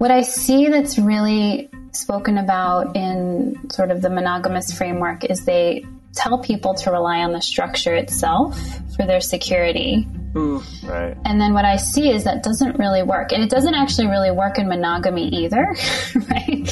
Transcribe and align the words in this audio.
What 0.00 0.10
I 0.10 0.22
see 0.22 0.66
that's 0.68 0.98
really 0.98 1.68
spoken 1.92 2.38
about 2.38 2.96
in 2.96 3.68
sort 3.68 3.90
of 3.90 4.00
the 4.00 4.08
monogamous 4.08 4.72
framework 4.72 5.26
is 5.26 5.44
they 5.44 5.84
tell 6.14 6.38
people 6.38 6.72
to 6.76 6.90
rely 6.90 7.18
on 7.18 7.32
the 7.32 7.42
structure 7.42 7.94
itself 7.94 8.58
for 8.96 9.04
their 9.04 9.20
security. 9.20 10.08
Ooh, 10.34 10.62
right. 10.84 11.14
And 11.26 11.38
then 11.38 11.52
what 11.52 11.66
I 11.66 11.76
see 11.76 12.10
is 12.10 12.24
that 12.24 12.42
doesn't 12.42 12.78
really 12.78 13.02
work. 13.02 13.32
And 13.32 13.42
it 13.42 13.50
doesn't 13.50 13.74
actually 13.74 14.06
really 14.06 14.30
work 14.30 14.58
in 14.58 14.70
monogamy 14.70 15.28
either, 15.28 15.66
right? 16.30 16.66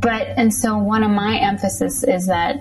But, 0.00 0.26
and 0.36 0.52
so 0.52 0.76
one 0.76 1.04
of 1.04 1.12
my 1.12 1.38
emphasis 1.38 2.02
is 2.02 2.26
that, 2.26 2.56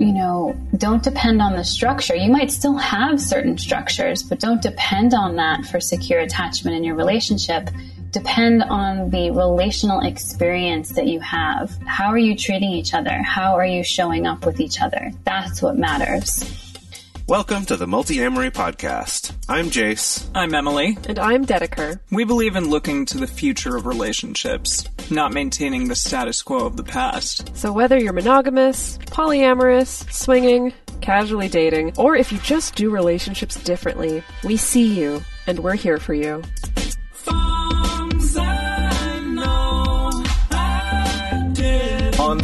you 0.00 0.12
know, 0.12 0.56
don't 0.76 1.04
depend 1.04 1.40
on 1.40 1.52
the 1.52 1.62
structure. 1.62 2.16
You 2.16 2.32
might 2.32 2.50
still 2.50 2.76
have 2.78 3.20
certain 3.20 3.56
structures, 3.56 4.24
but 4.24 4.40
don't 4.40 4.60
depend 4.60 5.14
on 5.14 5.36
that 5.36 5.64
for 5.64 5.78
secure 5.78 6.18
attachment 6.18 6.76
in 6.76 6.82
your 6.82 6.96
relationship 6.96 7.70
depend 8.14 8.62
on 8.62 9.10
the 9.10 9.32
relational 9.32 10.00
experience 10.06 10.90
that 10.90 11.08
you 11.08 11.18
have. 11.18 11.76
How 11.84 12.10
are 12.10 12.18
you 12.18 12.36
treating 12.36 12.70
each 12.70 12.94
other? 12.94 13.10
How 13.10 13.56
are 13.56 13.66
you 13.66 13.82
showing 13.82 14.24
up 14.24 14.46
with 14.46 14.60
each 14.60 14.80
other? 14.80 15.10
That's 15.24 15.60
what 15.60 15.76
matters. 15.76 16.44
Welcome 17.26 17.66
to 17.66 17.76
the 17.76 17.86
Multiamory 17.86 18.52
Podcast. 18.52 19.34
I'm 19.48 19.68
Jase. 19.68 20.30
I'm 20.32 20.54
Emily. 20.54 20.96
And 21.08 21.18
I'm 21.18 21.44
Dedeker. 21.44 21.98
We 22.12 22.22
believe 22.22 22.54
in 22.54 22.70
looking 22.70 23.04
to 23.06 23.18
the 23.18 23.26
future 23.26 23.76
of 23.76 23.84
relationships, 23.84 24.88
not 25.10 25.32
maintaining 25.32 25.88
the 25.88 25.96
status 25.96 26.40
quo 26.40 26.66
of 26.66 26.76
the 26.76 26.84
past. 26.84 27.56
So 27.56 27.72
whether 27.72 27.98
you're 27.98 28.12
monogamous, 28.12 28.96
polyamorous, 29.06 30.08
swinging, 30.12 30.72
casually 31.00 31.48
dating, 31.48 31.94
or 31.98 32.14
if 32.14 32.30
you 32.30 32.38
just 32.38 32.76
do 32.76 32.90
relationships 32.90 33.60
differently, 33.64 34.22
we 34.44 34.56
see 34.56 35.00
you 35.00 35.20
and 35.48 35.58
we're 35.58 35.74
here 35.74 35.98
for 35.98 36.14
you. 36.14 36.44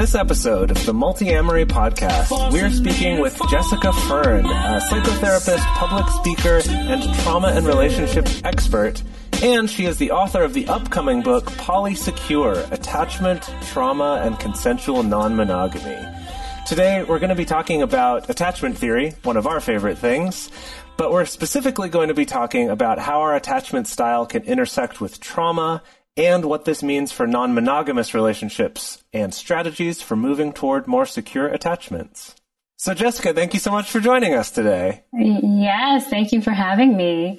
This 0.00 0.14
episode 0.14 0.70
of 0.70 0.86
the 0.86 0.94
Multiamory 0.94 1.66
Podcast, 1.66 2.50
we're 2.50 2.70
speaking 2.70 3.20
with 3.20 3.38
Jessica 3.50 3.92
Fern, 3.92 4.47
a 4.47 4.80
psychotherapist, 4.80 5.62
public 5.75 6.08
speaker, 6.08 6.62
and 6.70 7.02
trauma 7.16 7.48
and 7.48 7.66
relationships 7.66 8.41
expert. 8.42 9.02
And 9.42 9.69
she 9.69 9.84
is 9.84 9.98
the 9.98 10.12
author 10.12 10.42
of 10.42 10.55
the 10.55 10.66
upcoming 10.69 11.20
book, 11.20 11.44
Polysecure, 11.50 12.72
Attachment, 12.72 13.42
Trauma, 13.66 14.22
and 14.25 14.41
Consensual 14.41 15.02
Non-Monogamy. 15.02 15.98
Today, 16.66 17.03
we're 17.03 17.19
going 17.19 17.28
to 17.28 17.34
be 17.34 17.44
talking 17.44 17.82
about 17.82 18.30
attachment 18.30 18.78
theory, 18.78 19.12
one 19.22 19.36
of 19.36 19.47
our 19.47 19.60
favorite 19.60 19.98
things, 19.98 20.50
but 20.97 21.12
we're 21.12 21.27
specifically 21.27 21.91
going 21.91 22.08
to 22.08 22.14
be 22.14 22.25
talking 22.25 22.70
about 22.70 22.98
how 22.98 23.20
our 23.20 23.36
attachment 23.36 23.86
style 23.86 24.25
can 24.25 24.44
intersect 24.44 25.03
with 25.03 25.20
trauma 25.20 25.82
and 26.16 26.44
what 26.44 26.64
this 26.64 26.83
means 26.83 27.12
for 27.12 27.27
non 27.27 27.55
monogamous 27.55 28.14
relationships 28.14 29.03
and 29.12 29.33
strategies 29.33 30.03
for 30.03 30.16
moving 30.16 30.53
toward 30.53 30.86
more 30.86 31.06
secure 31.06 31.48
attachments. 31.48 32.34
So, 32.77 32.94
Jessica, 32.94 33.34
thank 33.34 33.53
you 33.53 33.61
so 33.61 33.70
much 33.70 33.91
for 33.91 34.00
joining 34.00 34.34
us 34.34 34.50
today. 34.50 35.05
Yes, 35.12 36.08
thank 36.08 36.33
you 36.33 36.41
for 36.41 36.53
having 36.53 36.97
me. 36.97 37.38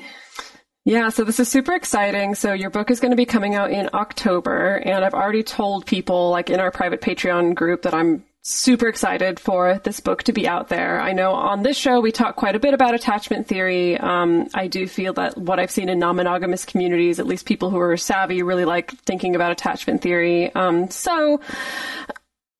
Yeah, 0.83 1.09
so 1.09 1.23
this 1.23 1.39
is 1.39 1.47
super 1.47 1.73
exciting. 1.73 2.33
So 2.33 2.53
your 2.53 2.71
book 2.71 2.89
is 2.89 2.99
going 2.99 3.11
to 3.11 3.17
be 3.17 3.25
coming 3.25 3.53
out 3.53 3.69
in 3.69 3.89
October, 3.93 4.77
and 4.77 5.05
I've 5.05 5.13
already 5.13 5.43
told 5.43 5.85
people, 5.85 6.31
like 6.31 6.49
in 6.49 6.59
our 6.59 6.71
private 6.71 7.01
Patreon 7.01 7.53
group, 7.53 7.83
that 7.83 7.93
I'm 7.93 8.23
super 8.43 8.87
excited 8.87 9.39
for 9.39 9.79
this 9.83 9.99
book 9.99 10.23
to 10.23 10.33
be 10.33 10.47
out 10.47 10.69
there. 10.69 10.99
I 10.99 11.13
know 11.13 11.33
on 11.33 11.61
this 11.61 11.77
show 11.77 11.99
we 11.99 12.11
talk 12.11 12.35
quite 12.35 12.55
a 12.55 12.59
bit 12.59 12.73
about 12.73 12.95
attachment 12.95 13.47
theory. 13.47 13.97
Um, 13.97 14.47
I 14.53 14.67
do 14.67 14.87
feel 14.87 15.13
that 15.13 15.37
what 15.37 15.59
I've 15.59 15.69
seen 15.69 15.89
in 15.89 15.99
non-monogamous 15.99 16.65
communities, 16.65 17.19
at 17.19 17.27
least 17.27 17.45
people 17.45 17.69
who 17.69 17.79
are 17.79 17.95
savvy, 17.97 18.41
really 18.41 18.65
like 18.65 18.91
thinking 19.01 19.35
about 19.35 19.51
attachment 19.51 20.01
theory. 20.01 20.53
Um, 20.55 20.89
so 20.89 21.39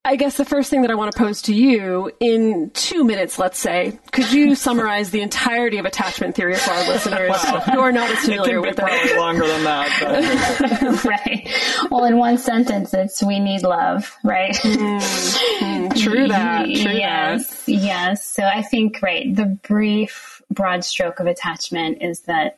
I 0.04 0.16
guess 0.16 0.36
the 0.36 0.44
first 0.44 0.68
thing 0.68 0.82
that 0.82 0.90
I 0.90 0.96
want 0.96 1.12
to 1.12 1.18
pose 1.18 1.42
to 1.42 1.54
you 1.54 2.10
in 2.18 2.70
two 2.74 3.04
minutes, 3.04 3.38
let's 3.38 3.58
say, 3.58 4.00
could 4.10 4.32
you 4.32 4.54
summarize 4.56 5.10
the 5.10 5.20
entirety 5.20 5.78
of 5.78 5.84
attachment 5.84 6.34
theory 6.34 6.56
for 6.56 6.72
our 6.72 6.88
listeners 6.88 7.40
who 7.66 7.78
are 7.78 7.92
not 7.92 8.10
as 8.10 8.18
familiar 8.18 8.60
with 8.60 8.70
it? 8.70 8.84
Probably 8.84 9.16
longer 9.16 9.46
than 9.46 9.62
that. 9.62 11.04
right. 11.04 11.48
Well, 11.88 12.04
in 12.04 12.16
one 12.16 12.36
sentence, 12.36 12.92
it's 12.92 13.22
we 13.22 13.38
need 13.38 13.62
love, 13.62 14.16
right? 14.24 14.54
Mm, 14.54 15.96
true 16.02 16.26
that. 16.26 16.64
True 16.64 16.74
yes. 16.74 17.64
That. 17.64 17.72
Yes. 17.72 18.26
So 18.26 18.42
I 18.42 18.62
think, 18.62 19.02
right, 19.02 19.32
the 19.32 19.46
brief, 19.46 20.42
broad 20.50 20.84
stroke 20.84 21.20
of 21.20 21.28
attachment 21.28 22.02
is 22.02 22.22
that 22.22 22.56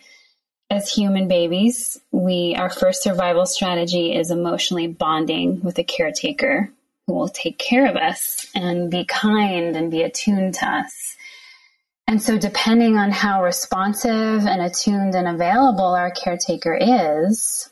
as 0.70 0.90
human 0.90 1.28
babies, 1.28 2.00
we 2.10 2.54
our 2.56 2.70
first 2.70 3.02
survival 3.02 3.44
strategy 3.44 4.14
is 4.14 4.30
emotionally 4.30 4.86
bonding 4.86 5.60
with 5.60 5.78
a 5.78 5.84
caretaker 5.84 6.70
who 7.06 7.14
will 7.14 7.28
take 7.28 7.58
care 7.58 7.86
of 7.86 7.96
us 7.96 8.46
and 8.54 8.90
be 8.90 9.04
kind 9.04 9.76
and 9.76 9.90
be 9.90 10.02
attuned 10.02 10.54
to 10.54 10.66
us. 10.66 11.16
And 12.06 12.20
so, 12.20 12.38
depending 12.38 12.96
on 12.96 13.10
how 13.10 13.42
responsive 13.42 14.46
and 14.46 14.60
attuned 14.60 15.14
and 15.14 15.26
available 15.26 15.86
our 15.86 16.10
caretaker 16.10 16.74
is, 16.74 17.70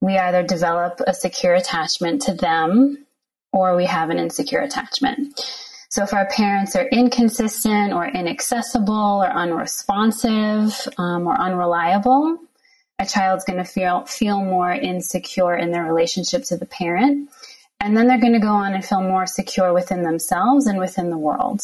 we 0.00 0.18
either 0.18 0.42
develop 0.42 1.00
a 1.06 1.14
secure 1.14 1.54
attachment 1.54 2.22
to 2.22 2.34
them 2.34 3.06
or 3.52 3.76
we 3.76 3.86
have 3.86 4.10
an 4.10 4.18
insecure 4.18 4.60
attachment. 4.60 5.40
So, 5.90 6.02
if 6.02 6.12
our 6.12 6.26
parents 6.26 6.74
are 6.74 6.88
inconsistent 6.88 7.92
or 7.92 8.06
inaccessible 8.06 9.22
or 9.22 9.30
unresponsive 9.30 10.76
um, 10.98 11.28
or 11.28 11.40
unreliable, 11.40 12.38
a 12.98 13.06
child's 13.06 13.44
going 13.44 13.58
to 13.58 13.64
feel 13.64 14.04
feel 14.06 14.40
more 14.40 14.72
insecure 14.72 15.54
in 15.54 15.70
their 15.70 15.84
relationship 15.84 16.42
to 16.44 16.56
the 16.56 16.66
parent 16.66 17.30
and 17.82 17.96
then 17.96 18.06
they're 18.06 18.20
going 18.20 18.32
to 18.32 18.38
go 18.38 18.52
on 18.52 18.74
and 18.74 18.84
feel 18.84 19.02
more 19.02 19.26
secure 19.26 19.72
within 19.72 20.04
themselves 20.04 20.66
and 20.66 20.78
within 20.78 21.10
the 21.10 21.18
world, 21.18 21.62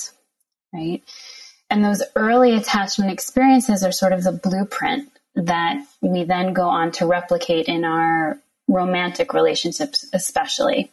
right? 0.73 1.01
And 1.71 1.85
those 1.85 2.03
early 2.17 2.57
attachment 2.57 3.13
experiences 3.13 3.85
are 3.85 3.93
sort 3.93 4.13
of 4.13 4.25
the 4.25 4.33
blueprint 4.33 5.11
that 5.37 5.81
we 6.01 6.25
then 6.25 6.55
go 6.55 6.69
on 6.69 6.91
to 6.93 7.07
replicate 7.07 7.67
in 7.67 7.85
our 7.85 8.37
romantic 8.67 9.33
relationships, 9.33 10.07
especially. 10.13 10.91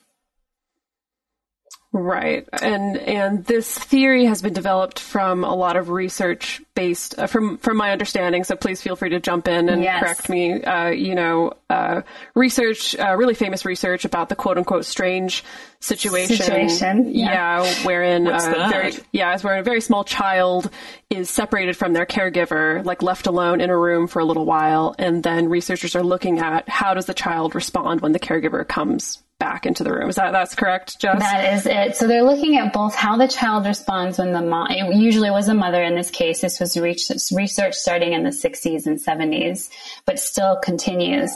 Right. 1.98 2.46
And 2.52 2.98
and 2.98 3.46
this 3.46 3.74
theory 3.80 4.26
has 4.26 4.42
been 4.42 4.52
developed 4.52 5.00
from 5.00 5.46
a 5.46 5.56
lot 5.56 5.78
of 5.78 5.90
research 5.90 6.62
based 6.76 7.18
uh, 7.18 7.28
from 7.28 7.56
from 7.56 7.78
my 7.78 7.92
understanding, 7.92 8.44
so 8.44 8.58
please 8.58 8.82
feel 8.82 8.98
free 8.98 9.12
to 9.12 9.22
jump 9.22 9.48
in 9.48 9.70
and 9.70 9.82
yes. 9.82 10.02
correct 10.04 10.28
me. 10.28 10.62
Uh, 10.62 10.90
you 10.90 11.16
know, 11.16 11.54
uh, 11.70 12.02
research, 12.34 12.98
uh, 12.98 13.16
really 13.16 13.34
famous 13.34 13.64
research 13.64 14.04
about 14.04 14.28
the 14.28 14.36
quote 14.36 14.58
unquote 14.58 14.84
strange 14.84 15.46
situation. 15.80 16.36
Situation. 16.36 17.16
Yeah, 17.16 17.62
yeah 17.64 17.86
wherein 17.86 18.26
What's 18.26 18.46
very 18.46 18.92
yeah, 19.14 19.34
it's 19.34 19.46
where 19.46 19.58
a 19.58 19.64
very 19.64 19.80
small 19.80 20.04
child 20.04 20.70
is 21.10 21.30
separated 21.30 21.78
from 21.78 21.94
their 21.94 22.06
caregiver, 22.06 22.84
like 22.84 23.04
left 23.04 23.26
alone 23.26 23.62
in 23.62 23.70
a 23.70 23.78
room 23.78 24.08
for 24.08 24.20
a 24.20 24.26
little 24.26 24.46
while, 24.46 24.96
and 25.00 25.24
then 25.24 25.48
researchers 25.48 25.96
are 25.96 26.04
looking 26.04 26.40
at 26.40 26.68
how 26.68 26.94
does 26.94 27.06
the 27.06 27.14
child 27.14 27.56
respond 27.56 28.02
when 28.02 28.12
the 28.12 28.20
caregiver 28.20 28.68
comes 28.68 29.24
back 29.40 29.66
into 29.66 29.84
the 29.84 29.92
room. 29.94 30.10
Is 30.10 30.16
that 30.16 30.32
that's 30.32 30.56
correct, 30.56 31.00
Jess? 31.00 31.20
That 31.20 31.54
is 31.54 31.66
it. 31.66 31.96
So 31.96 32.08
they're 32.08 32.24
looking 32.24 32.58
at 32.58 32.74
both 32.74 32.96
how 32.96 33.18
the 33.18 33.28
child 33.28 33.66
responds 33.66 34.18
when 34.18 34.32
the 34.32 34.42
mom. 34.42 34.72
It 34.72 34.96
usually 34.96 35.30
was 35.30 35.48
a 35.48 35.54
mother 35.54 35.84
in 35.84 35.96
this 35.96 36.10
case. 36.12 36.42
This 36.42 36.60
was 36.60 36.78
research 36.78 37.74
starting 37.74 38.14
in 38.14 38.24
the 38.24 38.30
60s 38.30 38.86
and 38.86 39.00
70s, 39.00 39.70
but 40.06 40.20
still 40.20 40.58
continues. 40.58 41.32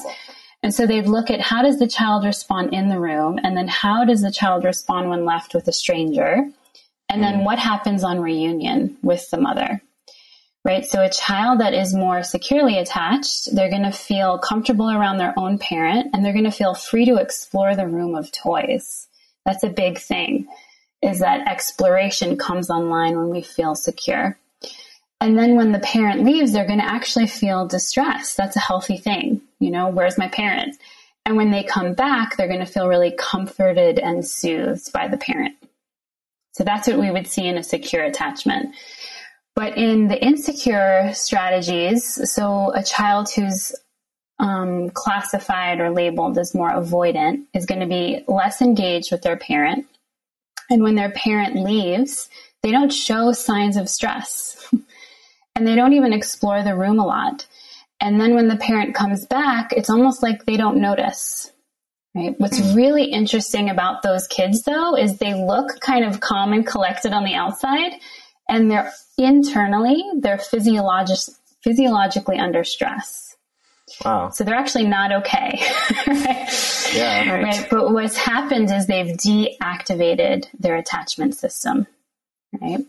And 0.62 0.74
so 0.74 0.86
they'd 0.86 1.08
look 1.08 1.30
at 1.30 1.42
how 1.42 1.62
does 1.62 1.80
the 1.80 1.88
child 1.88 2.26
respond 2.26 2.74
in 2.74 2.90
the 2.90 3.00
room, 3.00 3.40
and 3.44 3.56
then 3.56 3.68
how 3.68 4.04
does 4.04 4.22
the 4.22 4.31
child 4.31 4.66
respond 4.66 5.10
when 5.10 5.26
left 5.26 5.54
with 5.54 5.68
a 5.68 5.74
stranger, 5.74 6.50
and 7.08 7.24
then 7.24 7.40
hmm. 7.40 7.46
what 7.46 7.60
happens 7.60 8.04
on 8.04 8.20
reunion 8.20 8.98
with 9.02 9.30
the 9.30 9.40
mother 9.40 9.81
right? 10.66 10.86
So 10.86 11.02
a 11.02 11.09
child 11.09 11.59
that 11.62 11.74
is 11.74 11.94
more 11.94 12.24
securely 12.24 12.78
attached, 12.78 13.53
they're 13.56 13.70
going 13.70 13.84
to 13.84 13.92
feel 13.92 14.38
comfortable 14.38 14.90
around 14.90 15.18
their 15.18 15.34
own 15.38 15.58
parent 15.58 16.09
and 16.14 16.24
they're 16.24 16.34
going 16.34 16.44
to 16.44 16.52
feel 16.52 16.74
free 16.74 17.06
to 17.06 17.16
explore 17.16 17.75
the 17.75 17.88
room 17.88 18.16
of 18.16 18.31
toys. 18.31 19.07
That's 19.45 19.63
a 19.63 19.69
big 19.69 20.00
thing 20.00 20.48
is 21.01 21.19
that 21.19 21.48
exploration 21.48 22.38
comes 22.38 22.69
online 22.69 23.16
when 23.16 23.30
we 23.30 23.42
feel 23.42 23.74
secure. 23.74 24.38
And 25.22 25.38
then 25.38 25.56
when 25.56 25.72
the 25.72 25.80
parent 25.80 26.24
leaves, 26.24 26.51
they're 26.51 26.68
going 26.68 26.80
to 26.80 26.86
actually 26.86 27.28
feel 27.28 27.68
distress. 27.68 28.36
That's 28.36 28.56
a 28.56 28.62
healthy 28.62 28.98
thing. 28.98 29.42
You 29.60 29.72
know, 29.72 29.89
where's 29.89 30.18
my 30.18 30.28
parent? 30.28 30.75
And 31.25 31.36
when 31.36 31.51
they 31.51 31.63
come 31.63 31.94
back, 31.94 32.36
they're 32.36 32.48
going 32.48 32.60
to 32.60 32.66
feel 32.66 32.88
really 32.88 33.12
comforted 33.18 34.00
and 34.00 34.25
soothed 34.25 34.92
by 34.94 35.07
the 35.07 35.18
parent. 35.18 35.56
So 36.54 36.63
that's 36.63 36.88
what 36.88 37.00
we 37.00 37.12
would 37.12 37.28
see 37.28 37.45
in 37.45 37.57
a 37.57 37.63
secure 37.63 38.04
attachment. 38.04 38.75
But 39.56 39.78
in 39.78 40.07
the 40.07 40.24
insecure 40.24 41.12
strategies, 41.13 42.31
so 42.31 42.72
a 42.74 42.84
child 42.84 43.30
who's 43.30 43.75
um, 44.40 44.90
classified 44.92 45.80
or 45.81 45.90
labeled 45.92 46.38
as 46.38 46.56
more 46.56 46.72
avoidant 46.72 47.46
is 47.54 47.66
going 47.66 47.81
to 47.81 47.88
be 47.88 48.24
less 48.28 48.62
engaged 48.62 49.12
with 49.12 49.22
their 49.22 49.38
parent. 49.38 49.86
And 50.69 50.81
when 50.81 50.96
their 50.96 51.12
parent 51.12 51.56
leaves, 51.56 52.30
they 52.63 52.72
don't 52.72 52.94
show 52.94 53.31
signs 53.31 53.75
of 53.75 53.90
stress 53.90 54.72
and 55.56 55.68
they 55.68 55.75
don't 55.75 55.94
even 55.94 56.13
explore 56.13 56.63
the 56.63 56.75
room 56.75 57.00
a 57.00 57.06
lot. 57.06 57.45
And 58.00 58.19
then 58.19 58.36
when 58.36 58.48
the 58.48 58.56
parent 58.56 58.95
comes 58.95 59.25
back, 59.25 59.74
it's 59.74 59.90
almost 59.90 60.24
like 60.24 60.45
they 60.45 60.56
don't 60.56 60.80
notice. 60.80 61.52
Right. 62.16 62.34
What's 62.40 62.60
really 62.74 63.06
interesting 63.06 63.69
about 63.69 64.02
those 64.02 64.25
kids 64.25 64.63
though 64.63 64.95
is 64.95 65.18
they 65.18 65.36
look 65.36 65.80
kind 65.80 66.06
of 66.06 66.19
calm 66.19 66.54
and 66.54 66.66
collected 66.66 67.13
on 67.13 67.24
the 67.24 67.36
outside 67.36 67.92
and 68.50 68.69
they're 68.69 68.92
internally, 69.18 70.04
they're 70.18 70.38
physiologis- 70.38 71.38
physiologically 71.63 72.38
under 72.38 72.63
stress. 72.63 73.38
Wow. 74.04 74.30
So 74.30 74.44
they're 74.44 74.56
actually 74.56 74.88
not 74.88 75.12
okay. 75.12 75.62
right? 76.07 76.50
Yeah. 76.92 77.34
Right. 77.36 77.44
right. 77.44 77.68
But 77.69 77.94
what's 77.94 78.18
happened 78.18 78.72
is 78.72 78.88
they've 78.88 79.16
deactivated 79.16 80.48
their 80.57 80.75
attachment 80.75 81.36
system. 81.36 81.86
Right. 82.60 82.80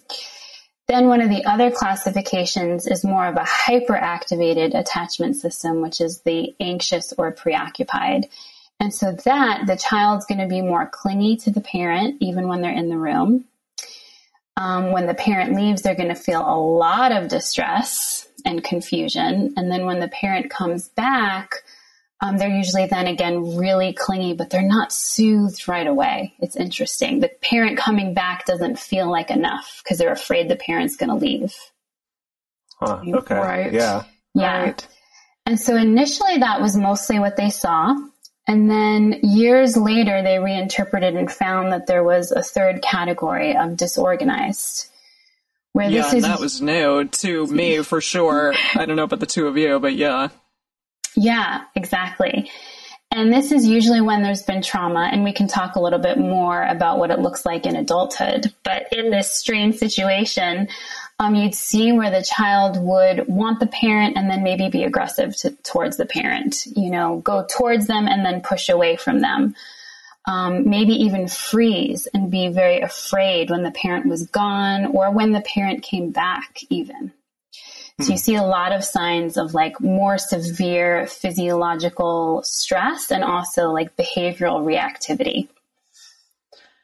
Then 0.89 1.07
one 1.07 1.21
of 1.21 1.29
the 1.29 1.45
other 1.45 1.71
classifications 1.71 2.87
is 2.87 3.05
more 3.05 3.27
of 3.27 3.37
a 3.37 3.41
hyperactivated 3.41 4.75
attachment 4.75 5.37
system, 5.37 5.83
which 5.83 6.01
is 6.01 6.23
the 6.23 6.55
anxious 6.61 7.13
or 7.19 7.31
preoccupied. 7.31 8.29
And 8.81 8.93
so 8.93 9.13
that 9.13 9.67
the 9.67 9.77
child's 9.77 10.25
going 10.25 10.41
to 10.41 10.49
be 10.49 10.63
more 10.63 10.87
clingy 10.87 11.37
to 11.37 11.51
the 11.51 11.61
parent, 11.61 12.17
even 12.21 12.49
when 12.49 12.63
they're 12.63 12.73
in 12.73 12.89
the 12.89 12.97
room. 12.97 13.45
Um, 14.61 14.93
when 14.93 15.07
the 15.07 15.15
parent 15.15 15.55
leaves, 15.55 15.81
they're 15.81 15.95
going 15.95 16.11
to 16.11 16.15
feel 16.15 16.43
a 16.43 16.61
lot 16.61 17.13
of 17.13 17.29
distress 17.29 18.29
and 18.45 18.63
confusion. 18.63 19.55
And 19.57 19.73
then 19.73 19.87
when 19.87 20.01
the 20.01 20.09
parent 20.09 20.51
comes 20.51 20.89
back, 20.91 21.55
um, 22.21 22.37
they're 22.37 22.55
usually 22.55 22.85
then 22.85 23.07
again 23.07 23.57
really 23.57 23.95
clingy, 23.95 24.35
but 24.35 24.51
they're 24.51 24.61
not 24.61 24.93
soothed 24.93 25.67
right 25.67 25.87
away. 25.87 26.35
It's 26.41 26.57
interesting. 26.57 27.21
The 27.21 27.31
parent 27.41 27.79
coming 27.79 28.13
back 28.13 28.45
doesn't 28.45 28.79
feel 28.79 29.11
like 29.11 29.31
enough 29.31 29.81
because 29.83 29.97
they're 29.97 30.13
afraid 30.13 30.51
the 30.51 30.57
parent's 30.57 30.97
going 30.97 31.09
to 31.09 31.17
leave. 31.17 31.55
Huh. 32.79 33.01
Okay. 33.15 33.35
Right. 33.35 33.73
Yeah. 33.73 34.05
Yeah. 34.35 34.63
Right. 34.63 34.89
And 35.47 35.59
so 35.59 35.75
initially 35.75 36.37
that 36.37 36.61
was 36.61 36.77
mostly 36.77 37.19
what 37.19 37.39
they 37.39 37.49
saw. 37.49 37.97
And 38.51 38.69
then 38.69 39.21
years 39.23 39.77
later, 39.77 40.23
they 40.23 40.41
reinterpreted 40.41 41.15
and 41.15 41.31
found 41.31 41.71
that 41.71 41.87
there 41.87 42.03
was 42.03 42.33
a 42.33 42.43
third 42.43 42.83
category 42.83 43.57
of 43.57 43.77
disorganized. 43.77 44.89
Where 45.73 45.89
yeah, 45.89 46.03
this 46.03 46.15
is 46.15 46.23
that 46.25 46.41
was 46.41 46.61
new 46.61 47.05
to 47.05 47.47
me 47.47 47.81
for 47.85 48.01
sure. 48.01 48.53
I 48.75 48.87
don't 48.87 48.97
know 48.97 49.05
about 49.05 49.21
the 49.21 49.27
two 49.27 49.47
of 49.47 49.57
you, 49.57 49.79
but 49.79 49.95
yeah. 49.95 50.31
Yeah, 51.15 51.63
exactly. 51.77 52.51
And 53.13 53.33
this 53.33 53.53
is 53.53 53.69
usually 53.69 54.01
when 54.01 54.25
there's 54.25 54.43
been 54.43 54.63
trauma, 54.63 55.09
and 55.13 55.23
we 55.23 55.33
can 55.33 55.47
talk 55.47 55.77
a 55.77 55.81
little 55.81 56.01
bit 56.01 56.19
more 56.19 56.65
about 56.65 56.99
what 56.99 57.13
it 57.13 57.21
looks 57.21 57.47
like 57.47 57.67
in 57.67 57.77
adulthood. 57.77 58.53
But 58.65 58.93
in 58.93 59.13
this 59.13 59.33
strange 59.33 59.77
situation, 59.77 60.67
um, 61.21 61.35
you'd 61.35 61.55
see 61.55 61.93
where 61.93 62.11
the 62.11 62.23
child 62.23 62.79
would 62.83 63.29
want 63.29 63.61
the 63.61 63.67
parent 63.67 64.17
and 64.17 64.31
then 64.31 64.43
maybe 64.43 64.71
be 64.71 64.85
aggressive 64.85 65.37
to, 65.37 65.51
towards 65.63 65.99
the 65.99 66.07
parent, 66.07 66.65
you 66.75 66.91
know, 66.91 67.19
go 67.19 67.45
towards 67.47 67.87
them 67.87 68.09
and 68.09 68.25
then 68.25 68.41
push 68.41 68.71
away 68.71 68.97
from 68.97 69.21
them. 69.21 69.55
Um, 70.27 70.69
maybe 70.71 70.93
even 70.93 71.29
freeze 71.29 72.07
and 72.07 72.31
be 72.31 72.49
very 72.49 72.81
afraid 72.81 73.51
when 73.51 73.63
the 73.63 73.71
parent 73.71 74.07
was 74.07 74.27
gone 74.29 74.87
or 74.87 75.11
when 75.11 75.33
the 75.33 75.43
parent 75.43 75.83
came 75.83 76.11
back, 76.11 76.59
even. 76.71 77.13
So 78.01 78.13
you 78.13 78.19
see 78.19 78.37
a 78.37 78.43
lot 78.43 78.73
of 78.73 78.83
signs 78.83 79.37
of 79.37 79.53
like 79.53 79.79
more 79.79 80.17
severe 80.17 81.07
physiological 81.07 82.43
stress 82.45 83.11
and 83.11 83.23
also 83.23 83.73
like 83.73 83.95
behavioral 83.95 84.65
reactivity. 84.65 85.49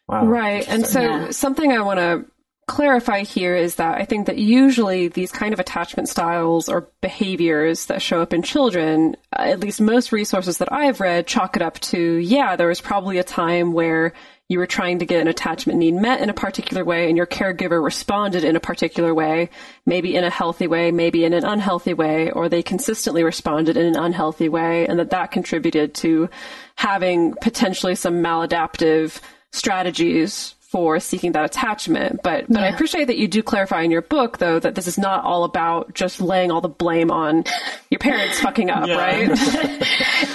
Wow. 0.07 0.27
Right. 0.27 0.69
And 0.69 0.87
so 0.87 1.01
Yeah. 1.01 1.31
something 1.31 1.73
I 1.73 1.81
want 1.81 2.01
to 2.01 2.27
clarify 2.67 3.23
here 3.23 3.55
is 3.55 3.77
that 3.77 4.01
I 4.01 4.05
think 4.05 4.27
that 4.27 4.39
usually 4.39 5.07
these 5.07 5.31
kind 5.31 5.53
of 5.53 5.61
attachment 5.61 6.09
styles 6.09 6.69
or 6.69 6.89
behaviors 7.01 7.87
that 7.87 8.03
show 8.03 8.21
up 8.21 8.33
in 8.33 8.43
children, 8.43 9.17
uh, 9.33 9.43
at 9.43 9.61
least 9.61 9.81
most 9.81 10.11
resources 10.11 10.59
that 10.59 10.73
I've 10.73 11.01
read, 11.01 11.29
chalk 11.29 11.55
it 11.55 11.63
up 11.63 11.79
to, 11.81 12.17
yeah, 12.17 12.57
there 12.57 12.67
was 12.67 12.81
probably 12.81 13.19
a 13.19 13.25
time 13.25 13.73
where 13.73 14.15
you 14.49 14.59
were 14.59 14.67
trying 14.67 14.99
to 14.99 15.07
get 15.07 15.21
an 15.21 15.29
attachment 15.29 15.79
need 15.79 15.95
met 15.95 16.21
in 16.21 16.29
a 16.31 16.35
particular 16.35 16.85
way 16.85 17.09
and 17.09 17.17
your 17.17 17.27
caregiver 17.27 17.83
responded 17.83 18.43
in 18.43 18.57
a 18.57 18.61
particular 18.61 19.15
way, 19.15 19.49
maybe 19.87 20.17
in 20.17 20.25
a 20.25 20.31
healthy 20.31 20.67
way, 20.67 20.91
maybe 20.91 21.25
in 21.25 21.33
an 21.33 21.45
unhealthy 21.45 21.95
way, 21.95 22.31
or 22.33 22.49
they 22.49 22.63
consistently 22.63 23.23
responded 23.23 23.77
in 23.77 23.87
an 23.87 23.97
unhealthy 23.97 24.49
way 24.49 24.87
and 24.87 24.99
that 24.99 25.11
that 25.11 25.31
contributed 25.31 25.95
to 25.95 26.29
having 26.75 27.33
potentially 27.35 27.95
some 27.95 28.23
maladaptive 28.23 29.21
strategies 29.53 30.56
for 30.77 31.01
seeking 31.01 31.33
that 31.33 31.43
attachment. 31.47 32.21
But 32.23 32.45
but 32.51 32.63
I 32.63 32.67
appreciate 32.67 33.07
that 33.07 33.17
you 33.17 33.27
do 33.29 33.43
clarify 33.43 33.81
in 33.81 33.91
your 33.91 34.03
book 34.03 34.37
though 34.37 34.59
that 34.59 34.75
this 34.75 34.87
is 34.87 34.99
not 34.99 35.25
all 35.25 35.45
about 35.45 35.95
just 35.95 36.21
laying 36.21 36.51
all 36.51 36.61
the 36.61 36.69
blame 36.69 37.11
on 37.11 37.45
your 37.89 37.99
parents 37.99 38.39
fucking 38.41 38.69
up, 38.69 38.87
Yeah. 38.87 38.97
right? 38.99 39.83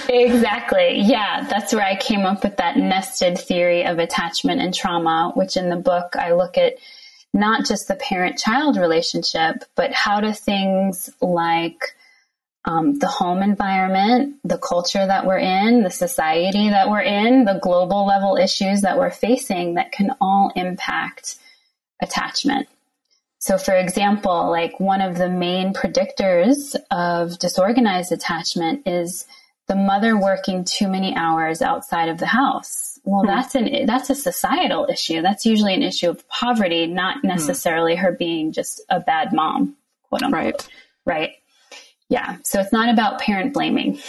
Exactly. 0.08 1.00
Yeah, 1.00 1.46
that's 1.48 1.72
where 1.72 1.84
I 1.84 1.96
came 1.96 2.22
up 2.26 2.42
with 2.42 2.56
that 2.56 2.76
nested 2.76 3.38
theory 3.38 3.84
of 3.86 4.00
attachment 4.00 4.60
and 4.60 4.74
trauma, 4.74 5.30
which 5.36 5.56
in 5.56 5.68
the 5.70 5.76
book 5.76 6.16
I 6.16 6.32
look 6.32 6.58
at 6.58 6.74
not 7.32 7.64
just 7.64 7.86
the 7.86 7.94
parent 7.94 8.36
child 8.36 8.76
relationship, 8.76 9.62
but 9.76 9.92
how 9.92 10.20
do 10.20 10.32
things 10.32 11.08
like 11.20 11.94
um, 12.64 12.98
the 12.98 13.08
home 13.08 13.42
environment, 13.42 14.36
the 14.44 14.58
culture 14.58 15.04
that 15.04 15.26
we're 15.26 15.38
in, 15.38 15.82
the 15.82 15.90
society 15.90 16.68
that 16.68 16.88
we're 16.88 17.00
in, 17.00 17.44
the 17.44 17.58
global 17.60 18.06
level 18.06 18.36
issues 18.36 18.82
that 18.82 18.98
we're 18.98 19.10
facing 19.10 19.74
that 19.74 19.92
can 19.92 20.14
all 20.20 20.52
impact 20.54 21.36
attachment. 22.00 22.68
So, 23.38 23.58
for 23.58 23.74
example, 23.74 24.50
like 24.50 24.78
one 24.78 25.00
of 25.00 25.18
the 25.18 25.28
main 25.28 25.74
predictors 25.74 26.76
of 26.92 27.38
disorganized 27.40 28.12
attachment 28.12 28.86
is 28.86 29.26
the 29.66 29.74
mother 29.74 30.16
working 30.16 30.64
too 30.64 30.86
many 30.86 31.16
hours 31.16 31.62
outside 31.62 32.08
of 32.08 32.18
the 32.18 32.26
house. 32.26 33.00
Well, 33.04 33.24
that's 33.24 33.56
an 33.56 33.86
that's 33.86 34.10
a 34.10 34.14
societal 34.14 34.86
issue. 34.88 35.22
That's 35.22 35.44
usually 35.44 35.74
an 35.74 35.82
issue 35.82 36.10
of 36.10 36.28
poverty, 36.28 36.86
not 36.86 37.24
necessarily 37.24 37.96
her 37.96 38.12
being 38.12 38.52
just 38.52 38.80
a 38.88 39.00
bad 39.00 39.32
mom, 39.32 39.74
quote 40.08 40.22
unquote. 40.22 40.44
right. 40.44 40.68
Right. 41.04 41.30
Yeah. 42.12 42.36
So 42.44 42.60
it's 42.60 42.72
not 42.72 42.90
about 42.90 43.20
parent 43.20 43.54
blaming. 43.54 43.98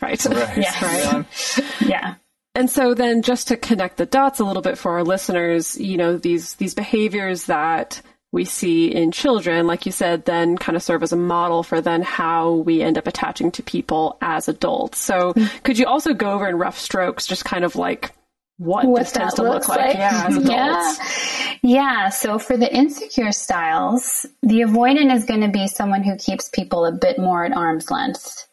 Right. 0.00 0.24
Right. 0.26 0.56
Yes. 0.56 1.60
Yeah. 1.80 1.88
Yeah. 1.88 2.14
And 2.54 2.70
so 2.70 2.94
then 2.94 3.22
just 3.22 3.48
to 3.48 3.56
connect 3.56 3.96
the 3.96 4.06
dots 4.06 4.38
a 4.38 4.44
little 4.44 4.62
bit 4.62 4.78
for 4.78 4.92
our 4.92 5.02
listeners, 5.02 5.76
you 5.76 5.96
know, 5.96 6.16
these 6.16 6.54
these 6.54 6.72
behaviors 6.72 7.46
that 7.46 8.00
we 8.30 8.44
see 8.44 8.94
in 8.94 9.10
children, 9.10 9.66
like 9.66 9.86
you 9.86 9.92
said, 9.92 10.24
then 10.24 10.56
kind 10.56 10.76
of 10.76 10.84
serve 10.84 11.02
as 11.02 11.12
a 11.12 11.16
model 11.16 11.64
for 11.64 11.80
then 11.80 12.02
how 12.02 12.52
we 12.52 12.80
end 12.80 12.96
up 12.96 13.08
attaching 13.08 13.50
to 13.50 13.62
people 13.64 14.18
as 14.20 14.46
adults. 14.46 14.98
So 14.98 15.32
mm. 15.32 15.62
could 15.64 15.80
you 15.80 15.86
also 15.86 16.14
go 16.14 16.30
over 16.30 16.48
in 16.48 16.58
rough 16.58 16.78
strokes 16.78 17.26
just 17.26 17.44
kind 17.44 17.64
of 17.64 17.74
like 17.74 18.12
what, 18.58 18.86
what 18.86 18.98
this 19.00 19.12
tends 19.12 19.34
to 19.34 19.42
look 19.42 19.68
like, 19.68 19.78
like. 19.78 19.96
yeah, 19.96 20.24
as 20.26 20.36
adults? 20.36 20.48
Yeah. 20.52 21.54
Yeah. 21.62 22.08
So 22.10 22.38
for 22.38 22.56
the 22.56 22.72
insecure 22.72 23.32
styles, 23.32 24.26
the 24.42 24.60
avoidant 24.60 25.14
is 25.14 25.24
going 25.24 25.40
to 25.40 25.48
be 25.48 25.68
someone 25.68 26.02
who 26.02 26.16
keeps 26.16 26.48
people 26.48 26.84
a 26.84 26.92
bit 26.92 27.18
more 27.18 27.44
at 27.44 27.52
arm's 27.52 27.90
length. 27.90 28.46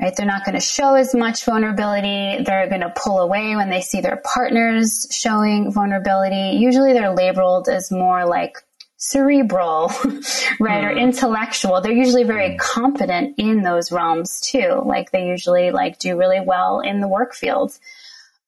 Right? 0.00 0.14
They're 0.16 0.26
not 0.26 0.44
going 0.44 0.54
to 0.54 0.60
show 0.60 0.94
as 0.94 1.14
much 1.14 1.44
vulnerability. 1.44 2.42
They're 2.44 2.68
going 2.68 2.80
to 2.80 2.92
pull 2.96 3.20
away 3.20 3.54
when 3.56 3.70
they 3.70 3.82
see 3.82 4.00
their 4.00 4.22
partners 4.24 5.06
showing 5.10 5.70
vulnerability. 5.70 6.56
Usually 6.58 6.92
they're 6.92 7.14
labeled 7.14 7.68
as 7.68 7.90
more 7.90 8.26
like 8.26 8.56
cerebral, 8.96 9.88
right? 10.60 10.84
Or 10.84 10.92
hmm. 10.92 10.98
intellectual. 10.98 11.80
They're 11.80 11.92
usually 11.92 12.24
very 12.24 12.52
hmm. 12.52 12.56
competent 12.58 13.34
in 13.38 13.62
those 13.62 13.92
realms 13.92 14.40
too. 14.40 14.82
Like 14.84 15.10
they 15.10 15.26
usually 15.26 15.70
like 15.70 15.98
do 15.98 16.18
really 16.18 16.40
well 16.40 16.80
in 16.80 17.00
the 17.00 17.08
work 17.08 17.34
field. 17.34 17.78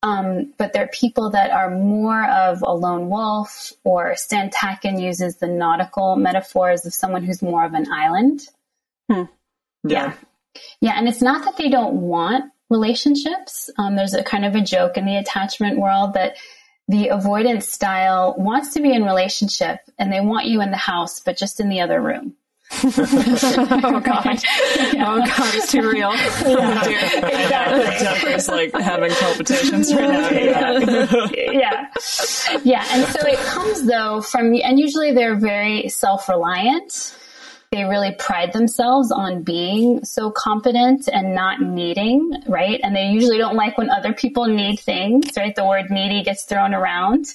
Um, 0.04 0.52
but 0.58 0.75
they're 0.75 0.88
people 0.88 1.30
that 1.30 1.50
are 1.50 1.70
more 1.70 2.30
of 2.30 2.62
a 2.62 2.75
lone 2.75 3.08
wolf, 3.08 3.73
or 3.84 4.14
Stan 4.16 4.50
Tatkin 4.50 5.00
uses 5.00 5.37
the 5.37 5.46
nautical 5.46 6.16
metaphors 6.16 6.84
of 6.84 6.92
someone 6.92 7.25
who's 7.25 7.40
more 7.40 7.64
of 7.64 7.73
an 7.73 7.90
island. 7.90 8.42
Yeah. 9.82 10.12
Yeah, 10.82 10.92
and 10.96 11.08
it's 11.08 11.23
not 11.23 11.46
that 11.46 11.56
they 11.56 11.70
don't 11.70 12.02
want 12.02 12.52
relationships. 12.68 13.70
Um, 13.78 13.96
there's 13.96 14.12
a 14.12 14.23
kind 14.23 14.44
of 14.44 14.54
a 14.54 14.61
joke 14.61 14.99
in 14.99 15.06
the 15.06 15.16
attachment 15.16 15.78
world 15.78 16.12
that 16.14 16.37
the 16.87 17.08
avoidance 17.08 17.66
style 17.66 18.34
wants 18.37 18.75
to 18.75 18.82
be 18.82 18.92
in 18.92 19.04
relationship 19.04 19.78
and 19.99 20.12
they 20.12 20.20
want 20.20 20.46
you 20.46 20.61
in 20.61 20.70
the 20.70 20.76
house, 20.76 21.20
but 21.20 21.38
just 21.38 21.61
in 21.61 21.70
the 21.70 21.80
other 21.80 22.00
room. 22.00 22.34
oh 22.73 24.00
God. 24.04 24.38
Oh 24.97 25.18
God, 25.18 25.54
it's 25.54 25.71
too 25.71 25.88
real. 25.88 26.12
Oh, 26.47 26.80
dear. 26.85 26.99
Exactly. 26.99 28.06
Tucker's 28.06 28.49
like 28.49 28.73
having 28.75 29.11
palpitations 29.12 29.92
right 29.94 30.11
now. 30.11 30.30
Yeah. 30.30 31.52
yeah. 31.52 31.88
Yeah. 32.64 32.87
And 32.90 33.06
so 33.06 33.26
it 33.26 33.38
comes 33.38 33.87
though 33.87 34.21
from, 34.21 34.54
and 34.62 34.78
usually 34.78 35.12
they're 35.12 35.37
very 35.37 35.88
self 35.88 36.28
reliant. 36.28 37.16
They 37.71 37.85
really 37.85 38.12
pride 38.12 38.52
themselves 38.52 39.11
on 39.11 39.42
being 39.42 40.04
so 40.04 40.30
competent 40.30 41.09
and 41.12 41.35
not 41.35 41.61
needing, 41.61 42.33
right? 42.47 42.80
And 42.83 42.94
they 42.94 43.09
usually 43.09 43.38
don't 43.38 43.56
like 43.56 43.76
when 43.76 43.90
other 43.90 44.12
people 44.12 44.47
need 44.47 44.78
things, 44.78 45.30
right? 45.37 45.54
The 45.54 45.64
word 45.66 45.90
needy 45.90 46.23
gets 46.23 46.44
thrown 46.44 46.73
around. 46.73 47.26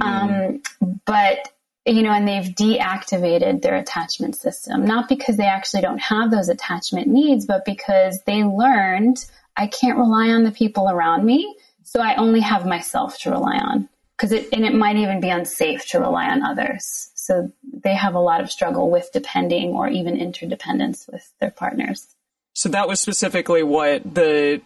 Um, 0.00 0.62
but 1.04 1.48
you 1.84 2.02
know, 2.02 2.12
and 2.12 2.28
they've 2.28 2.54
deactivated 2.54 3.62
their 3.62 3.76
attachment 3.76 4.36
system, 4.36 4.84
not 4.84 5.08
because 5.08 5.36
they 5.36 5.46
actually 5.46 5.82
don't 5.82 6.00
have 6.00 6.30
those 6.30 6.48
attachment 6.48 7.08
needs, 7.08 7.46
but 7.46 7.64
because 7.64 8.20
they 8.26 8.44
learned 8.44 9.24
I 9.56 9.66
can't 9.66 9.98
rely 9.98 10.30
on 10.30 10.44
the 10.44 10.50
people 10.50 10.88
around 10.88 11.24
me. 11.24 11.56
So 11.82 12.00
I 12.00 12.16
only 12.16 12.40
have 12.40 12.64
myself 12.64 13.18
to 13.20 13.30
rely 13.30 13.58
on 13.58 13.88
because 14.16 14.32
it, 14.32 14.48
and 14.52 14.64
it 14.64 14.74
might 14.74 14.96
even 14.96 15.20
be 15.20 15.28
unsafe 15.28 15.86
to 15.88 16.00
rely 16.00 16.28
on 16.30 16.42
others. 16.42 17.10
So 17.14 17.52
they 17.62 17.94
have 17.94 18.14
a 18.14 18.20
lot 18.20 18.40
of 18.40 18.50
struggle 18.50 18.90
with 18.90 19.10
depending 19.12 19.70
or 19.70 19.88
even 19.88 20.16
interdependence 20.16 21.08
with 21.10 21.30
their 21.40 21.50
partners. 21.50 22.06
So 22.54 22.68
that 22.70 22.88
was 22.88 23.00
specifically 23.00 23.62
what 23.62 24.14
the 24.14 24.62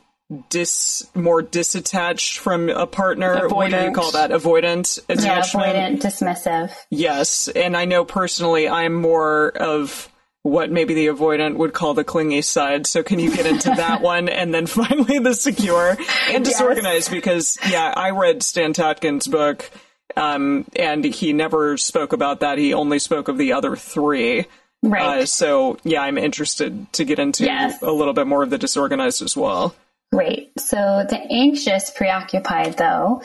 dis 0.49 1.07
more 1.15 1.43
disattached 1.43 2.39
from 2.39 2.69
a 2.69 2.87
partner. 2.87 3.49
What 3.49 3.71
do 3.71 3.77
you 3.83 3.93
call 3.93 4.13
that? 4.13 4.31
Avoidant 4.31 4.99
Yeah, 5.09 5.15
attachment. 5.15 6.01
avoidant, 6.01 6.03
dismissive. 6.03 6.73
Yes, 6.91 7.49
and 7.49 7.77
I 7.77 7.85
know 7.85 8.05
personally 8.05 8.69
I'm 8.69 8.95
more 8.95 9.51
of 9.51 10.09
what 10.43 10.71
maybe 10.71 10.95
the 10.95 11.07
avoidant 11.09 11.57
would 11.57 11.73
call 11.73 11.95
the 11.95 12.05
clingy 12.05 12.41
side. 12.43 12.87
So 12.87 13.03
can 13.03 13.19
you 13.19 13.35
get 13.35 13.47
into 13.47 13.69
that 13.77 14.01
one 14.01 14.29
and 14.29 14.53
then 14.55 14.67
finally 14.67 15.19
the 15.19 15.35
secure 15.35 15.97
and 16.31 16.45
disorganized? 16.45 17.11
Because 17.11 17.57
yeah, 17.69 17.93
I 17.97 18.11
read 18.11 18.43
Stan 18.43 18.73
Tatkin's 18.73 19.27
book, 19.29 19.71
um, 20.17 20.65
and 20.77 21.05
he 21.05 21.33
never 21.33 21.77
spoke 21.77 22.13
about 22.13 22.41
that. 22.41 22.59
He 22.59 22.75
only 22.75 22.99
spoke 22.99 23.29
of 23.29 23.39
the 23.39 23.53
other 23.53 23.77
three. 23.77 24.47
Right. 24.83 25.21
Uh, 25.23 25.27
so 25.27 25.79
yeah, 25.85 26.03
I'm 26.03 26.19
interested 26.19 26.93
to 26.95 27.05
get 27.05 27.19
into 27.19 27.45
Yes. 27.45 27.81
a 27.83 27.91
little 27.91 28.13
bit 28.13 28.27
more 28.27 28.43
of 28.43 28.51
the 28.51 28.59
disorganized 28.59 29.23
as 29.23 29.37
well. 29.37 29.75
Great. 30.13 30.53
So 30.59 31.05
the 31.09 31.21
anxious 31.31 31.91
preoccupied 31.91 32.77
though 32.77 33.23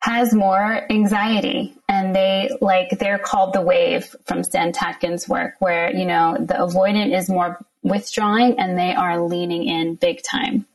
has 0.00 0.32
more 0.32 0.86
anxiety 0.90 1.74
and 1.88 2.14
they 2.14 2.50
like 2.60 2.98
they're 2.98 3.18
called 3.18 3.52
the 3.52 3.60
wave 3.60 4.14
from 4.26 4.44
Stan 4.44 4.72
Tatkin's 4.72 5.28
work 5.28 5.54
where, 5.58 5.94
you 5.94 6.04
know, 6.04 6.36
the 6.38 6.54
avoidant 6.54 7.16
is 7.16 7.28
more 7.28 7.58
withdrawing 7.82 8.60
and 8.60 8.78
they 8.78 8.94
are 8.94 9.20
leaning 9.20 9.64
in 9.64 9.96
big 9.96 10.22
time. 10.22 10.66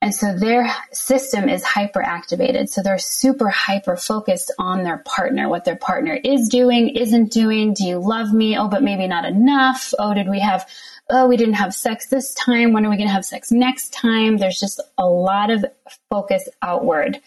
And 0.00 0.14
so 0.14 0.32
their 0.32 0.72
system 0.92 1.48
is 1.48 1.64
hyperactivated. 1.64 2.68
So 2.68 2.82
they're 2.82 2.98
super 2.98 3.48
hyper 3.48 3.96
focused 3.96 4.52
on 4.56 4.84
their 4.84 4.98
partner, 4.98 5.48
what 5.48 5.64
their 5.64 5.76
partner 5.76 6.16
is 6.22 6.48
doing, 6.48 6.90
isn't 6.90 7.32
doing. 7.32 7.74
Do 7.74 7.84
you 7.84 7.98
love 7.98 8.32
me? 8.32 8.56
Oh, 8.56 8.68
but 8.68 8.82
maybe 8.84 9.08
not 9.08 9.24
enough. 9.24 9.92
Oh, 9.98 10.14
did 10.14 10.28
we 10.28 10.38
have, 10.38 10.68
oh, 11.10 11.26
we 11.26 11.36
didn't 11.36 11.54
have 11.54 11.74
sex 11.74 12.06
this 12.08 12.34
time. 12.34 12.72
When 12.72 12.84
are 12.84 12.90
we 12.90 12.96
going 12.96 13.08
to 13.08 13.14
have 13.14 13.24
sex 13.24 13.50
next 13.50 13.92
time? 13.92 14.36
There's 14.36 14.60
just 14.60 14.80
a 14.98 15.06
lot 15.06 15.50
of 15.50 15.64
focus 16.10 16.48
outward. 16.62 17.20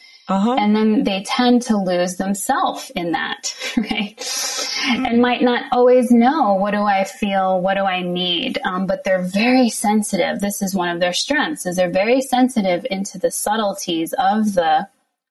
And 0.57 0.75
then 0.75 1.03
they 1.03 1.23
tend 1.23 1.63
to 1.63 1.77
lose 1.77 2.15
themselves 2.17 2.91
in 2.95 3.11
that, 3.11 3.53
right? 3.77 4.15
And 4.85 5.21
might 5.21 5.41
not 5.41 5.65
always 5.71 6.11
know 6.11 6.53
what 6.53 6.71
do 6.71 6.83
I 6.83 7.03
feel, 7.03 7.59
what 7.59 7.73
do 7.73 7.81
I 7.81 8.01
need, 8.01 8.59
um, 8.63 8.85
but 8.85 9.03
they're 9.03 9.23
very 9.23 9.69
sensitive. 9.69 10.39
This 10.39 10.61
is 10.61 10.75
one 10.75 10.89
of 10.89 11.00
their 11.00 11.13
strengths, 11.13 11.65
is 11.65 11.75
they're 11.75 11.91
very 11.91 12.21
sensitive 12.21 12.85
into 12.89 13.17
the 13.17 13.31
subtleties 13.31 14.13
of 14.13 14.53
the 14.53 14.88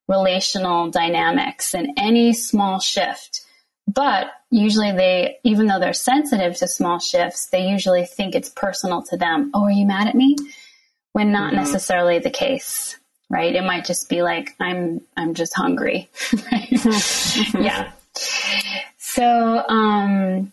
relational 0.07 0.91
dynamics 0.91 1.73
and 1.73 1.91
any 1.97 2.33
small 2.33 2.79
shift. 2.79 3.41
But 3.87 4.27
usually 4.49 4.91
they, 4.91 5.39
even 5.43 5.67
though 5.67 5.79
they're 5.79 5.93
sensitive 5.93 6.55
to 6.57 6.67
small 6.67 6.99
shifts, 6.99 7.47
they 7.47 7.67
usually 7.67 8.05
think 8.05 8.35
it's 8.35 8.49
personal 8.49 9.01
to 9.03 9.17
them. 9.17 9.51
Oh, 9.53 9.63
are 9.63 9.71
you 9.71 9.85
mad 9.85 10.07
at 10.07 10.15
me? 10.15 10.37
When 11.13 11.31
not 11.31 11.53
necessarily 11.53 12.19
the 12.19 12.29
case 12.29 12.97
right? 13.31 13.55
It 13.55 13.63
might 13.63 13.85
just 13.85 14.09
be 14.09 14.21
like, 14.21 14.53
I'm, 14.59 15.01
I'm 15.15 15.33
just 15.33 15.55
hungry, 15.55 16.09
yeah. 17.57 17.91
So, 18.97 19.67
um, 19.67 20.51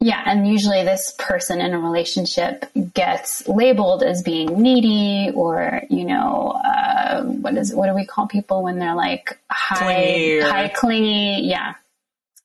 yeah, 0.00 0.22
and 0.24 0.48
usually 0.48 0.82
this 0.84 1.14
person 1.18 1.60
in 1.60 1.74
a 1.74 1.78
relationship 1.78 2.64
gets 2.94 3.46
labeled 3.46 4.02
as 4.02 4.22
being 4.22 4.62
needy 4.62 5.30
or, 5.34 5.82
you 5.90 6.04
know, 6.04 6.58
uh, 6.64 7.22
what 7.24 7.56
is, 7.56 7.74
what 7.74 7.88
do 7.88 7.94
we 7.94 8.06
call 8.06 8.26
people 8.26 8.62
when 8.62 8.78
they're 8.78 8.94
like 8.94 9.38
high, 9.50 9.78
Clingy 9.78 10.40
high 10.40 10.68
clingy? 10.68 11.40
Yeah, 11.42 11.74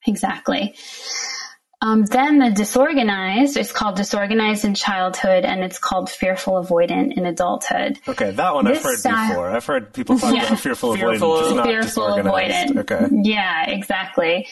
exactly. 0.06 0.74
Um, 1.82 2.06
then 2.06 2.38
the 2.38 2.50
disorganized 2.50 3.58
is 3.58 3.70
called 3.70 3.96
disorganized 3.96 4.64
in 4.64 4.74
childhood 4.74 5.44
and 5.44 5.62
it's 5.62 5.78
called 5.78 6.08
fearful 6.08 6.54
avoidant 6.54 7.14
in 7.18 7.26
adulthood. 7.26 7.98
Okay, 8.08 8.30
that 8.30 8.54
one 8.54 8.66
I've 8.66 8.82
heard 8.82 8.98
style- 8.98 9.28
before. 9.28 9.50
I've 9.50 9.66
heard 9.66 9.92
people 9.92 10.18
talk 10.18 10.34
Yeah. 10.36 10.46
about 10.46 10.60
fearful, 10.60 10.96
Fearful- 10.96 11.32
avoidant, 11.36 11.56
not 11.56 11.66
fearful 11.66 12.04
avoidant. 12.04 12.76
Okay. 12.78 13.06
Yeah, 13.24 13.68
exactly. 13.68 14.48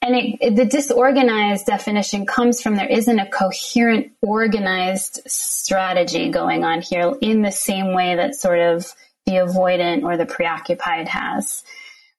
And 0.00 0.14
it, 0.14 0.36
it- 0.40 0.56
the 0.56 0.64
disorganized 0.64 1.66
definition 1.66 2.24
comes 2.24 2.60
from 2.62 2.76
there 2.76 2.86
isn't 2.88 3.18
a 3.18 3.26
coherent, 3.26 4.12
organized 4.22 5.22
strategy 5.26 6.28
going 6.30 6.62
on 6.62 6.82
here 6.82 7.14
in 7.20 7.42
the 7.42 7.50
same 7.50 7.94
way 7.94 8.14
that 8.14 8.36
sort 8.36 8.60
of 8.60 8.92
the 9.24 9.32
avoidant 9.32 10.04
or 10.04 10.16
the 10.16 10.26
preoccupied 10.26 11.08
has, 11.08 11.64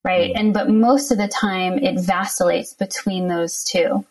right? 0.04 0.34
Mm. 0.34 0.39
And 0.39 0.54
but 0.54 0.70
most 0.70 1.12
of 1.12 1.18
the 1.18 1.27
time 1.27 1.80
it 1.80 2.00
vacillates 2.00 2.74
between 2.74 3.27
those 3.27 3.63
two. 3.63 4.06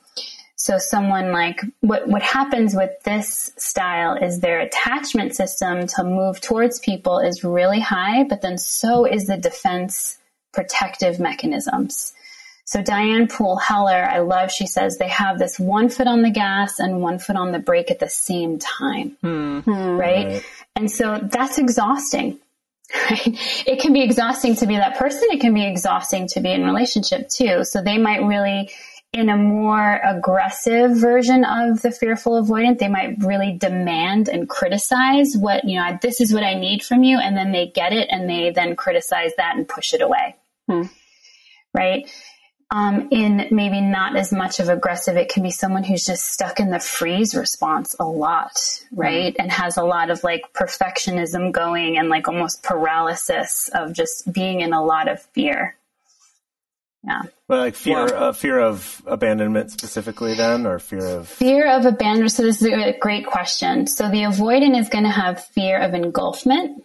So 0.57 0.79
someone 0.79 1.33
like 1.33 1.61
what 1.81 2.09
what 2.09 2.23
happens 2.23 2.75
with 2.75 2.91
this 3.05 3.53
style 3.57 4.15
is 4.15 4.41
their 4.41 4.61
attachment 4.61 5.35
system 5.37 5.87
to 5.89 6.05
move 6.05 6.41
towards 6.41 6.81
people 6.81 7.19
is 7.19 7.45
really 7.45 7.81
high, 7.81 8.25
but 8.25 8.43
then 8.43 8.59
so 8.59 9.05
is 9.05 9.27
the 9.27 9.37
defense 9.37 10.19
protective 10.53 11.21
mechanisms. 11.21 12.15
So 12.65 12.83
Diane 12.83 13.29
Poole 13.29 13.59
Heller, 13.59 14.09
I 14.11 14.19
love, 14.19 14.51
she 14.51 14.67
says 14.67 14.99
they 14.99 15.07
have 15.09 15.39
this 15.39 15.57
one 15.57 15.89
foot 15.89 16.09
on 16.09 16.23
the 16.23 16.31
gas 16.31 16.81
and 16.81 17.01
one 17.01 17.21
foot 17.21 17.37
on 17.37 17.53
the 17.53 17.61
brake 17.61 17.93
at 17.93 18.01
the 18.01 18.09
same 18.09 18.59
time. 18.59 19.17
Hmm. 19.21 19.61
Hmm. 19.61 19.97
Right? 19.97 20.43
And 20.75 20.91
so 20.91 21.21
that's 21.23 21.59
exhausting. 21.59 22.41
Right? 22.95 23.67
It 23.67 23.81
can 23.81 23.93
be 23.93 24.03
exhausting 24.03 24.57
to 24.57 24.67
be 24.67 24.77
that 24.77 24.97
person. 24.97 25.25
It 25.31 25.41
can 25.41 25.55
be 25.55 25.67
exhausting 25.67 26.29
to 26.29 26.41
be 26.41 26.53
in 26.53 26.65
relationship 26.65 27.29
too. 27.29 27.65
So 27.65 27.83
they 27.83 27.99
might 27.99 28.23
really, 28.23 28.71
in 29.13 29.29
a 29.29 29.37
more 29.37 30.01
aggressive 30.05 30.97
version 30.97 31.45
of 31.45 31.83
the 31.83 31.91
fearful 31.91 32.43
avoidant, 32.43 32.79
they 32.79 32.89
might 32.89 33.17
really 33.23 33.53
demand 33.53 34.29
and 34.29 34.49
criticize 34.49 35.35
what, 35.37 35.65
you 35.65 35.81
know, 35.81 35.99
this 36.01 36.21
is 36.21 36.33
what 36.33 36.45
I 36.45 36.55
need 36.55 36.85
from 36.85 37.03
you. 37.03 37.19
And 37.19 37.37
then 37.37 37.53
they 37.53 37.67
get 37.67 37.93
it 37.93 38.09
and 38.11 38.29
they 38.29 38.51
then 38.51 38.77
criticize 38.77 39.33
that 39.37 39.57
and 39.57 39.69
push 39.69 39.93
it 39.93 40.03
away. 40.03 40.37
Hmm. 40.69 40.83
Right? 41.75 42.09
Um, 42.69 43.09
in 43.13 43.47
maybe 43.53 43.81
not 43.81 44.17
as 44.17 44.33
much 44.33 44.59
of 44.59 44.69
aggressive, 44.69 45.17
it 45.17 45.29
can 45.29 45.45
be 45.45 45.53
someone 45.53 45.85
who's 45.85 46.05
just 46.05 46.33
stuck 46.33 46.59
in 46.59 46.71
the 46.71 46.81
freeze 46.81 47.33
response 47.35 47.95
a 48.01 48.05
lot, 48.05 48.83
right? 48.93 49.37
And 49.39 49.53
has 49.53 49.77
a 49.77 49.85
lot 49.85 50.11
of 50.11 50.25
like 50.25 50.53
perfectionism 50.53 51.53
going 51.53 51.97
and 51.97 52.09
like 52.09 52.27
almost 52.27 52.65
paralysis 52.65 53.71
of 53.73 53.93
just 53.93 54.33
being 54.33 54.63
in 54.63 54.73
a 54.73 54.85
lot 54.85 55.07
of 55.07 55.23
fear. 55.23 55.77
Yeah. 57.05 57.23
Well, 57.47 57.61
like 57.61 57.77
fear, 57.77 58.09
Yeah. 58.09 58.15
uh, 58.15 58.33
fear 58.33 58.59
of 58.59 59.01
abandonment 59.07 59.71
specifically, 59.71 60.35
then, 60.35 60.67
or 60.67 60.81
fear 60.81 61.07
of 61.07 61.29
Fear 61.29 61.69
of 61.71 61.87
abandonment. 61.87 62.33
So 62.33 62.43
this 62.43 62.61
is 62.61 62.67
a 62.67 62.99
great 62.99 63.27
question. 63.27 63.87
So 63.87 64.11
the 64.11 64.23
avoidant 64.23 64.77
is 64.77 64.89
going 64.89 65.05
to 65.05 65.11
have 65.11 65.45
fear 65.45 65.79
of 65.79 65.93
engulfment. 65.95 66.83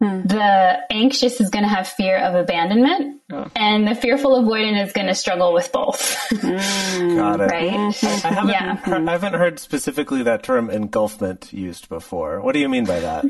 Hmm. 0.00 0.26
The 0.26 0.78
anxious 0.90 1.42
is 1.42 1.50
going 1.50 1.64
to 1.64 1.68
have 1.68 1.86
fear 1.86 2.16
of 2.16 2.34
abandonment, 2.34 3.20
oh. 3.30 3.50
and 3.54 3.86
the 3.86 3.94
fearful 3.94 4.42
avoidant 4.42 4.82
is 4.82 4.92
going 4.92 5.08
to 5.08 5.14
struggle 5.14 5.52
with 5.52 5.70
both. 5.72 6.16
Hmm. 6.30 7.16
got 7.16 7.40
it. 7.40 7.50
right? 7.50 7.70
Mm-hmm. 7.70 8.26
I 8.26 8.30
haven't, 8.30 8.50
Yeah. 8.50 8.76
heard, 8.76 9.08
I 9.08 9.12
haven't 9.12 9.34
heard 9.34 9.58
specifically 9.58 10.22
that 10.22 10.42
term 10.42 10.70
engulfment 10.70 11.52
used 11.52 11.90
before. 11.90 12.40
What 12.40 12.52
do 12.52 12.60
you 12.60 12.68
mean 12.68 12.86
by 12.86 13.00
that? 13.00 13.26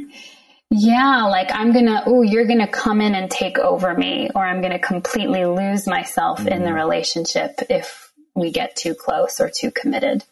Yeah, 0.71 1.25
like 1.25 1.51
I'm 1.53 1.73
gonna, 1.73 2.05
oh, 2.07 2.23
you're 2.23 2.47
gonna 2.47 2.69
come 2.69 3.01
in 3.01 3.17
and 3.17 3.29
take 3.29 3.59
over 3.59 3.93
me, 3.93 4.31
or 4.33 4.47
I'm 4.47 4.63
gonna 4.63 4.79
completely 4.79 5.45
lose 5.45 5.89
myself 5.89 6.47
in 6.47 6.63
the 6.63 6.69
hmm. 6.69 6.77
relationship 6.77 7.61
if 7.69 8.13
we 8.37 8.53
get 8.53 8.77
too 8.77 8.95
close 8.95 9.41
or 9.41 9.51
too 9.51 9.73
committed. 9.73 10.25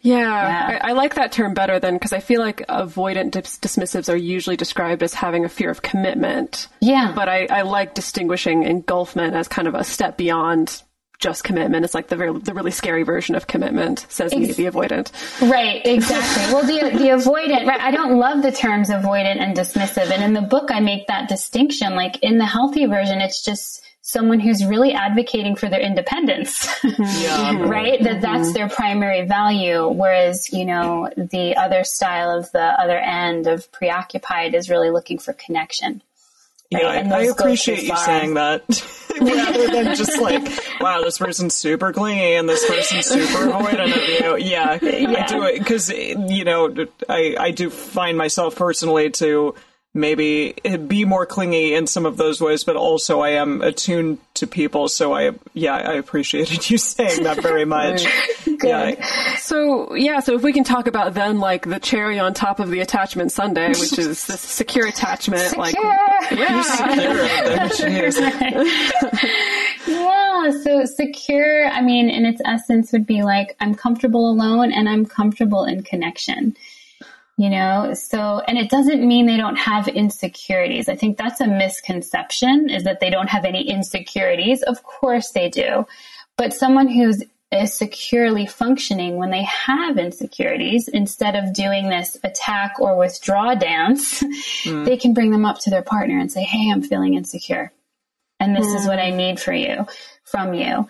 Yeah, 0.00 0.78
I, 0.82 0.90
I 0.90 0.92
like 0.92 1.14
that 1.14 1.32
term 1.32 1.54
better 1.54 1.78
than 1.78 1.94
because 1.94 2.12
I 2.12 2.20
feel 2.20 2.40
like 2.40 2.66
avoidant 2.68 3.32
dis- 3.32 3.58
dismissives 3.58 4.12
are 4.12 4.16
usually 4.16 4.56
described 4.56 5.02
as 5.02 5.14
having 5.14 5.44
a 5.44 5.48
fear 5.48 5.70
of 5.70 5.82
commitment. 5.82 6.68
Yeah. 6.80 7.12
But 7.14 7.28
I, 7.28 7.46
I 7.46 7.62
like 7.62 7.94
distinguishing 7.94 8.64
engulfment 8.64 9.34
as 9.34 9.48
kind 9.48 9.68
of 9.68 9.74
a 9.74 9.84
step 9.84 10.16
beyond 10.16 10.82
just 11.20 11.44
commitment. 11.44 11.84
It's 11.84 11.94
like 11.94 12.08
the 12.08 12.16
very, 12.16 12.36
the 12.38 12.54
really 12.54 12.70
scary 12.70 13.02
version 13.02 13.34
of 13.34 13.46
commitment, 13.46 14.06
says 14.08 14.34
me, 14.34 14.52
the 14.52 14.64
avoidant. 14.64 15.12
Right, 15.48 15.84
exactly. 15.84 16.52
well, 16.52 16.62
the 16.62 16.96
the 16.96 17.10
avoidant, 17.10 17.66
right? 17.66 17.80
I 17.80 17.90
don't 17.90 18.18
love 18.18 18.42
the 18.42 18.50
terms 18.50 18.88
avoidant 18.88 19.38
and 19.38 19.54
dismissive, 19.54 20.10
and 20.10 20.24
in 20.24 20.32
the 20.32 20.40
book, 20.40 20.70
I 20.70 20.80
make 20.80 21.06
that 21.08 21.28
distinction. 21.28 21.94
Like 21.94 22.22
in 22.22 22.38
the 22.38 22.46
healthy 22.46 22.86
version, 22.86 23.20
it's 23.20 23.44
just 23.44 23.82
someone 24.10 24.40
who's 24.40 24.64
really 24.64 24.92
advocating 24.92 25.54
for 25.54 25.68
their 25.68 25.80
independence, 25.80 26.66
mm-hmm. 26.82 27.62
right? 27.68 28.02
That 28.02 28.14
mm-hmm. 28.14 28.20
that's 28.20 28.52
their 28.52 28.68
primary 28.68 29.26
value. 29.26 29.88
Whereas, 29.88 30.52
you 30.52 30.64
know, 30.64 31.08
the 31.16 31.56
other 31.56 31.84
style 31.84 32.36
of 32.36 32.50
the 32.50 32.60
other 32.60 32.98
end 32.98 33.46
of 33.46 33.70
preoccupied 33.70 34.54
is 34.54 34.68
really 34.68 34.90
looking 34.90 35.18
for 35.18 35.32
connection. 35.32 36.02
Right? 36.72 36.82
Yeah, 36.82 36.92
And 36.92 37.12
I, 37.12 37.18
I 37.18 37.22
appreciate 37.24 37.82
you 37.82 37.96
saying 37.96 38.34
that 38.34 38.62
rather 39.20 39.66
than 39.68 39.96
just 39.96 40.20
like, 40.20 40.42
wow, 40.80 41.02
this 41.02 41.18
person's 41.18 41.54
super 41.54 41.92
clingy 41.92 42.34
and 42.34 42.48
this 42.48 42.64
person's 42.64 43.06
super 43.06 43.50
avoidant 43.50 43.96
of 43.96 44.08
you. 44.08 44.36
Yeah, 44.50 44.78
I 44.80 44.86
Yeah. 44.86 45.26
do 45.26 45.42
it 45.44 45.58
because 45.58 45.90
you 45.90 46.44
know 46.44 46.72
I 47.08 47.36
I 47.38 47.50
do 47.50 47.70
find 47.70 48.16
myself 48.16 48.54
personally 48.56 49.10
to 49.10 49.54
maybe 49.92 50.54
be 50.86 51.04
more 51.04 51.26
clingy 51.26 51.74
in 51.74 51.86
some 51.86 52.06
of 52.06 52.16
those 52.16 52.40
ways, 52.40 52.62
but 52.62 52.76
also 52.76 53.20
I 53.20 53.30
am 53.30 53.60
attuned 53.60 54.18
to 54.34 54.46
people. 54.46 54.88
So 54.88 55.12
I 55.12 55.32
yeah 55.52 55.74
I 55.74 55.94
appreciated 55.94 56.70
you 56.70 56.78
saying 56.78 57.24
that 57.24 57.40
very 57.42 57.64
much. 57.76 58.04
Yeah, 58.62 59.04
So 59.38 59.94
yeah, 59.94 60.20
so 60.20 60.34
if 60.34 60.42
we 60.42 60.52
can 60.52 60.64
talk 60.64 60.86
about 60.86 61.14
then 61.14 61.40
like 61.40 61.66
the 61.66 61.80
cherry 61.80 62.18
on 62.18 62.34
top 62.34 62.60
of 62.60 62.70
the 62.70 62.80
attachment 62.80 63.32
sundae, 63.32 63.68
which 63.68 63.98
is 63.98 64.26
the 64.28 64.36
secure 64.36 64.86
attachment, 64.86 65.56
like 65.56 65.74
Secure. 65.74 65.96
yeah, 66.38 67.68
Yeah, 69.86 70.50
so 70.62 70.84
secure, 70.84 71.68
I 71.68 71.80
mean, 71.80 72.10
in 72.10 72.24
its 72.24 72.40
essence, 72.44 72.92
would 72.92 73.06
be 73.06 73.22
like 73.22 73.56
I'm 73.60 73.74
comfortable 73.74 74.30
alone 74.30 74.72
and 74.72 74.88
I'm 74.88 75.06
comfortable 75.06 75.64
in 75.64 75.82
connection. 75.82 76.56
You 77.40 77.48
know, 77.48 77.94
so, 77.94 78.42
and 78.46 78.58
it 78.58 78.68
doesn't 78.68 79.00
mean 79.00 79.24
they 79.24 79.38
don't 79.38 79.56
have 79.56 79.88
insecurities. 79.88 80.90
I 80.90 80.94
think 80.94 81.16
that's 81.16 81.40
a 81.40 81.46
misconception 81.46 82.68
is 82.68 82.84
that 82.84 83.00
they 83.00 83.08
don't 83.08 83.30
have 83.30 83.46
any 83.46 83.66
insecurities. 83.66 84.62
Of 84.62 84.82
course 84.82 85.30
they 85.30 85.48
do. 85.48 85.86
But 86.36 86.52
someone 86.52 86.86
who's 86.86 87.22
is 87.50 87.72
securely 87.72 88.44
functioning 88.44 89.16
when 89.16 89.30
they 89.30 89.44
have 89.44 89.96
insecurities, 89.96 90.86
instead 90.88 91.34
of 91.34 91.54
doing 91.54 91.88
this 91.88 92.18
attack 92.22 92.78
or 92.78 92.98
withdraw 92.98 93.54
dance, 93.54 94.22
mm. 94.22 94.84
they 94.84 94.98
can 94.98 95.14
bring 95.14 95.30
them 95.30 95.46
up 95.46 95.60
to 95.60 95.70
their 95.70 95.82
partner 95.82 96.18
and 96.18 96.30
say, 96.30 96.42
Hey, 96.42 96.70
I'm 96.70 96.82
feeling 96.82 97.14
insecure 97.14 97.72
and 98.40 98.56
this 98.56 98.66
is 98.66 98.84
mm. 98.84 98.88
what 98.88 98.98
I 98.98 99.10
need 99.10 99.38
for 99.38 99.52
you, 99.52 99.86
from 100.24 100.54
you. 100.54 100.88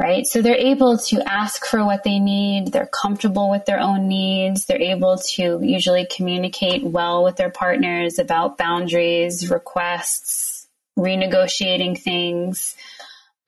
Right. 0.00 0.24
So 0.24 0.42
they're 0.42 0.54
able 0.54 0.96
to 0.96 1.28
ask 1.28 1.64
for 1.64 1.84
what 1.84 2.04
they 2.04 2.20
need. 2.20 2.68
They're 2.68 2.86
comfortable 2.86 3.50
with 3.50 3.66
their 3.66 3.80
own 3.80 4.06
needs. 4.06 4.66
They're 4.66 4.80
able 4.80 5.18
to 5.34 5.58
usually 5.60 6.06
communicate 6.06 6.84
well 6.84 7.24
with 7.24 7.34
their 7.34 7.50
partners 7.50 8.20
about 8.20 8.58
boundaries, 8.58 9.50
requests, 9.50 10.68
renegotiating 10.96 11.98
things. 12.00 12.76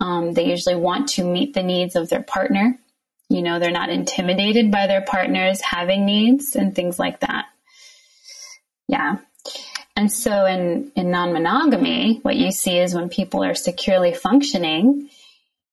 Um, 0.00 0.32
they 0.32 0.46
usually 0.46 0.74
want 0.74 1.10
to 1.10 1.24
meet 1.24 1.54
the 1.54 1.62
needs 1.62 1.94
of 1.94 2.08
their 2.08 2.22
partner. 2.22 2.76
You 3.28 3.42
know, 3.42 3.60
they're 3.60 3.70
not 3.70 3.90
intimidated 3.90 4.72
by 4.72 4.88
their 4.88 5.02
partners 5.02 5.60
having 5.60 6.04
needs 6.04 6.56
and 6.56 6.74
things 6.74 6.98
like 6.98 7.20
that. 7.20 7.44
Yeah. 8.88 9.18
And 9.94 10.10
so 10.10 10.46
in, 10.46 10.90
in 10.96 11.12
non-monogamy, 11.12 12.18
what 12.22 12.34
you 12.34 12.50
see 12.50 12.76
is 12.76 12.92
when 12.92 13.08
people 13.08 13.44
are 13.44 13.54
securely 13.54 14.14
functioning, 14.14 15.10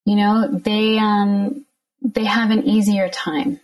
you 0.08 0.16
know, 0.16 0.48
they, 0.48 0.98
um, 0.98 1.66
they 2.02 2.24
have 2.24 2.50
an 2.50 2.64
easier 2.64 3.10
time, 3.10 3.60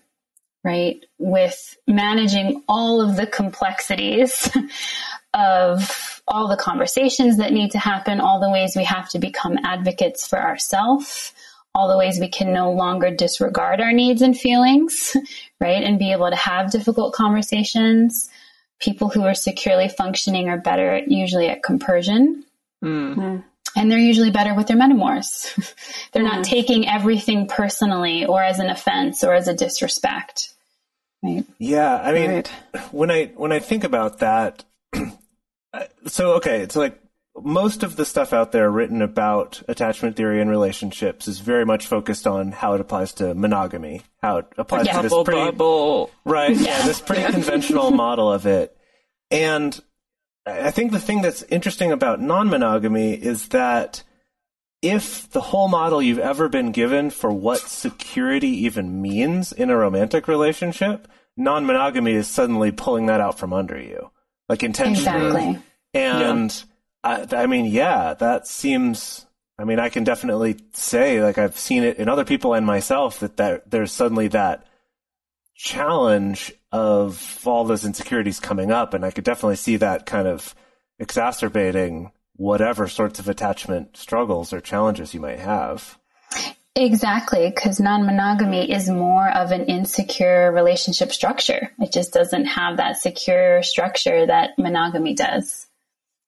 right? 0.61 1.01
With 1.17 1.77
managing 1.87 2.63
all 2.67 2.99
of 2.99 3.15
the 3.15 3.25
complexities 3.25 4.49
of 5.33 6.21
all 6.27 6.49
the 6.49 6.57
conversations 6.57 7.37
that 7.37 7.53
need 7.53 7.71
to 7.71 7.79
happen, 7.79 8.19
all 8.19 8.41
the 8.41 8.49
ways 8.49 8.75
we 8.75 8.83
have 8.83 9.07
to 9.11 9.19
become 9.19 9.57
advocates 9.63 10.27
for 10.27 10.37
ourselves, 10.37 11.31
all 11.73 11.87
the 11.87 11.97
ways 11.97 12.19
we 12.19 12.27
can 12.27 12.51
no 12.51 12.73
longer 12.73 13.09
disregard 13.09 13.79
our 13.79 13.93
needs 13.93 14.21
and 14.21 14.37
feelings, 14.37 15.15
right? 15.61 15.81
And 15.81 15.97
be 15.97 16.11
able 16.11 16.29
to 16.29 16.35
have 16.35 16.73
difficult 16.73 17.13
conversations. 17.13 18.29
People 18.81 19.07
who 19.07 19.23
are 19.23 19.33
securely 19.33 19.87
functioning 19.87 20.49
are 20.49 20.59
better 20.59 20.99
usually 21.07 21.47
at 21.47 21.63
compersion. 21.63 22.43
And 23.75 23.91
they're 23.91 23.99
usually 23.99 24.31
better 24.31 24.53
with 24.53 24.67
their 24.67 24.77
metamors. 24.77 25.47
they're 26.11 26.23
not 26.23 26.43
taking 26.43 26.87
everything 26.87 27.47
personally 27.47 28.25
or 28.25 28.41
as 28.43 28.59
an 28.59 28.69
offense 28.69 29.23
or 29.23 29.33
as 29.33 29.47
a 29.47 29.53
disrespect. 29.55 30.53
Right. 31.23 31.45
Yeah, 31.57 31.95
I 31.95 32.13
mean, 32.13 32.29
Right. 32.31 32.47
when 32.91 33.09
I 33.09 33.25
when 33.35 33.51
I 33.51 33.59
think 33.59 33.83
about 33.83 34.19
that, 34.19 34.63
so 36.07 36.33
okay, 36.33 36.61
it's 36.61 36.75
like 36.75 36.99
most 37.35 37.81
of 37.81 37.95
the 37.95 38.05
stuff 38.05 38.31
out 38.33 38.51
there 38.51 38.69
written 38.69 39.01
about 39.01 39.63
attachment 39.67 40.15
theory 40.15 40.39
and 40.39 40.49
relationships 40.49 41.27
is 41.27 41.39
very 41.39 41.65
much 41.65 41.87
focused 41.87 42.27
on 42.27 42.51
how 42.51 42.73
it 42.73 42.81
applies 42.81 43.13
to 43.13 43.33
monogamy, 43.33 44.01
how 44.21 44.37
it 44.37 44.45
applies 44.57 44.87
to 44.87 45.01
this 45.01 45.11
Bubble 45.11 45.23
pretty 45.25 45.41
bubble. 45.51 46.11
right, 46.25 46.55
yeah, 46.55 46.85
this 46.85 47.01
pretty 47.01 47.23
conventional 47.31 47.89
model 47.89 48.31
of 48.31 48.45
it, 48.45 48.77
and 49.31 49.79
I 50.45 50.71
think 50.71 50.91
the 50.91 50.99
thing 50.99 51.21
that's 51.21 51.43
interesting 51.43 51.91
about 51.91 52.19
non-monogamy 52.21 53.13
is 53.13 53.49
that 53.49 54.03
if 54.81 55.29
the 55.31 55.39
whole 55.39 55.69
model 55.69 56.01
you've 56.01 56.19
ever 56.19 56.49
been 56.49 56.71
given 56.71 57.09
for 57.09 57.31
what 57.31 57.59
security 57.59 58.49
even 58.65 59.01
means 59.01 59.53
in 59.53 59.69
a 59.69 59.77
romantic 59.77 60.27
relationship, 60.27 61.07
non-monogamy 61.37 62.13
is 62.13 62.27
suddenly 62.27 62.71
pulling 62.71 63.05
that 63.05 63.21
out 63.21 63.39
from 63.39 63.53
under 63.53 63.79
you, 63.79 64.11
like 64.49 64.63
intentionally. 64.63 65.27
Exactly. 65.29 65.61
And 65.93 66.63
I, 67.03 67.25
I 67.31 67.47
mean, 67.47 67.65
yeah, 67.65 68.13
that 68.15 68.47
seems. 68.47 69.25
I 69.57 69.65
mean, 69.65 69.79
I 69.79 69.89
can 69.89 70.03
definitely 70.03 70.57
say, 70.73 71.21
like, 71.21 71.37
I've 71.37 71.57
seen 71.57 71.83
it 71.83 71.97
in 71.97 72.09
other 72.09 72.25
people 72.25 72.55
and 72.55 72.65
myself 72.65 73.19
that, 73.19 73.37
that 73.37 73.69
there's 73.69 73.91
suddenly 73.91 74.27
that 74.29 74.65
challenge 75.55 76.53
of 76.71 77.39
all 77.45 77.63
those 77.63 77.85
insecurities 77.85 78.39
coming 78.39 78.71
up, 78.71 78.93
and 78.93 79.05
I 79.05 79.11
could 79.11 79.23
definitely 79.23 79.55
see 79.57 79.77
that 79.77 80.05
kind 80.05 80.27
of 80.27 80.55
exacerbating 80.99 82.11
whatever 82.35 82.87
sorts 82.87 83.19
of 83.19 83.27
attachment 83.29 83.95
struggles 83.97 84.53
or 84.53 84.59
challenges 84.59 85.13
you 85.13 85.19
might 85.19 85.39
have. 85.39 85.97
Exactly, 86.75 87.51
because 87.53 87.79
non 87.79 88.05
monogamy 88.05 88.71
is 88.71 88.89
more 88.89 89.29
of 89.29 89.51
an 89.51 89.65
insecure 89.65 90.51
relationship 90.51 91.11
structure. 91.11 91.71
It 91.79 91.91
just 91.91 92.13
doesn't 92.13 92.45
have 92.45 92.77
that 92.77 92.97
secure 92.97 93.61
structure 93.61 94.25
that 94.25 94.57
monogamy 94.57 95.13
does 95.13 95.67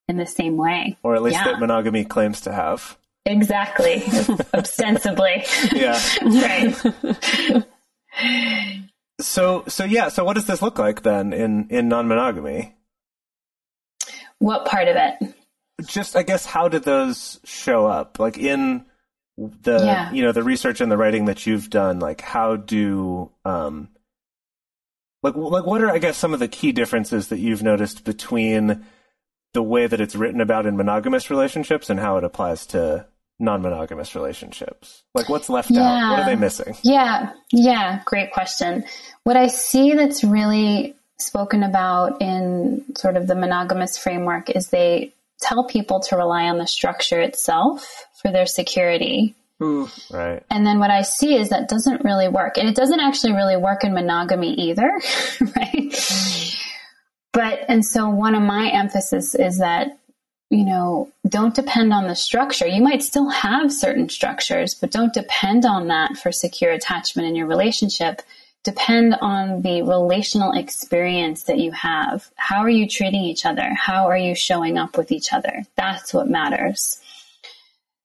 in 0.08 0.18
the 0.18 0.28
same 0.28 0.56
way. 0.56 0.98
Or 1.02 1.16
at 1.16 1.24
least 1.24 1.38
Yeah. 1.38 1.46
that 1.46 1.60
monogamy 1.60 2.06
claims 2.06 2.42
to 2.42 2.54
have. 2.54 2.96
Exactly, 3.26 4.04
ostensibly. 4.54 5.46
Yeah. 5.74 6.00
right. 6.22 7.66
So, 9.20 9.64
so 9.68 9.84
yeah. 9.86 10.10
So, 10.10 10.24
what 10.24 10.34
does 10.34 10.46
this 10.46 10.62
look 10.62 10.78
like 10.78 11.04
then 11.04 11.34
in 11.34 11.68
in 11.70 11.88
non-monogamy? 11.88 12.76
What 14.40 14.66
part 14.66 14.88
of 14.88 14.96
it? 14.98 15.34
Just, 15.86 16.16
I 16.16 16.24
guess, 16.24 16.46
how 16.46 16.68
did 16.68 16.84
those 16.84 17.40
show 17.44 17.86
up? 17.86 18.20
Like 18.20 18.38
in 18.38 18.86
the 19.38 19.80
Yeah. 19.84 20.12
you 20.12 20.22
know 20.24 20.32
the 20.32 20.44
research 20.44 20.80
and 20.82 20.92
the 20.92 20.98
writing 20.98 21.26
that 21.26 21.46
you've 21.46 21.70
done. 21.70 22.00
Like, 22.00 22.22
how 22.22 22.56
do 22.56 23.32
um, 23.44 23.90
like 25.24 25.36
like 25.36 25.66
what 25.66 25.82
are 25.82 25.90
I 25.92 25.98
guess 25.98 26.18
some 26.18 26.34
of 26.34 26.40
the 26.40 26.48
key 26.48 26.72
differences 26.72 27.30
that 27.30 27.40
you've 27.40 27.64
noticed 27.64 28.04
between 28.04 28.86
the 29.54 29.64
way 29.64 29.88
that 29.88 30.02
it's 30.02 30.16
written 30.16 30.42
about 30.42 30.66
in 30.66 30.76
monogamous 30.78 31.30
relationships 31.30 31.90
and 31.90 32.00
how 32.00 32.18
it 32.18 32.24
applies 32.26 32.66
to 32.68 33.08
non-monogamous 33.40 34.16
relationships? 34.16 35.04
Like, 35.14 35.30
what's 35.30 35.50
left 35.50 35.72
out? 35.72 36.12
What 36.12 36.20
are 36.20 36.26
they 36.26 36.36
missing? 36.36 36.76
Yeah, 36.84 37.34
yeah, 37.52 38.02
great 38.06 38.32
question. 38.32 38.86
What 39.24 39.38
I 39.38 39.48
see 39.48 39.94
that's 39.94 40.24
really 40.24 40.96
spoken 41.18 41.64
about 41.64 42.22
in 42.22 42.84
sort 42.98 43.18
of 43.18 43.28
the 43.28 43.36
monogamous 43.36 43.98
framework 43.98 44.50
is 44.50 44.70
they 44.70 45.14
tell 45.42 45.66
people 45.66 46.00
to 46.00 46.18
rely 46.18 46.44
on 46.44 46.58
the 46.58 46.68
structure 46.68 47.20
itself 47.20 48.06
for 48.22 48.32
their 48.32 48.46
security. 48.46 49.36
Ooh. 49.62 49.90
Right. 50.12 50.44
And 50.50 50.66
then 50.66 50.80
what 50.80 50.92
I 50.92 51.04
see 51.04 51.36
is 51.38 51.50
that 51.50 51.70
doesn't 51.70 52.04
really 52.04 52.28
work. 52.28 52.58
And 52.58 52.68
it 52.68 52.76
doesn't 52.76 53.00
actually 53.00 53.34
really 53.34 53.58
work 53.58 53.84
in 53.84 53.94
monogamy 53.94 54.54
either, 54.54 54.90
right? 55.56 55.94
Hmm. 55.94 56.60
But, 57.32 57.60
and 57.68 57.86
so 57.86 58.10
one 58.10 58.36
of 58.36 58.44
my 58.44 58.70
emphasis 58.70 59.36
is 59.36 59.60
that, 59.60 59.98
you 60.50 60.64
know, 60.64 61.12
don't 61.28 61.56
depend 61.56 61.92
on 61.92 62.08
the 62.08 62.16
structure. 62.16 62.68
You 62.68 62.82
might 62.82 63.02
still 63.02 63.30
have 63.30 63.74
certain 63.74 64.10
structures, 64.10 64.76
but 64.76 64.92
don't 64.92 65.14
depend 65.14 65.66
on 65.66 65.88
that 65.88 66.18
for 66.18 66.32
secure 66.32 66.72
attachment 66.72 67.28
in 67.28 67.36
your 67.36 67.48
relationship. 67.48 68.22
Depend 68.64 69.16
on 69.22 69.62
the 69.62 69.82
relational 69.82 70.52
experience 70.52 71.44
that 71.44 71.60
you 71.60 71.72
have. 71.72 72.30
How 72.36 72.62
are 72.62 72.70
you 72.70 72.88
treating 72.88 73.24
each 73.24 73.46
other? 73.46 73.74
How 73.74 74.08
are 74.08 74.18
you 74.18 74.36
showing 74.36 74.78
up 74.78 74.98
with 74.98 75.12
each 75.12 75.34
other? 75.34 75.64
That's 75.76 76.14
what 76.14 76.30
matters. 76.30 77.00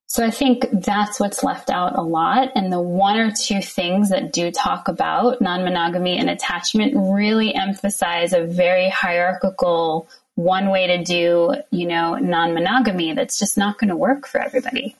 So 0.06 0.26
I 0.26 0.30
think 0.32 0.66
that's 0.72 1.20
what's 1.20 1.44
left 1.44 1.70
out 1.70 1.96
a 1.96 2.02
lot. 2.02 2.50
And 2.56 2.72
the 2.72 2.80
one 2.80 3.16
or 3.16 3.30
two 3.30 3.62
things 3.62 4.10
that 4.10 4.32
do 4.32 4.50
talk 4.50 4.88
about 4.88 5.40
non 5.40 5.62
monogamy 5.62 6.18
and 6.18 6.28
attachment 6.28 6.94
really 6.96 7.54
emphasize 7.54 8.32
a 8.32 8.44
very 8.44 8.88
hierarchical 8.88 10.08
one 10.40 10.70
way 10.70 10.86
to 10.86 11.04
do, 11.04 11.54
you 11.70 11.86
know, 11.86 12.14
non 12.16 12.54
monogamy 12.54 13.12
that's 13.12 13.38
just 13.38 13.58
not 13.58 13.78
going 13.78 13.90
to 13.90 13.96
work 13.96 14.26
for 14.26 14.40
everybody. 14.40 14.96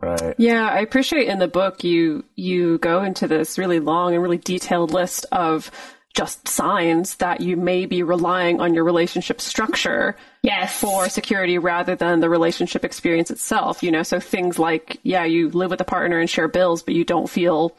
Right. 0.00 0.34
Yeah, 0.38 0.68
I 0.68 0.80
appreciate 0.80 1.28
in 1.28 1.38
the 1.38 1.48
book 1.48 1.82
you 1.82 2.24
you 2.36 2.78
go 2.78 3.02
into 3.02 3.26
this 3.26 3.58
really 3.58 3.80
long 3.80 4.12
and 4.12 4.22
really 4.22 4.38
detailed 4.38 4.92
list 4.92 5.24
of 5.32 5.70
just 6.14 6.48
signs 6.48 7.16
that 7.16 7.40
you 7.42 7.56
may 7.56 7.84
be 7.84 8.02
relying 8.02 8.58
on 8.60 8.72
your 8.72 8.84
relationship 8.84 9.38
structure 9.38 10.16
yes. 10.42 10.80
for 10.80 11.10
security 11.10 11.58
rather 11.58 11.94
than 11.94 12.20
the 12.20 12.30
relationship 12.30 12.84
experience 12.84 13.30
itself. 13.30 13.82
You 13.82 13.90
know, 13.90 14.02
so 14.02 14.20
things 14.20 14.58
like, 14.58 14.98
yeah, 15.02 15.24
you 15.24 15.50
live 15.50 15.70
with 15.70 15.80
a 15.80 15.84
partner 15.84 16.18
and 16.18 16.28
share 16.28 16.48
bills, 16.48 16.82
but 16.82 16.94
you 16.94 17.04
don't 17.04 17.28
feel 17.28 17.76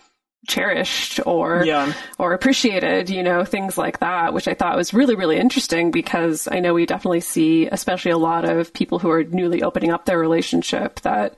cherished 0.48 1.20
or 1.26 1.64
Yeah. 1.66 1.94
or 2.18 2.34
appreciated, 2.34 3.10
you 3.10 3.22
know, 3.22 3.44
things 3.44 3.78
like 3.78 4.00
that, 4.00 4.34
which 4.34 4.48
I 4.48 4.54
thought 4.54 4.76
was 4.76 4.94
really, 4.94 5.16
really 5.16 5.38
interesting 5.38 5.92
because 5.92 6.48
I 6.52 6.60
know 6.60 6.74
we 6.74 6.86
definitely 6.86 7.22
see, 7.22 7.68
especially 7.68 8.12
a 8.12 8.18
lot 8.18 8.46
of 8.46 8.74
people 8.74 9.00
who 9.00 9.12
are 9.12 9.24
newly 9.24 9.62
opening 9.62 9.92
up 9.92 10.06
their 10.06 10.20
relationship 10.20 11.02
that 11.02 11.36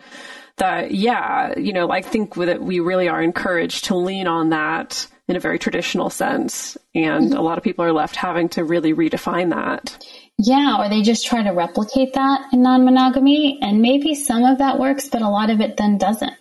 that 0.58 0.92
yeah, 0.92 1.58
you 1.58 1.74
know, 1.74 1.90
I 1.90 2.02
think 2.02 2.36
that 2.36 2.62
we 2.62 2.80
really 2.80 3.08
are 3.08 3.22
encouraged 3.22 3.86
to 3.86 3.96
lean 3.96 4.28
on 4.28 4.50
that 4.50 5.08
in 5.30 5.36
a 5.36 5.40
very 5.40 5.60
traditional 5.60 6.10
sense. 6.10 6.78
And 6.96 7.30
mm-hmm. 7.30 7.38
a 7.38 7.42
lot 7.42 7.58
of 7.58 7.64
people 7.64 7.86
are 7.86 7.94
left 7.94 8.16
having 8.16 8.50
to 8.50 8.64
really 8.64 8.94
redefine 8.94 9.52
that. 9.52 9.98
Yeah, 10.38 10.78
or 10.80 10.90
they 10.90 11.02
just 11.02 11.28
try 11.28 11.44
to 11.44 11.52
replicate 11.52 12.14
that 12.14 12.54
in 12.54 12.62
non 12.62 12.86
monogamy. 12.86 13.60
And 13.62 13.82
maybe 13.82 14.16
some 14.16 14.44
of 14.44 14.58
that 14.58 14.80
works, 14.80 15.08
but 15.08 15.22
a 15.22 15.30
lot 15.30 15.50
of 15.50 15.62
it 15.62 15.78
then 15.78 15.98
doesn't. 15.98 16.34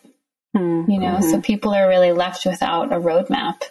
You 0.58 0.98
know, 0.98 1.20
so 1.20 1.40
people 1.40 1.72
are 1.72 1.88
really 1.88 2.12
left 2.12 2.44
without 2.44 2.92
a 2.92 2.96
roadmap. 2.96 3.62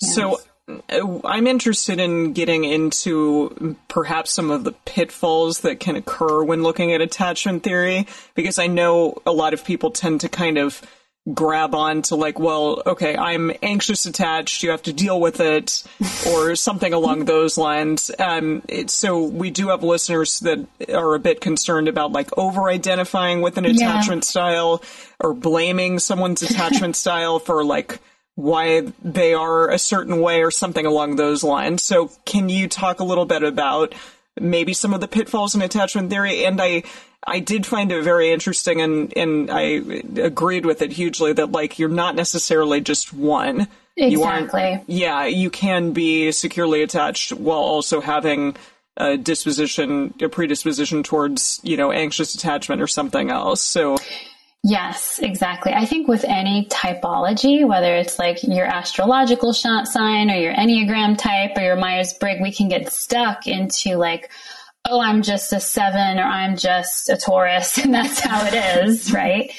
So 0.00 0.40
uh, 0.68 1.20
I'm 1.24 1.46
interested 1.46 2.00
in 2.00 2.32
getting 2.32 2.64
into 2.64 3.76
perhaps 3.88 4.30
some 4.30 4.50
of 4.50 4.64
the 4.64 4.72
pitfalls 4.72 5.60
that 5.60 5.80
can 5.80 5.96
occur 5.96 6.42
when 6.42 6.62
looking 6.62 6.92
at 6.92 7.00
attachment 7.00 7.62
theory, 7.62 8.06
because 8.34 8.58
I 8.58 8.66
know 8.66 9.22
a 9.24 9.32
lot 9.32 9.54
of 9.54 9.64
people 9.64 9.90
tend 9.90 10.20
to 10.22 10.28
kind 10.28 10.58
of 10.58 10.82
grab 11.32 11.74
on 11.74 12.02
to 12.02 12.14
like, 12.14 12.38
well, 12.38 12.82
okay, 12.86 13.16
I'm 13.16 13.50
anxious 13.62 14.06
attached, 14.06 14.62
you 14.62 14.70
have 14.70 14.82
to 14.84 14.92
deal 14.92 15.20
with 15.20 15.40
it, 15.40 15.82
or 16.28 16.54
something 16.54 16.92
along 16.92 17.24
those 17.24 17.58
lines. 17.58 18.10
Um, 18.18 18.62
it, 18.68 18.90
so 18.90 19.24
we 19.24 19.50
do 19.50 19.68
have 19.68 19.82
listeners 19.82 20.40
that 20.40 20.64
are 20.92 21.14
a 21.14 21.18
bit 21.18 21.40
concerned 21.40 21.88
about 21.88 22.12
like 22.12 22.36
over 22.38 22.68
identifying 22.68 23.42
with 23.42 23.58
an 23.58 23.64
Yeah. 23.64 23.72
attachment 23.72 24.24
style 24.24 24.82
or 25.18 25.34
blaming 25.34 25.98
someone's 25.98 26.42
attachment 26.48 26.94
style 26.96 27.38
for 27.40 27.64
like 27.64 27.98
why 28.36 28.82
they 29.02 29.32
are 29.34 29.70
a 29.70 29.78
certain 29.78 30.20
way 30.20 30.42
or 30.44 30.50
something 30.50 30.84
along 30.86 31.16
those 31.16 31.42
lines. 31.42 31.82
So 31.82 32.10
can 32.24 32.48
you 32.48 32.68
talk 32.68 33.00
a 33.00 33.04
little 33.04 33.24
bit 33.24 33.42
about 33.42 33.94
maybe 34.38 34.74
some 34.74 34.92
of 34.92 35.00
the 35.00 35.08
pitfalls 35.08 35.54
in 35.54 35.62
attachment 35.62 36.10
theory? 36.10 36.44
And 36.44 36.60
I, 36.60 36.82
I 37.26 37.40
did 37.40 37.66
find 37.66 37.90
it 37.90 38.02
very 38.02 38.30
interesting 38.30 38.80
and, 38.80 39.12
and 39.16 39.50
I 39.50 39.82
agreed 40.20 40.64
with 40.64 40.80
it 40.82 40.92
hugely 40.92 41.32
that 41.32 41.50
like 41.50 41.78
you're 41.78 41.88
not 41.88 42.14
necessarily 42.14 42.80
just 42.80 43.12
one. 43.12 43.68
You 43.96 44.18
Exactly. 44.18 44.84
yeah, 44.86 45.24
you 45.24 45.50
can 45.50 45.92
be 45.92 46.30
securely 46.30 46.82
attached 46.82 47.32
while 47.32 47.58
also 47.58 48.00
having 48.00 48.54
a 48.98 49.16
disposition, 49.16 50.14
a 50.20 50.28
predisposition 50.28 51.02
towards, 51.02 51.60
you 51.62 51.76
know, 51.76 51.92
anxious 51.92 52.34
attachment 52.34 52.80
or 52.82 52.86
something 52.86 53.30
else. 53.30 53.62
So, 53.62 53.96
Yes, 54.68 55.20
exactly. 55.20 55.72
I 55.72 55.84
think 55.86 56.08
with 56.08 56.24
any 56.24 56.66
typology, 56.66 57.66
whether 57.66 57.94
it's 57.94 58.18
like 58.18 58.42
your 58.42 58.66
astrological 58.66 59.52
sign 59.52 60.28
or 60.28 60.34
your 60.34 60.54
Enneagram 60.54 61.16
type 61.16 61.52
or 61.56 61.62
your 61.62 61.76
Myers 61.76 62.14
Briggs, 62.14 62.40
we 62.42 62.50
can 62.50 62.68
get 62.68 62.92
stuck 62.92 63.46
into 63.46 63.94
like, 63.94 64.28
oh, 64.88 65.00
I'm 65.00 65.22
just 65.22 65.52
a 65.52 65.60
seven 65.60 66.18
or 66.18 66.24
I'm 66.24 66.56
just 66.56 67.08
a 67.08 67.16
Taurus, 67.16 67.78
and 67.84 67.94
that's 67.94 68.20
how 68.20 68.46
it 68.46 68.54
is, 68.84 69.12
right? 69.12 69.52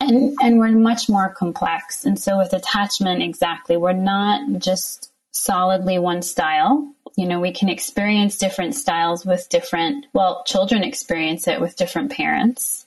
And 0.00 0.36
and 0.42 0.58
we're 0.58 0.72
much 0.72 1.08
more 1.08 1.30
complex. 1.30 2.04
And 2.04 2.18
so 2.18 2.38
with 2.38 2.52
attachment, 2.52 3.22
exactly, 3.22 3.76
we're 3.76 3.92
not 3.92 4.58
just 4.58 5.10
solidly 5.32 5.98
one 5.98 6.22
style. 6.22 6.92
You 7.16 7.26
know, 7.26 7.40
we 7.40 7.52
can 7.52 7.68
experience 7.70 8.36
different 8.36 8.74
styles 8.74 9.24
with 9.24 9.48
different, 9.48 10.06
well, 10.12 10.42
children 10.44 10.84
experience 10.84 11.48
it 11.48 11.60
with 11.60 11.76
different 11.76 12.12
parents 12.12 12.86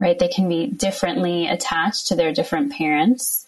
right? 0.00 0.18
They 0.18 0.28
can 0.28 0.48
be 0.48 0.66
differently 0.66 1.46
attached 1.46 2.08
to 2.08 2.16
their 2.16 2.32
different 2.32 2.72
parents. 2.72 3.45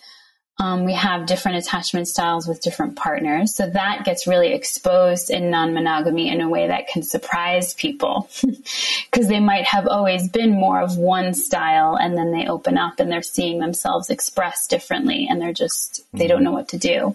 Um, 0.60 0.84
we 0.84 0.94
have 0.94 1.26
different 1.26 1.58
attachment 1.58 2.08
styles 2.08 2.48
with 2.48 2.60
different 2.60 2.96
partners. 2.96 3.54
So 3.54 3.70
that 3.70 4.04
gets 4.04 4.26
really 4.26 4.52
exposed 4.52 5.30
in 5.30 5.50
non 5.50 5.72
monogamy 5.72 6.28
in 6.30 6.40
a 6.40 6.48
way 6.48 6.66
that 6.66 6.88
can 6.88 7.02
surprise 7.04 7.74
people 7.74 8.28
because 9.10 9.28
they 9.28 9.38
might 9.38 9.64
have 9.64 9.86
always 9.86 10.28
been 10.28 10.50
more 10.50 10.80
of 10.80 10.96
one 10.96 11.32
style 11.32 11.96
and 11.96 12.16
then 12.16 12.32
they 12.32 12.48
open 12.48 12.76
up 12.76 12.98
and 12.98 13.10
they're 13.10 13.22
seeing 13.22 13.60
themselves 13.60 14.10
expressed 14.10 14.68
differently 14.68 15.28
and 15.30 15.40
they're 15.40 15.52
just, 15.52 16.04
they 16.12 16.26
don't 16.26 16.42
know 16.42 16.52
what 16.52 16.68
to 16.70 16.78
do. 16.78 17.14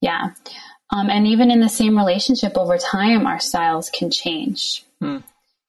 Yeah. 0.00 0.30
Um, 0.90 1.10
and 1.10 1.26
even 1.26 1.50
in 1.50 1.60
the 1.60 1.68
same 1.68 1.96
relationship 1.98 2.56
over 2.56 2.78
time, 2.78 3.26
our 3.26 3.40
styles 3.40 3.90
can 3.90 4.10
change. 4.10 4.82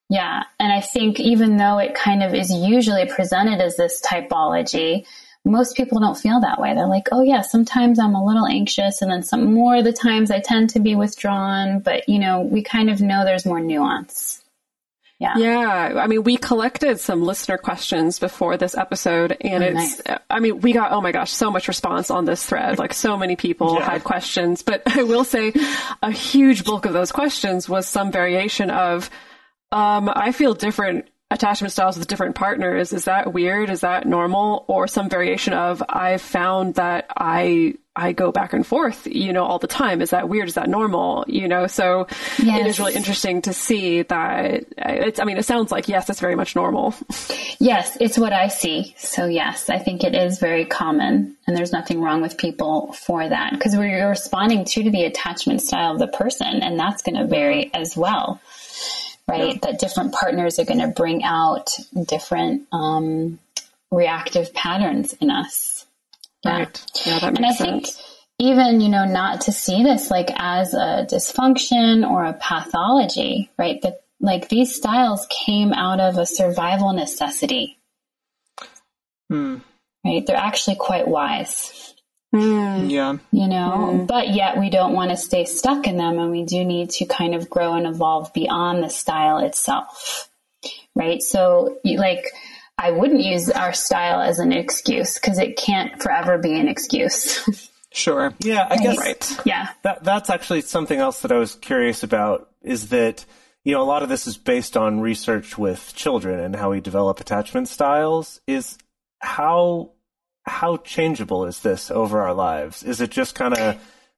Yeah. 0.10 0.44
And 0.58 0.72
I 0.72 0.80
think 0.80 1.20
even 1.20 1.58
though 1.58 1.80
it 1.80 1.96
kind 1.96 2.24
of 2.24 2.34
is 2.34 2.50
usually 2.50 3.08
presented 3.08 3.60
as 3.60 3.76
this 3.76 4.02
typology, 4.02 5.06
most 5.48 5.76
people 5.76 6.00
don't 6.00 6.18
feel 6.18 6.40
that 6.42 6.60
way. 6.60 6.74
They're 6.76 6.88
like, 6.88 7.08
oh, 7.12 7.22
yeah, 7.22 7.42
sometimes 7.42 8.00
I'm 8.00 8.14
a 8.16 8.24
little 8.24 8.46
anxious, 8.46 9.02
and 9.02 9.10
then 9.12 9.24
some 9.24 9.54
more 9.54 9.78
of 9.78 9.84
the 9.84 9.94
times 9.94 10.30
I 10.30 10.40
tend 10.40 10.70
to 10.72 10.80
be 10.80 10.96
withdrawn. 10.96 11.80
But, 11.80 12.08
you 12.10 12.20
know, 12.20 12.42
we 12.42 12.62
kind 12.64 12.90
of 12.90 13.02
know 13.02 13.24
there's 13.26 13.46
more 13.46 13.60
nuance. 13.60 14.44
Yeah. 15.20 15.34
Yeah, 15.38 15.94
I 15.98 16.06
mean, 16.06 16.22
we 16.24 16.38
collected 16.38 17.00
some 17.00 17.24
listener 17.24 17.58
questions 17.58 18.20
before 18.20 18.56
this 18.56 18.78
episode, 18.78 19.36
and 19.42 19.64
Oh, 19.64 19.68
it's, 19.68 20.06
nice. 20.06 20.18
I 20.30 20.40
mean, 20.40 20.60
we 20.60 20.74
got, 20.74 20.92
oh 20.92 21.02
my 21.02 21.12
gosh, 21.12 21.32
so 21.32 21.50
much 21.50 21.68
response 21.68 22.12
on 22.12 22.26
this 22.26 22.46
thread. 22.46 22.78
Like, 22.78 22.94
so 22.94 23.18
many 23.18 23.36
people 23.36 23.78
Yeah. 23.80 23.90
had 23.90 24.04
questions, 24.04 24.62
but 24.62 24.84
I 24.96 25.02
will 25.02 25.24
say 25.24 25.54
a 26.04 26.12
huge 26.12 26.66
bulk 26.66 26.86
of 26.86 26.94
those 26.94 27.12
questions 27.12 27.68
was 27.68 27.88
some 27.88 28.12
variation 28.12 28.70
of, 28.70 29.10
um, 29.72 30.08
I 30.16 30.34
feel 30.34 30.54
different 30.54 31.08
attachment 31.30 31.72
styles 31.74 31.98
with 31.98 32.08
different 32.08 32.36
partners. 32.36 32.94
Is 32.94 33.06
that 33.06 33.34
weird? 33.34 33.70
Is 33.70 33.82
that 33.82 34.08
normal? 34.08 34.64
Or 34.68 34.88
some 34.88 35.10
variation 35.10 35.54
of, 35.54 35.84
I've 35.90 36.22
found 36.22 36.76
that 36.76 37.08
I, 37.18 37.74
I 37.98 38.14
go 38.14 38.32
back 38.32 38.54
and 38.54 38.66
forth, 38.66 39.08
you 39.08 39.34
know, 39.34 39.44
all 39.44 39.60
the 39.60 39.68
time. 39.68 40.02
Is 40.02 40.12
that 40.12 40.30
weird? 40.30 40.48
Is 40.48 40.54
that 40.54 40.70
normal? 40.70 41.26
You 41.28 41.50
know, 41.50 41.68
so 41.68 42.02
it 42.38 42.46
Yes. 42.46 42.66
is 42.68 42.80
really 42.80 42.94
interesting 42.96 43.42
to 43.42 43.52
see 43.52 44.04
that 44.04 44.66
it's, 44.78 45.20
I 45.20 45.26
mean, 45.26 45.38
it 45.38 45.44
sounds 45.44 45.70
like, 45.72 45.90
yes, 45.90 46.10
it's 46.10 46.22
very 46.22 46.36
much 46.36 46.56
normal. 46.56 46.94
Yes, 47.60 47.98
it's 48.00 48.18
what 48.18 48.32
I 48.32 48.48
see. 48.48 48.96
So, 48.98 49.26
yes, 49.26 49.70
I 49.70 49.80
think 49.80 50.04
it 50.06 50.16
is 50.16 50.40
very 50.40 50.64
common, 50.64 51.36
and 51.46 51.58
there's 51.58 51.74
nothing 51.74 52.02
wrong 52.02 52.22
with 52.22 52.38
people 52.38 52.94
for 52.94 53.28
that 53.28 53.52
because 53.54 53.76
we're 53.76 54.08
responding 54.08 54.64
to, 54.64 54.84
to 54.84 54.92
the 54.92 55.04
attachment 55.04 55.62
style 55.62 55.92
of 55.94 56.00
the 56.00 56.08
person, 56.08 56.62
and 56.62 56.80
that's 56.80 57.02
going 57.02 57.16
to 57.16 57.26
vary 57.26 57.72
as 57.74 57.98
well, 57.98 58.40
right? 59.28 59.62
That 59.62 59.80
different 59.80 60.14
partners 60.14 60.60
are 60.60 60.66
going 60.66 60.80
to 60.80 60.88
bring 60.88 61.24
out 61.24 61.70
different 62.06 62.68
um, 62.72 63.40
reactive 63.92 64.54
patterns 64.54 65.14
in 65.14 65.30
us. 65.30 65.86
Yeah. 66.44 66.66
Yeah, 67.06 67.20
that 67.20 67.34
makes 67.34 67.38
And 67.38 67.46
I 67.46 67.50
makes 67.50 67.58
think 67.58 67.88
even, 68.40 68.82
you 68.82 68.90
know, 68.90 69.06
not 69.06 69.42
to 69.42 69.52
see 69.52 69.84
this 69.84 70.12
like 70.12 70.30
as 70.36 70.74
a 70.74 71.08
dysfunction 71.10 72.10
or 72.10 72.26
a 72.26 72.34
pathology, 72.34 73.50
right? 73.58 73.80
But 73.82 74.04
like 74.20 74.50
these 74.50 74.76
styles 74.76 75.28
came 75.30 75.74
out 75.74 76.00
of 76.00 76.18
a 76.18 76.26
survival 76.26 76.94
necessity. 76.94 77.78
Right? 80.06 80.26
They're 80.26 80.38
actually 80.38 80.78
quite 80.78 81.08
wise, 81.08 81.94
Mm. 82.36 82.92
yeah. 82.92 83.18
you 83.32 83.48
know, 83.48 83.92
mm. 83.94 84.08
but 84.08 84.30
yet 84.34 84.58
we 84.58 84.70
don't 84.70 84.94
want 84.94 85.12
to 85.12 85.18
stay 85.18 85.46
stuck 85.46 85.88
in 85.88 85.98
them 85.98 86.20
and 86.20 86.30
we 86.30 86.44
do 86.44 86.66
need 86.66 86.90
to 86.92 87.06
kind 87.06 87.34
of 87.34 87.50
grow 87.50 87.74
and 87.74 87.88
evolve 87.88 88.34
beyond 88.34 88.84
the 88.84 88.90
style 88.90 89.40
itself. 89.40 90.30
Right? 90.94 91.22
So 91.22 91.78
like, 91.86 92.26
I 92.78 92.92
wouldn't 92.92 93.22
use 93.22 93.50
our 93.50 93.74
style 93.74 94.22
as 94.22 94.40
an 94.40 94.52
excuse 94.52 95.16
because 95.16 95.40
it 95.40 95.58
can't 95.58 96.02
forever 96.02 96.38
be 96.38 96.60
an 96.60 96.68
excuse. 96.68 97.70
Sure. 97.98 98.34
Yeah, 98.40 98.68
I 98.70 98.78
guess 98.78 98.98
Right. 98.98 99.40
yeah. 99.46 99.70
that 99.82 100.04
that's 100.04 100.30
actually 100.30 100.62
something 100.62 101.00
else 101.00 101.22
that 101.22 101.32
I 101.32 101.38
was 101.38 101.56
curious 101.56 102.04
about 102.04 102.50
is 102.62 102.90
that 102.90 103.26
you 103.64 103.74
know 103.74 103.82
a 103.82 103.86
lot 103.86 104.04
of 104.04 104.10
this 104.10 104.28
is 104.28 104.38
based 104.38 104.78
on 104.78 105.00
research 105.00 105.58
with 105.58 105.94
children 105.96 106.40
and 106.40 106.56
how 106.56 106.70
we 106.72 106.80
develop 106.80 107.20
attachment 107.20 107.70
styles 107.70 108.40
is 108.46 108.78
how 109.20 109.94
how 110.48 110.78
changeable 110.78 111.46
is 111.46 111.60
this 111.60 111.92
over 111.92 112.22
our 112.22 112.34
lives 112.34 112.84
is 112.84 113.02
it 113.02 113.12
just 113.12 113.36
kind 113.36 113.54
of 113.54 113.76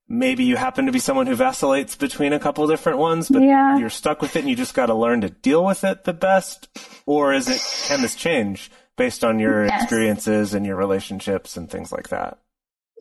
maybe 0.07 0.43
you 0.43 0.55
happen 0.55 0.85
to 0.85 0.91
be 0.91 0.99
someone 0.99 1.27
who 1.27 1.35
vacillates 1.35 1.95
between 1.95 2.33
a 2.33 2.39
couple 2.39 2.65
different 2.67 2.97
ones 2.99 3.29
but 3.29 3.41
Yeah. 3.41 3.77
you're 3.77 3.89
stuck 3.89 4.21
with 4.21 4.35
it 4.35 4.39
and 4.39 4.49
you 4.49 4.55
just 4.55 4.73
got 4.73 4.87
to 4.87 4.93
learn 4.95 5.21
to 5.21 5.29
deal 5.29 5.65
with 5.65 5.83
it 5.83 6.03
the 6.03 6.13
best 6.13 6.67
or 7.05 7.33
is 7.33 7.47
it 7.47 7.61
can 7.87 8.01
this 8.01 8.15
change 8.15 8.71
based 8.95 9.23
on 9.23 9.39
your 9.39 9.65
Yes. 9.65 9.81
experiences 9.83 10.53
and 10.53 10.65
your 10.65 10.75
relationships 10.75 11.57
and 11.57 11.69
things 11.69 11.91
like 11.91 12.09
that 12.09 12.37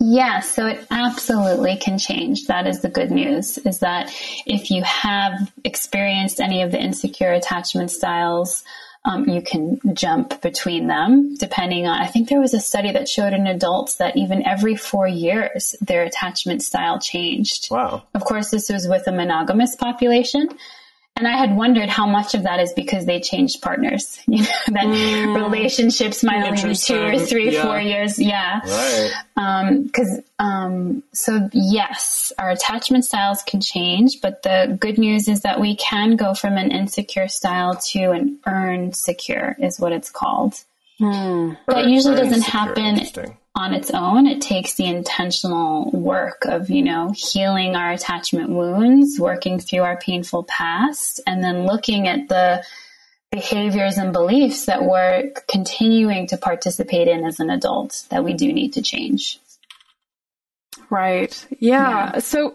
Yeah, 0.00 0.40
so 0.40 0.66
it 0.68 0.86
absolutely 0.92 1.76
can 1.76 1.98
change. 1.98 2.46
That 2.46 2.68
is 2.68 2.82
the 2.82 2.88
good 2.88 3.10
news 3.10 3.58
is 3.58 3.80
that 3.80 4.12
if 4.46 4.70
you 4.70 4.82
have 4.84 5.52
experienced 5.64 6.38
any 6.40 6.62
of 6.62 6.70
the 6.70 6.78
insecure 6.80 7.32
attachment 7.32 7.90
styles, 7.90 8.62
um, 9.09 9.27
you 9.29 9.40
can 9.40 9.81
jump 9.94 10.42
between 10.42 10.87
them 10.87 11.35
depending 11.37 11.87
on. 11.87 11.99
I 12.01 12.07
think 12.07 12.29
there 12.29 12.40
was 12.40 12.53
a 12.53 12.61
study 12.61 12.92
that 12.92 13.09
showed 13.09 13.33
in 13.33 13.47
adults 13.47 13.97
that 13.97 14.16
even 14.16 14.47
every 14.47 14.77
four 14.77 15.09
years 15.09 15.75
their 15.81 16.03
attachment 16.03 16.62
style 16.62 17.01
changed. 17.01 17.71
Wow. 17.71 18.03
Of 18.14 18.25
course, 18.25 18.51
this 18.51 18.68
was 18.68 18.87
with 18.87 19.07
a 19.07 19.12
monogamous 19.12 19.77
population. 19.77 20.51
And 21.18 21.26
I 21.26 21.37
had 21.37 21.57
wondered 21.57 21.88
how 21.88 22.07
much 22.07 22.35
of 22.35 22.44
that 22.44 22.61
is 22.61 22.72
because 22.72 23.04
they 23.04 23.20
changed 23.20 23.61
partners. 23.61 24.20
You 24.28 24.42
know, 24.42 24.50
that 24.68 24.85
mm. 24.85 25.42
relationships 25.42 26.22
might 26.22 26.46
only 26.46 26.62
be 26.62 26.74
two 26.74 27.00
or 27.00 27.18
three, 27.18 27.54
yeah. 27.54 27.62
four 27.62 27.81
years. 27.81 28.18
Yeah. 28.20 28.61
Right. 28.61 29.11
Um, 29.37 29.88
cause, 29.88 30.20
um, 30.38 31.02
so 31.12 31.48
yes, 31.52 32.33
our 32.38 32.50
attachment 32.50 33.04
styles 33.04 33.42
can 33.42 33.61
change, 33.61 34.20
but 34.20 34.42
the 34.42 34.76
good 34.78 34.98
news 34.98 35.28
is 35.28 35.40
that 35.40 35.61
we 35.61 35.74
can 35.76 36.14
go 36.16 36.35
from 36.35 36.57
an 36.57 36.70
insecure 36.70 37.26
style 37.26 37.74
to 37.88 38.11
an 38.11 38.38
earned 38.46 38.94
secure 38.94 39.57
is 39.59 39.81
what 39.81 39.92
it's 39.92 40.11
called. 40.11 40.54
Hmm. 40.98 41.54
That 41.66 41.87
usually 41.88 42.16
doesn't 42.16 42.42
happen 42.42 43.00
on 43.59 43.75
its 43.75 43.90
own. 43.90 44.29
It 44.29 44.40
takes 44.40 44.75
the 44.75 44.87
intentional 44.87 45.90
work 45.90 46.44
of, 46.44 46.71
you 46.71 46.83
know, 46.83 47.12
healing 47.14 47.75
our 47.75 47.90
attachment 47.90 48.51
wounds, 48.51 49.18
working 49.18 49.59
through 49.59 49.81
our 49.81 49.97
painful 49.97 50.44
past, 50.44 51.21
and 51.27 51.42
then 51.42 51.66
looking 51.66 52.07
at 52.07 52.29
the 52.29 52.64
behaviors 53.33 53.99
and 53.99 54.12
beliefs 54.12 54.66
that 54.66 54.85
we're 54.85 55.33
continuing 55.49 56.29
to 56.29 56.37
participate 56.37 57.09
in 57.09 57.25
as 57.25 57.40
an 57.40 57.51
adult 57.51 58.05
that 58.11 58.23
we 58.23 58.33
do 58.33 58.53
need 58.53 58.75
to 58.75 58.81
change. 58.81 59.40
Right. 60.88 61.44
Yeah. 61.59 62.12
yeah. 62.14 62.18
So 62.21 62.55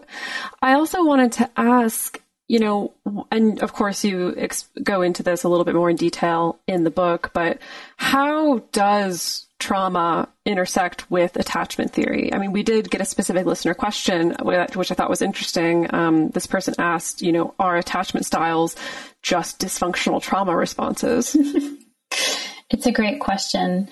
I 0.62 0.72
also 0.72 1.04
wanted 1.04 1.32
to 1.32 1.50
ask 1.54 2.18
you 2.46 2.58
know, 2.58 2.92
and 3.30 3.62
of 3.62 3.72
course 3.72 4.04
you 4.04 4.34
ex- 4.36 4.68
go 4.82 5.00
into 5.00 5.22
this 5.22 5.44
a 5.44 5.48
little 5.48 5.64
bit 5.64 5.74
more 5.74 5.88
in 5.88 5.96
detail 5.96 6.58
in 6.66 6.84
the 6.84 6.90
book, 6.90 7.30
but 7.32 7.58
how 7.96 8.58
does 8.70 9.46
trauma 9.64 10.28
intersect 10.44 11.10
with 11.10 11.36
attachment 11.36 11.92
theory? 11.92 12.32
I 12.32 12.38
mean, 12.38 12.52
we 12.52 12.62
did 12.62 12.90
get 12.90 13.00
a 13.00 13.06
specific 13.06 13.46
listener 13.46 13.72
question, 13.72 14.36
which 14.42 14.90
I 14.90 14.94
thought 14.94 15.08
was 15.08 15.22
interesting. 15.22 15.92
Um, 15.92 16.28
this 16.28 16.46
person 16.46 16.74
asked, 16.78 17.22
you 17.22 17.32
know, 17.32 17.54
are 17.58 17.76
attachment 17.76 18.26
styles 18.26 18.76
just 19.22 19.58
dysfunctional 19.58 20.20
trauma 20.22 20.54
responses? 20.54 21.34
it's 22.70 22.86
a 22.86 22.92
great 22.92 23.20
question. 23.20 23.88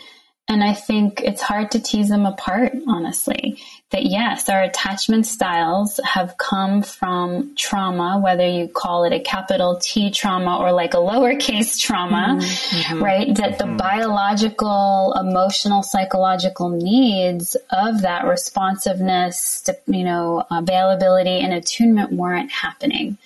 And 0.47 0.63
I 0.63 0.75
think 0.75 1.23
it's 1.23 1.41
hard 1.41 1.71
to 1.71 1.81
tease 1.81 2.11
them 2.11 2.27
apart, 2.27 2.73
honestly. 2.87 3.59
That 3.93 4.07
yes, 4.07 4.49
our 4.49 4.63
attachment 4.63 5.27
styles 5.27 6.01
have 6.03 6.39
come 6.39 6.81
from 6.83 7.55
trauma, 7.57 8.19
whether 8.19 8.49
you 8.49 8.69
call 8.69 9.05
it 9.05 9.13
a 9.13 9.21
capital 9.21 9.79
T 9.83 10.11
trauma 10.11 10.59
or 10.59 10.73
like 10.73 10.95
a 10.95 10.99
lowercase 10.99 11.79
trauma, 11.79 12.39
mm-hmm. 12.39 12.77
mm-hmm. 12.77 13.05
right? 13.05 13.35
That 13.37 13.59
mm-hmm. 13.59 13.71
the 13.71 13.77
biological, 13.77 15.15
emotional, 15.21 15.83
psychological 15.83 16.71
needs 16.71 17.55
of 17.71 18.01
that 18.01 18.25
responsiveness, 18.25 19.69
you 19.87 20.05
know, 20.05 20.45
availability 20.51 21.41
and 21.41 21.53
attunement 21.53 22.13
weren't 22.13 22.51
happening 22.51 23.19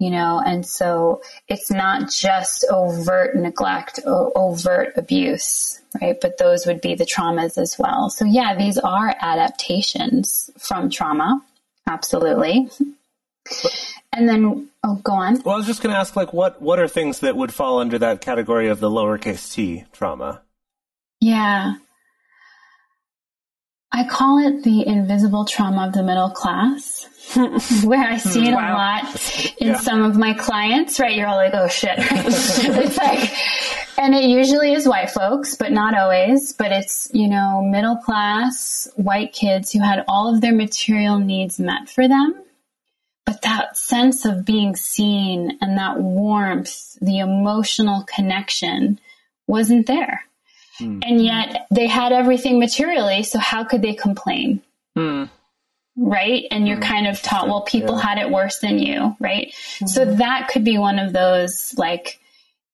you 0.00 0.10
know, 0.10 0.42
and 0.44 0.66
so 0.66 1.20
it's 1.46 1.70
not 1.70 2.10
just 2.10 2.64
overt 2.70 3.36
neglect, 3.36 4.00
o- 4.06 4.32
overt 4.34 4.94
abuse, 4.96 5.80
right? 6.00 6.18
But 6.20 6.38
those 6.38 6.66
would 6.66 6.80
be 6.80 6.94
the 6.94 7.04
traumas 7.04 7.58
as 7.58 7.78
well. 7.78 8.08
So 8.08 8.24
yeah, 8.24 8.56
these 8.56 8.78
are 8.78 9.14
adaptations 9.20 10.50
from 10.58 10.90
trauma. 10.90 11.42
Absolutely. 11.86 12.70
And 14.12 14.28
then, 14.28 14.70
oh, 14.82 14.96
go 15.04 15.12
on. 15.12 15.42
Well, 15.42 15.54
I 15.54 15.58
was 15.58 15.66
just 15.66 15.82
going 15.82 15.92
to 15.92 15.98
ask, 15.98 16.16
like, 16.16 16.32
what 16.32 16.60
what 16.62 16.78
are 16.78 16.88
things 16.88 17.20
that 17.20 17.36
would 17.36 17.52
fall 17.52 17.78
under 17.78 17.98
that 17.98 18.22
category 18.22 18.68
of 18.68 18.80
the 18.80 18.90
lowercase 18.90 19.52
t 19.52 19.84
trauma? 19.92 20.40
Yeah, 21.20 21.74
I 23.92 24.06
call 24.08 24.38
it 24.38 24.62
the 24.62 24.86
invisible 24.86 25.44
trauma 25.44 25.88
of 25.88 25.92
the 25.92 26.02
middle 26.02 26.30
class, 26.30 26.99
where 27.84 28.02
I 28.02 28.16
see 28.16 28.48
it 28.48 28.54
wow. 28.54 28.72
a 28.72 28.74
lot 28.74 29.54
in 29.58 29.68
yeah. 29.68 29.78
some 29.78 30.02
of 30.02 30.16
my 30.16 30.32
clients, 30.34 30.98
right? 30.98 31.14
You're 31.14 31.28
all 31.28 31.36
like, 31.36 31.54
oh 31.54 31.68
shit. 31.68 31.94
it's 31.98 32.96
like, 32.96 33.30
and 33.98 34.14
it 34.14 34.24
usually 34.24 34.72
is 34.72 34.88
white 34.88 35.10
folks, 35.10 35.54
but 35.54 35.70
not 35.70 35.96
always, 35.96 36.52
but 36.52 36.72
it's, 36.72 37.10
you 37.12 37.28
know, 37.28 37.62
middle 37.62 37.96
class 37.96 38.88
white 38.96 39.32
kids 39.32 39.72
who 39.72 39.80
had 39.80 40.04
all 40.08 40.34
of 40.34 40.40
their 40.40 40.54
material 40.54 41.18
needs 41.18 41.60
met 41.60 41.88
for 41.88 42.08
them. 42.08 42.34
But 43.26 43.42
that 43.42 43.76
sense 43.76 44.24
of 44.24 44.44
being 44.44 44.74
seen 44.74 45.58
and 45.60 45.78
that 45.78 46.00
warmth, 46.00 46.98
the 47.00 47.18
emotional 47.18 48.04
connection 48.12 48.98
wasn't 49.46 49.86
there. 49.86 50.24
Mm. 50.80 51.02
And 51.06 51.24
yet 51.24 51.66
they 51.70 51.86
had 51.86 52.12
everything 52.12 52.58
materially, 52.58 53.22
so 53.22 53.38
how 53.38 53.64
could 53.64 53.82
they 53.82 53.94
complain? 53.94 54.62
Mm. 54.96 55.28
Right? 56.02 56.44
And 56.50 56.66
you're 56.66 56.78
mm. 56.78 56.82
kind 56.82 57.06
of 57.06 57.20
taught, 57.20 57.48
well, 57.48 57.62
people 57.62 57.96
yeah. 57.96 58.02
had 58.02 58.18
it 58.18 58.30
worse 58.30 58.58
than 58.60 58.78
you, 58.78 59.16
right? 59.20 59.54
So 59.86 60.06
mm-hmm. 60.06 60.18
that 60.18 60.48
could 60.48 60.64
be 60.64 60.78
one 60.78 60.98
of 60.98 61.12
those 61.12 61.74
like 61.76 62.18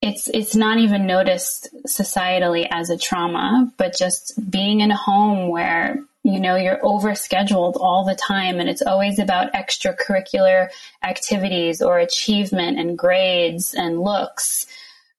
it's 0.00 0.28
it's 0.28 0.54
not 0.54 0.78
even 0.78 1.06
noticed 1.06 1.68
societally 1.88 2.68
as 2.70 2.90
a 2.90 2.98
trauma, 2.98 3.72
but 3.76 3.96
just 3.96 4.38
being 4.50 4.80
in 4.80 4.90
a 4.90 4.96
home 4.96 5.48
where 5.48 6.04
you 6.22 6.38
know 6.38 6.54
you're 6.54 6.78
overscheduled 6.78 7.76
all 7.76 8.04
the 8.04 8.14
time 8.14 8.60
and 8.60 8.68
it's 8.68 8.82
always 8.82 9.18
about 9.18 9.54
extracurricular 9.54 10.68
activities 11.02 11.82
or 11.82 11.98
achievement 11.98 12.78
and 12.78 12.96
grades 12.96 13.74
and 13.74 14.00
looks 14.00 14.66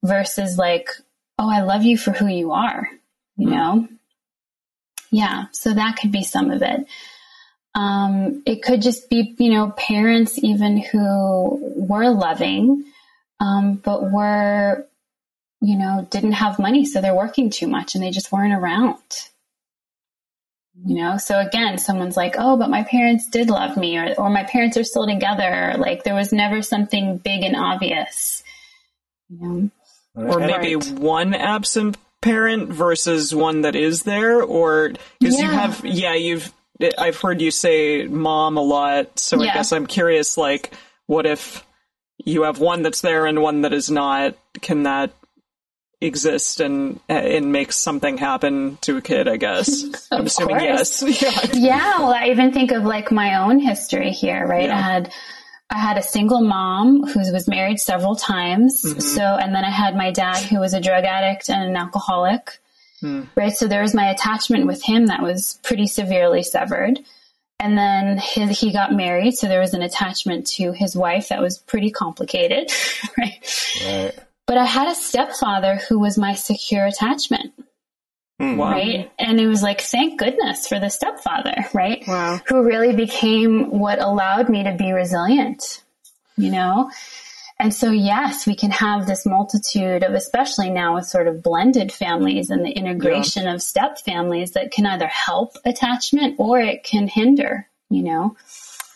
versus 0.04 0.58
like 0.58 0.89
oh, 1.39 1.50
I 1.50 1.62
love 1.62 1.84
you 1.84 1.98
for 1.98 2.12
who 2.12 2.28
you 2.28 2.52
are, 2.52 2.89
you 3.36 3.48
mm. 3.48 3.52
know? 3.52 3.88
Yeah, 5.12 5.46
so 5.52 5.74
that 5.74 5.98
could 5.98 6.12
be 6.12 6.24
some 6.24 6.52
of 6.52 6.62
it. 6.62 6.88
Um, 7.78 8.42
it 8.48 8.63
could 8.63 8.82
just 8.82 9.08
be, 9.08 9.36
you 9.38 9.52
know, 9.52 9.70
parents 9.70 10.44
even 10.44 10.78
who 10.78 11.76
were 11.76 12.10
loving, 12.10 12.86
um, 13.40 13.76
but 13.76 14.12
were, 14.12 14.88
you 15.62 15.78
know, 15.78 16.08
didn't 16.10 16.32
have 16.32 16.58
money, 16.58 16.86
so 16.86 17.02
they're 17.02 17.13
working 17.13 17.52
too 17.52 17.68
much 17.68 17.94
and 17.94 18.04
they 18.04 18.10
just 18.10 18.32
weren't 18.32 18.54
around. 18.54 18.98
You 20.86 20.96
know, 20.96 21.18
so 21.18 21.40
again, 21.40 21.78
someone's 21.78 22.18
like, 22.18 22.36
oh, 22.38 22.58
but 22.58 22.70
my 22.70 22.84
parents 22.84 23.30
did 23.30 23.50
love 23.50 23.78
me, 23.78 23.98
or, 23.98 24.13
or 24.16 24.30
my 24.30 24.44
parents 24.44 24.78
are 24.78 24.84
still 24.84 25.08
together. 25.08 25.76
Like 25.78 26.04
there 26.04 26.16
was 26.16 26.34
never 26.34 26.62
something 26.62 27.18
big 27.18 27.44
and 27.44 27.56
obvious. 27.56 28.44
You 29.30 29.38
know? 29.40 29.70
or 30.18 30.40
maybe 30.40 30.76
right. 30.76 30.90
one 30.94 31.34
absent 31.34 31.98
parent 32.22 32.70
versus 32.70 33.34
one 33.34 33.62
that 33.62 33.76
is 33.76 34.04
there 34.04 34.42
or 34.42 34.94
because 35.20 35.40
yeah. 35.40 35.46
you 35.46 35.52
have 35.52 35.86
yeah 35.86 36.13
you've 36.16 36.52
i've 36.98 37.20
heard 37.20 37.42
you 37.42 37.52
say 37.52 38.06
mom 38.08 38.58
a 38.58 38.62
lot 38.62 39.18
so 39.20 39.42
yeah. 39.42 39.52
i 39.52 39.54
guess 39.54 39.72
i'm 39.72 39.88
curious 39.88 40.38
like 40.38 40.74
what 41.06 41.26
if 41.26 41.66
you 42.24 42.44
have 42.44 42.60
one 42.60 42.82
that's 42.82 43.02
there 43.02 43.26
and 43.26 43.42
one 43.42 43.62
that 43.62 43.74
is 43.74 43.90
not 43.90 44.36
can 44.62 44.84
that 44.84 45.12
exist 46.00 46.60
and 46.60 47.00
and 47.10 47.52
make 47.52 47.72
something 47.72 48.18
happen 48.18 48.78
to 48.82 48.98
a 48.98 49.02
kid 49.02 49.28
i 49.28 49.38
guess 49.38 50.08
i'm 50.12 50.28
assuming 50.28 50.58
course. 50.60 51.02
yes 51.02 51.22
yeah. 51.54 51.60
yeah 51.60 52.00
well 52.00 52.13
i 52.13 52.28
even 52.28 52.52
think 52.52 52.72
of 52.72 52.84
like 52.84 53.12
my 53.12 53.36
own 53.36 53.60
history 53.60 54.12
here 54.12 54.46
right 54.46 54.68
yeah. 54.68 54.78
i 54.78 54.82
had 54.82 55.13
I 55.70 55.80
had 55.80 55.98
a 55.98 56.02
single 56.02 56.42
mom 56.42 57.06
who 57.06 57.20
was 57.20 57.48
married 57.48 57.80
several 57.80 58.16
times. 58.16 58.84
Mm-hmm. 58.84 59.00
So, 59.00 59.22
and 59.22 59.54
then 59.54 59.66
I 59.66 59.70
had 59.70 59.96
my 59.96 60.12
dad 60.12 60.38
who 60.38 60.60
was 60.60 60.74
a 60.74 60.80
drug 60.80 61.04
addict 61.04 61.50
and 61.50 61.62
an 61.62 61.76
alcoholic. 61.76 62.60
Mm. 63.02 63.28
Right. 63.36 63.54
So 63.54 63.68
there 63.68 63.82
was 63.82 63.94
my 63.94 64.10
attachment 64.10 64.66
with 64.66 64.84
him 64.84 65.08
that 65.08 65.22
was 65.22 65.60
pretty 65.64 65.88
severely 65.88 66.44
severed. 66.44 67.00
And 67.60 67.78
then 67.78 68.18
his, 68.18 68.60
he 68.60 68.72
got 68.72 68.94
married. 68.94 69.36
So 69.36 69.48
there 69.48 69.60
was 69.60 69.74
an 69.74 69.82
attachment 69.82 70.48
to 70.58 70.72
his 70.72 70.96
wife 70.96 71.30
that 71.30 71.42
was 71.42 71.58
pretty 71.58 71.92
complicated. 71.92 72.72
right? 73.18 73.82
right. 73.84 74.20
But 74.46 74.58
I 74.58 74.66
had 74.66 74.88
a 74.88 74.96
stepfather 74.96 75.76
who 75.76 76.00
was 76.00 76.18
my 76.18 76.36
secure 76.36 76.86
attachment. 76.86 77.54
Mm. 78.40 78.60
Right. 78.60 79.12
And 79.18 79.40
it 79.40 79.48
was 79.48 79.64
like, 79.64 79.82
thank 79.82 80.20
goodness 80.20 80.68
for 80.68 80.80
the 80.80 80.90
stepfather, 80.90 81.66
right? 81.74 82.04
Wow. 82.08 82.40
Who 82.48 82.64
really 82.64 82.96
became 82.96 83.72
what 83.72 84.00
allowed 84.00 84.50
me 84.50 84.64
to 84.64 84.74
be 84.74 84.92
resilient, 84.92 85.84
you 86.38 86.52
know? 86.52 86.92
And 87.60 87.74
so, 87.74 87.89
yes, 87.89 88.46
we 88.46 88.56
can 88.56 88.70
have 88.70 89.08
this 89.08 89.26
multitude 89.26 90.04
of, 90.04 90.13
especially 90.13 90.70
now 90.70 90.96
with 90.96 91.06
sort 91.06 91.28
of 91.28 91.41
blended 91.41 91.91
families 91.91 92.52
and 92.52 92.63
the 92.63 92.70
integration 92.70 93.46
yeah. 93.46 93.54
of 93.54 93.63
step 93.63 93.98
families 94.00 94.52
that 94.52 94.72
can 94.72 94.86
either 94.86 95.08
help 95.08 95.58
attachment 95.65 96.36
or 96.38 96.60
it 96.60 96.84
can 96.84 97.08
hinder, 97.08 97.67
you 97.89 98.04
know? 98.04 98.36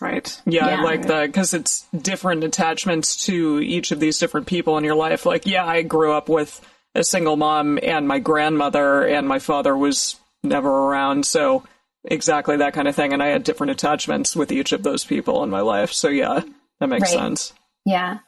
Right. 0.00 0.40
Yeah, 0.46 0.66
yeah. 0.66 0.80
I 0.80 0.82
like 0.82 1.06
that 1.06 1.26
because 1.26 1.54
it's 1.54 1.86
different 1.96 2.44
attachments 2.44 3.26
to 3.26 3.60
each 3.60 3.90
of 3.90 3.98
these 3.98 4.18
different 4.18 4.46
people 4.46 4.78
in 4.78 4.84
your 4.84 4.94
life. 4.94 5.26
Like, 5.26 5.46
yeah, 5.46 5.66
I 5.66 5.82
grew 5.82 6.12
up 6.12 6.28
with 6.28 6.60
a 6.94 7.02
single 7.02 7.36
mom 7.36 7.80
and 7.82 8.06
my 8.06 8.20
grandmother 8.20 9.06
and 9.06 9.26
my 9.26 9.38
father 9.40 9.76
was 9.76 10.16
never 10.44 10.70
around. 10.70 11.26
So 11.26 11.64
exactly 12.04 12.58
that 12.58 12.74
kind 12.74 12.86
of 12.86 12.94
thing. 12.94 13.12
And 13.12 13.22
I 13.22 13.28
had 13.28 13.44
different 13.44 13.72
attachments 13.72 14.36
with 14.36 14.52
each 14.52 14.72
of 14.72 14.82
those 14.82 15.04
people 15.04 15.42
in 15.42 15.50
my 15.50 15.60
life. 15.60 15.92
So 15.92 16.08
yeah, 16.08 16.42
that 16.80 16.88
makes 16.88 17.12
right. 17.12 17.20
sense. 17.20 17.52
Yeah. 17.84 18.18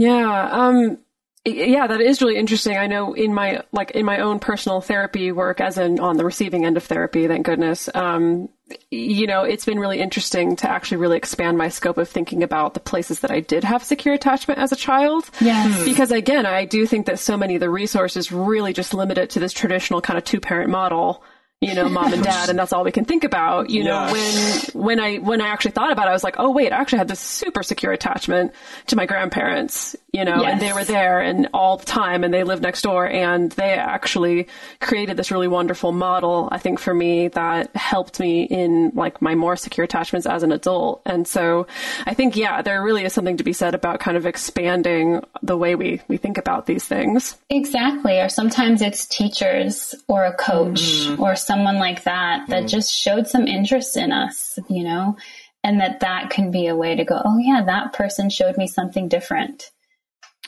Yeah. 0.00 0.48
Um, 0.50 0.96
yeah, 1.44 1.86
that 1.86 2.00
is 2.00 2.22
really 2.22 2.36
interesting. 2.36 2.78
I 2.78 2.86
know 2.86 3.12
in 3.12 3.34
my 3.34 3.62
like 3.70 3.90
in 3.90 4.06
my 4.06 4.20
own 4.20 4.38
personal 4.38 4.80
therapy 4.80 5.30
work, 5.30 5.60
as 5.60 5.76
in 5.76 6.00
on 6.00 6.16
the 6.16 6.24
receiving 6.24 6.64
end 6.64 6.78
of 6.78 6.84
therapy, 6.84 7.28
thank 7.28 7.44
goodness. 7.44 7.90
Um, 7.94 8.48
you 8.90 9.26
know, 9.26 9.42
it's 9.42 9.66
been 9.66 9.78
really 9.78 10.00
interesting 10.00 10.56
to 10.56 10.70
actually 10.70 10.96
really 10.98 11.18
expand 11.18 11.58
my 11.58 11.68
scope 11.68 11.98
of 11.98 12.08
thinking 12.08 12.42
about 12.42 12.72
the 12.72 12.80
places 12.80 13.20
that 13.20 13.30
I 13.30 13.40
did 13.40 13.62
have 13.64 13.84
secure 13.84 14.14
attachment 14.14 14.58
as 14.58 14.72
a 14.72 14.76
child. 14.76 15.28
Yes. 15.38 15.84
Because 15.84 16.12
again, 16.12 16.46
I 16.46 16.64
do 16.64 16.86
think 16.86 17.04
that 17.04 17.18
so 17.18 17.36
many 17.36 17.56
of 17.56 17.60
the 17.60 17.70
resources 17.70 18.32
really 18.32 18.72
just 18.72 18.94
limit 18.94 19.18
it 19.18 19.30
to 19.30 19.40
this 19.40 19.52
traditional 19.52 20.00
kind 20.00 20.16
of 20.16 20.24
two 20.24 20.40
parent 20.40 20.70
model 20.70 21.22
you 21.60 21.74
know, 21.74 21.88
mom 21.88 22.12
and 22.12 22.22
dad, 22.22 22.48
and 22.48 22.58
that's 22.58 22.72
all 22.72 22.84
we 22.84 22.92
can 22.92 23.04
think 23.04 23.22
about. 23.24 23.68
You 23.70 23.84
know, 23.84 23.90
Yeah. 24.06 24.12
when 24.12 24.60
when 24.84 25.00
I 25.00 25.16
when 25.18 25.40
I 25.42 25.48
actually 25.48 25.72
thought 25.72 25.92
about 25.92 26.06
it, 26.06 26.10
I 26.10 26.12
was 26.12 26.24
like, 26.24 26.36
oh 26.38 26.50
wait, 26.50 26.72
I 26.72 26.76
actually 26.78 26.98
had 26.98 27.08
this 27.08 27.20
super 27.20 27.62
secure 27.62 27.92
attachment 27.92 28.52
to 28.86 28.96
my 28.96 29.06
grandparents. 29.06 29.94
You 30.12 30.24
know, 30.24 30.42
and 30.42 30.60
they 30.60 30.72
were 30.72 30.82
there 30.82 31.20
and 31.20 31.48
all 31.54 31.76
the 31.76 31.86
time, 31.86 32.24
and 32.24 32.34
they 32.34 32.42
lived 32.42 32.62
next 32.62 32.82
door, 32.82 33.06
and 33.06 33.52
they 33.52 33.74
actually 33.74 34.48
created 34.80 35.16
this 35.16 35.30
really 35.30 35.46
wonderful 35.46 35.92
model. 35.92 36.48
I 36.50 36.58
think 36.58 36.80
for 36.80 36.92
me 36.92 37.28
that 37.28 37.76
helped 37.76 38.18
me 38.18 38.42
in 38.42 38.90
like 38.94 39.22
my 39.22 39.36
more 39.36 39.54
secure 39.54 39.84
attachments 39.84 40.26
as 40.26 40.42
an 40.42 40.50
adult. 40.50 41.02
And 41.06 41.28
so, 41.28 41.68
I 42.06 42.14
think 42.14 42.34
yeah, 42.36 42.60
there 42.62 42.82
really 42.82 43.04
is 43.04 43.12
something 43.12 43.36
to 43.36 43.44
be 43.44 43.52
said 43.52 43.74
about 43.76 44.00
kind 44.00 44.16
of 44.16 44.26
expanding 44.26 45.22
the 45.42 45.56
way 45.56 45.74
we 45.76 46.00
we 46.08 46.16
think 46.16 46.38
about 46.38 46.66
these 46.66 46.84
things. 46.86 47.36
Exactly. 47.48 48.18
Or 48.18 48.28
sometimes 48.28 48.82
it's 48.82 49.06
teachers 49.06 49.94
or 50.08 50.24
a 50.24 50.32
coach 50.34 50.80
Mm-hmm. 50.80 51.22
or 51.22 51.36
someone 51.50 51.78
like 51.78 52.04
that 52.04 52.46
that 52.48 52.68
just 52.68 52.92
showed 52.92 53.26
some 53.26 53.46
interest 53.48 53.96
in 53.96 54.12
us, 54.12 54.58
you 54.68 54.84
know, 54.84 55.16
and 55.64 55.80
that 55.80 55.98
that 56.00 56.30
can 56.30 56.50
be 56.52 56.68
a 56.68 56.76
way 56.76 56.94
to 56.94 57.04
go, 57.04 57.20
oh 57.24 57.38
yeah, 57.38 57.62
that 57.66 57.92
person 57.92 58.30
showed 58.30 58.56
me 58.56 58.68
something 58.68 59.08
different. 59.08 59.70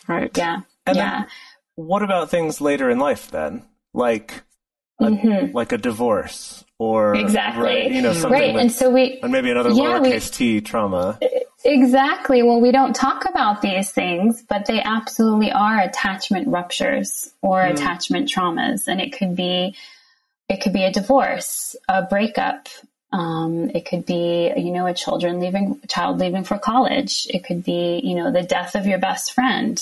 Right. 0.07 0.31
Yeah. 0.37 0.61
And 0.87 0.97
yeah. 0.97 1.11
then 1.21 1.27
what 1.75 2.03
about 2.03 2.31
things 2.31 2.61
later 2.61 2.89
in 2.89 2.99
life 2.99 3.31
then? 3.33 3.65
Like 3.93 4.43
a, 5.01 5.51
like 5.53 5.73
a 5.73 5.79
divorce 5.79 6.65
or 6.79 7.15
Mm-hmm. 7.15 7.25
Exactly. 7.25 7.63
right, 7.65 7.91
you 7.93 8.03
know 8.03 8.13
something 8.13 8.41
right. 8.41 8.55
with- 8.55 8.63
And 8.63 8.73
so 8.73 8.91
we, 8.91 9.19
and 9.23 9.33
maybe 9.33 9.51
another 9.51 9.71
Yeah, 9.71 9.99
we- 10.01 10.19
t 10.21 10.61
trauma. 10.61 11.19
Exactly. 11.65 12.43
Well, 12.43 12.61
we 12.61 12.73
don't 12.73 12.95
talk 12.95 13.25
about 13.29 13.63
these 13.63 13.91
things, 13.91 14.43
but 14.49 14.67
they 14.67 14.81
absolutely 14.83 15.51
are 15.53 15.79
attachment 15.81 16.49
ruptures 16.49 17.33
or 17.41 17.61
attachment 17.63 18.29
traumas. 18.29 18.89
And 18.89 19.01
it 19.01 19.17
could 19.17 19.37
be, 19.37 19.75
it 20.49 20.61
could 20.61 20.73
be 20.73 20.85
a 20.85 20.93
divorce, 20.93 21.77
a 21.89 22.03
breakup. 22.03 22.69
Um, 23.13 23.71
it 23.71 23.85
could 23.85 24.07
be, 24.07 24.53
you 24.57 24.73
know, 24.73 24.87
a 24.87 24.95
children 24.95 25.39
leaving, 25.39 25.81
child 25.89 26.19
leaving 26.19 26.45
for 26.45 26.59
college. 26.59 27.27
It 27.31 27.45
could 27.45 27.63
be, 27.63 28.01
you 28.03 28.15
know, 28.15 28.33
the 28.33 28.43
death 28.43 28.75
of 28.75 28.87
your 28.87 28.99
best 28.99 29.33
friend. 29.33 29.81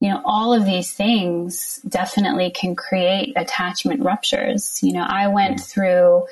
You 0.00 0.10
know, 0.10 0.22
all 0.24 0.54
of 0.54 0.64
these 0.64 0.92
things 0.92 1.80
definitely 1.86 2.50
can 2.50 2.74
create 2.74 3.34
attachment 3.36 4.02
ruptures. 4.02 4.82
You 4.82 4.94
know, 4.94 5.04
I 5.06 5.28
went 5.28 5.60
through, 5.60 6.26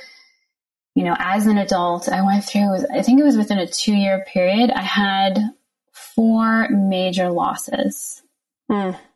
you 0.95 1.05
know, 1.05 1.17
as 1.19 1.47
an 1.47 1.59
adult, 1.59 2.09
I 2.09 2.23
went 2.23 2.45
through, 2.45 2.87
I 2.93 3.03
think 3.03 3.21
it 3.21 3.25
was 3.25 3.37
within 3.37 3.59
a 3.59 3.67
two 3.67 3.95
year 3.95 4.25
period, 4.33 4.71
I 4.71 4.83
had 4.83 5.39
four 5.93 6.69
major 6.69 7.31
losses. 7.31 8.23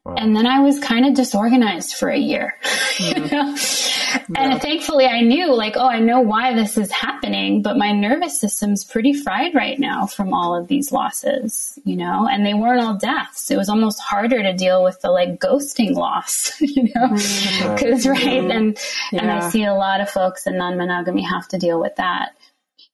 And 0.04 0.34
then 0.34 0.46
I 0.46 0.60
was 0.60 0.80
kind 0.80 1.06
of 1.06 1.14
disorganized 1.14 1.94
for 1.94 2.08
a 2.08 2.18
year. 2.18 2.58
you 2.98 3.14
mm-hmm. 3.14 3.34
know? 3.34 4.40
And 4.40 4.60
thankfully 4.60 5.06
I 5.06 5.20
knew 5.20 5.54
like, 5.54 5.76
oh, 5.76 5.86
I 5.86 6.00
know 6.00 6.20
why 6.20 6.54
this 6.54 6.76
is 6.76 6.90
happening, 6.90 7.62
but 7.62 7.76
my 7.76 7.92
nervous 7.92 8.40
system's 8.40 8.84
pretty 8.84 9.12
fried 9.12 9.54
right 9.54 9.78
now 9.78 10.06
from 10.06 10.34
all 10.34 10.56
of 10.56 10.66
these 10.66 10.90
losses, 10.90 11.78
you 11.84 11.96
know, 11.96 12.26
and 12.28 12.44
they 12.44 12.52
weren't 12.52 12.82
all 12.82 12.96
deaths. 12.96 13.50
It 13.52 13.56
was 13.56 13.68
almost 13.68 14.00
harder 14.00 14.42
to 14.42 14.52
deal 14.52 14.82
with 14.82 15.00
the 15.02 15.10
like 15.10 15.38
ghosting 15.38 15.94
loss, 15.94 16.52
you 16.60 16.84
know, 16.94 17.08
mm-hmm. 17.08 17.74
because 17.74 18.06
right. 18.06 18.50
And, 18.50 18.76
and 19.12 19.30
I 19.30 19.48
see 19.50 19.64
a 19.64 19.74
lot 19.74 20.00
of 20.00 20.10
folks 20.10 20.48
in 20.48 20.58
non-monogamy 20.58 21.22
have 21.22 21.46
to 21.48 21.58
deal 21.58 21.80
with 21.80 21.96
that. 21.96 22.34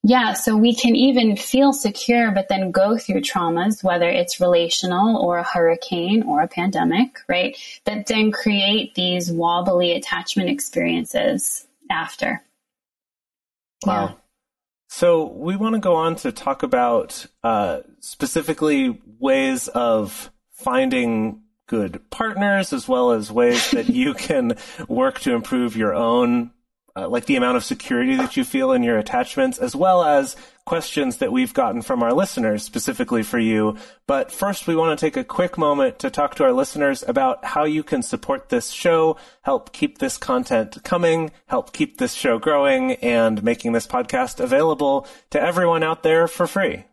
Yeah, 0.03 0.33
so 0.33 0.55
we 0.55 0.73
can 0.73 0.95
even 0.95 1.35
feel 1.35 1.73
secure, 1.73 2.31
but 2.31 2.47
then 2.47 2.71
go 2.71 2.97
through 2.97 3.21
traumas, 3.21 3.83
whether 3.83 4.07
it's 4.07 4.39
relational 4.39 5.17
or 5.17 5.37
a 5.37 5.43
hurricane 5.43 6.23
or 6.23 6.41
a 6.41 6.47
pandemic, 6.47 7.19
right? 7.27 7.57
That 7.83 8.07
then 8.07 8.31
create 8.31 8.95
these 8.95 9.29
wobbly 9.29 9.91
attachment 9.91 10.49
experiences 10.49 11.67
after. 11.91 12.41
Wow. 13.85 14.17
So 14.87 15.25
we 15.25 15.55
want 15.55 15.75
to 15.75 15.81
go 15.81 15.95
on 15.95 16.15
to 16.17 16.31
talk 16.31 16.63
about 16.63 17.25
uh, 17.43 17.81
specifically 17.99 18.99
ways 19.19 19.67
of 19.67 20.31
finding 20.51 21.43
good 21.67 22.01
partners, 22.09 22.73
as 22.73 22.87
well 22.87 23.11
as 23.11 23.31
ways 23.31 23.71
that 23.71 23.89
you 23.89 24.13
can 24.15 24.57
work 24.87 25.19
to 25.19 25.33
improve 25.33 25.75
your 25.75 25.93
own, 25.93 26.51
uh, 26.95 27.07
like 27.07 27.25
the 27.25 27.35
amount 27.35 27.57
of 27.57 27.63
security 27.63 28.15
that 28.15 28.37
you 28.37 28.43
feel 28.43 28.71
in 28.71 28.83
your 28.83 28.97
attachments, 28.97 29.57
as 29.57 29.75
well 29.75 30.03
as 30.03 30.35
questions 30.65 31.17
that 31.17 31.31
we've 31.31 31.53
gotten 31.53 31.81
from 31.81 32.03
our 32.03 32.13
listeners 32.13 32.63
specifically 32.63 33.23
for 33.23 33.39
you. 33.39 33.75
But 34.05 34.31
first, 34.31 34.67
we 34.67 34.75
want 34.75 34.97
to 34.97 35.03
take 35.03 35.17
a 35.17 35.23
quick 35.23 35.57
moment 35.57 35.99
to 35.99 36.09
talk 36.09 36.35
to 36.35 36.43
our 36.43 36.53
listeners 36.53 37.03
about 37.07 37.43
how 37.43 37.63
you 37.63 37.83
can 37.83 38.03
support 38.03 38.49
this 38.49 38.69
show, 38.69 39.17
help 39.41 39.73
keep 39.73 39.97
this 39.97 40.17
content 40.17 40.77
coming, 40.83 41.31
help 41.47 41.73
keep 41.73 41.97
this 41.97 42.13
show 42.13 42.37
growing, 42.37 42.93
and 42.95 43.43
making 43.43 43.71
this 43.71 43.87
podcast 43.87 44.39
available 44.39 45.07
to 45.31 45.41
everyone 45.41 45.83
out 45.83 46.03
there 46.03 46.27
for 46.27 46.45
free. 46.45 46.85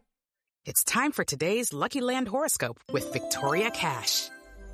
It's 0.64 0.82
time 0.82 1.12
for 1.12 1.24
today's 1.24 1.72
Lucky 1.72 2.00
Land 2.00 2.28
horoscope 2.28 2.80
with 2.92 3.12
Victoria 3.12 3.70
Cash. 3.70 4.30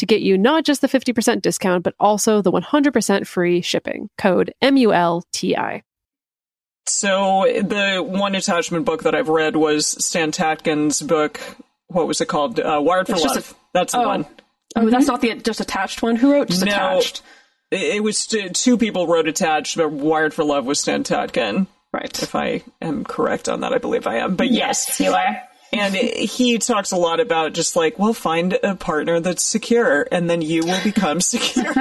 to 0.00 0.06
get 0.06 0.20
you 0.20 0.36
not 0.36 0.64
just 0.64 0.80
the 0.80 0.88
50% 0.88 1.40
discount, 1.42 1.84
but 1.84 1.94
also 2.00 2.42
the 2.42 2.52
100% 2.52 3.26
free 3.26 3.60
shipping. 3.62 4.10
Code 4.18 4.52
MULTI. 4.62 5.82
So 6.86 7.44
the 7.46 8.02
one 8.02 8.34
attachment 8.34 8.84
book 8.84 9.04
that 9.04 9.14
I've 9.14 9.28
read 9.28 9.54
was 9.56 9.86
Stan 10.04 10.32
Tatkin's 10.32 11.00
book. 11.00 11.40
What 11.86 12.06
was 12.06 12.20
it 12.20 12.26
called? 12.26 12.58
Uh, 12.58 12.80
Wired 12.82 13.06
for 13.06 13.12
It's 13.12 13.22
just 13.22 13.34
Love. 13.36 13.54
That's 13.72 13.92
the 13.92 14.00
oh. 14.00 14.08
one. 14.08 14.26
Oh, 14.76 14.90
that's 14.90 15.06
not 15.06 15.20
the 15.20 15.34
just 15.36 15.60
attached 15.60 16.02
one. 16.02 16.16
Who 16.16 16.32
wrote 16.32 16.48
just 16.48 16.64
No. 16.64 16.72
attached? 16.72 17.22
It 17.70 17.96
it 17.96 18.02
was 18.02 18.26
t- 18.26 18.48
two 18.48 18.76
people 18.78 19.06
wrote 19.06 19.28
attached, 19.28 19.76
but 19.76 19.90
Wired 19.90 20.34
for 20.34 20.44
Love 20.44 20.64
was 20.66 20.80
Stan 20.80 21.04
Tatkin. 21.04 21.66
Right. 21.92 22.22
If 22.22 22.34
I 22.34 22.62
am 22.80 23.04
correct 23.04 23.48
on 23.48 23.60
that, 23.60 23.72
I 23.72 23.78
believe 23.78 24.06
I 24.06 24.16
am. 24.18 24.36
But 24.36 24.50
yes, 24.50 24.86
Yes, 24.88 25.00
you 25.00 25.12
are. 25.12 25.42
And 25.72 25.94
he 25.94 26.58
talks 26.58 26.90
a 26.92 26.96
lot 26.96 27.20
about 27.20 27.52
just 27.52 27.76
like, 27.76 27.98
well, 27.98 28.12
find 28.12 28.58
a 28.62 28.74
partner 28.74 29.20
that's 29.20 29.42
secure, 29.42 30.06
and 30.10 30.28
then 30.28 30.42
you 30.42 30.64
will 30.64 30.82
become 30.82 31.20
secure. 31.20 31.66
um, 31.68 31.76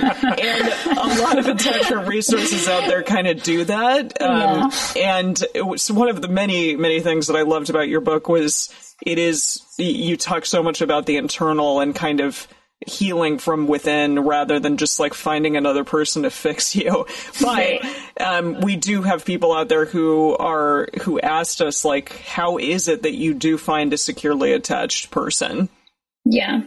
and 0.00 0.98
a 0.98 1.22
lot 1.22 1.38
of 1.38 1.46
attachment 1.46 2.08
resources 2.08 2.68
out 2.68 2.86
there 2.88 3.02
kind 3.02 3.26
of 3.26 3.42
do 3.42 3.64
that. 3.64 4.20
Um, 4.20 4.70
And 4.96 5.42
it 5.54 5.62
was 5.62 5.90
one 5.90 6.08
of 6.08 6.20
the 6.22 6.28
many, 6.28 6.76
many 6.76 7.00
things 7.00 7.28
that 7.28 7.36
I 7.36 7.42
loved 7.42 7.70
about 7.70 7.88
your 7.88 8.00
book 8.00 8.28
was 8.28 8.68
it 9.02 9.18
is 9.18 9.62
you 9.78 10.16
talk 10.16 10.44
so 10.44 10.62
much 10.62 10.80
about 10.80 11.06
the 11.06 11.16
internal 11.16 11.80
and 11.80 11.94
kind 11.94 12.20
of 12.20 12.48
healing 12.86 13.38
from 13.38 13.66
within 13.66 14.20
rather 14.20 14.60
than 14.60 14.76
just 14.76 15.00
like 15.00 15.14
finding 15.14 15.56
another 15.56 15.84
person 15.84 16.22
to 16.22 16.30
fix 16.30 16.74
you. 16.76 17.06
But 17.40 17.80
um, 18.20 18.60
we 18.60 18.76
do 18.76 19.02
have 19.02 19.24
people 19.24 19.52
out 19.52 19.68
there 19.68 19.84
who 19.84 20.36
are 20.36 20.88
who 21.02 21.20
asked 21.20 21.60
us 21.60 21.84
like, 21.84 22.16
how 22.20 22.58
is 22.58 22.88
it 22.88 23.02
that 23.02 23.14
you 23.14 23.34
do 23.34 23.58
find 23.58 23.92
a 23.92 23.98
securely 23.98 24.52
attached 24.52 25.10
person? 25.10 25.68
Yeah. 26.24 26.62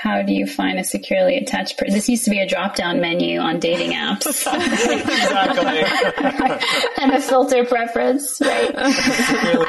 How 0.00 0.22
do 0.22 0.32
you 0.32 0.46
find 0.46 0.78
a 0.78 0.84
securely 0.84 1.36
attached 1.36 1.76
person? 1.76 1.92
This 1.92 2.08
used 2.08 2.24
to 2.24 2.30
be 2.30 2.38
a 2.38 2.46
drop 2.46 2.74
down 2.74 3.02
menu 3.02 3.38
on 3.38 3.60
dating 3.60 3.90
apps 3.90 4.26
exactly. 4.50 5.82
and 7.02 7.12
a 7.12 7.20
filter 7.20 7.66
preference, 7.66 8.40
right? 8.40 8.74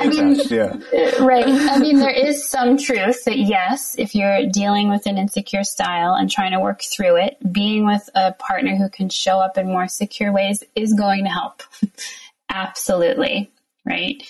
Mean- 0.07 0.39
attached, 0.39 0.51
yeah. 0.51 0.77
Uh, 0.93 1.25
right. 1.25 1.45
I 1.45 1.79
mean, 1.79 1.97
there 1.99 2.09
is 2.09 2.47
some 2.47 2.77
truth 2.77 3.25
that 3.25 3.39
yes, 3.39 3.97
if 3.97 4.15
you're 4.15 4.47
dealing 4.47 4.87
with 4.89 5.05
an 5.05 5.17
insecure 5.17 5.65
style 5.65 6.13
and 6.13 6.31
trying 6.31 6.53
to 6.53 6.61
work 6.61 6.81
through 6.81 7.17
it, 7.17 7.35
being 7.51 7.85
with 7.85 8.09
a 8.15 8.31
partner 8.31 8.77
who 8.77 8.87
can 8.87 9.09
show 9.09 9.37
up 9.39 9.57
in 9.57 9.67
more 9.67 9.89
secure 9.89 10.31
ways 10.31 10.63
is 10.77 10.93
going 10.93 11.25
to 11.25 11.29
help. 11.29 11.61
Absolutely. 12.49 13.51
Right. 13.85 14.23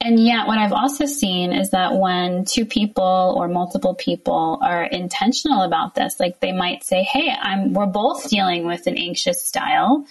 And 0.00 0.24
yet, 0.24 0.46
what 0.46 0.58
I've 0.58 0.72
also 0.72 1.06
seen 1.06 1.52
is 1.52 1.70
that 1.70 1.96
when 1.96 2.44
two 2.44 2.64
people 2.64 3.34
or 3.36 3.48
multiple 3.48 3.94
people 3.94 4.58
are 4.62 4.84
intentional 4.84 5.62
about 5.62 5.94
this, 5.94 6.20
like 6.20 6.38
they 6.40 6.52
might 6.52 6.84
say, 6.84 7.02
Hey, 7.02 7.34
I'm, 7.36 7.72
we're 7.72 7.86
both 7.86 8.28
dealing 8.28 8.64
with 8.64 8.86
an 8.86 8.96
anxious 8.96 9.44
style. 9.44 10.06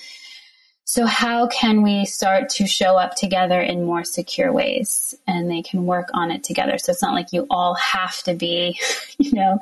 So 0.84 1.06
how 1.06 1.48
can 1.48 1.84
we 1.84 2.06
start 2.06 2.50
to 2.52 2.66
show 2.66 2.98
up 2.98 3.16
together 3.16 3.60
in 3.60 3.84
more 3.84 4.06
secure 4.06 4.54
ways 4.54 5.14
and 5.28 5.50
they 5.50 5.62
can 5.62 5.86
work 5.86 6.10
on 6.14 6.32
it 6.32 6.46
together? 6.46 6.78
So 6.78 6.94
it's 6.94 7.02
not 7.02 7.14
like 7.14 7.34
you 7.34 7.46
all 7.50 7.76
have 7.76 8.24
to 8.24 8.34
be, 8.34 8.80
you 9.18 9.34
know, 9.34 9.60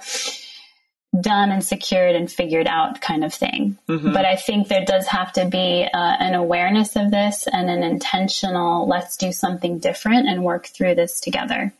done 1.21 1.51
and 1.51 1.63
secured 1.63 2.15
and 2.15 2.31
figured 2.31 2.67
out 2.67 3.01
kind 3.01 3.23
of 3.23 3.33
thing. 3.33 3.77
But 3.87 4.25
I 4.25 4.35
think 4.35 4.67
there 4.67 4.85
does 4.85 5.07
have 5.07 5.31
to 5.33 5.45
be 5.45 5.87
uh, 5.91 5.97
an 5.97 6.33
awareness 6.33 6.95
of 6.95 7.11
this 7.11 7.47
and 7.47 7.69
an 7.69 7.83
intentional, 7.83 8.87
let's 8.87 9.17
do 9.17 9.31
something 9.31 9.79
different 9.79 10.27
and 10.27 10.43
work 10.43 10.67
through 10.67 10.95
this 10.95 11.19
together. 11.19 11.73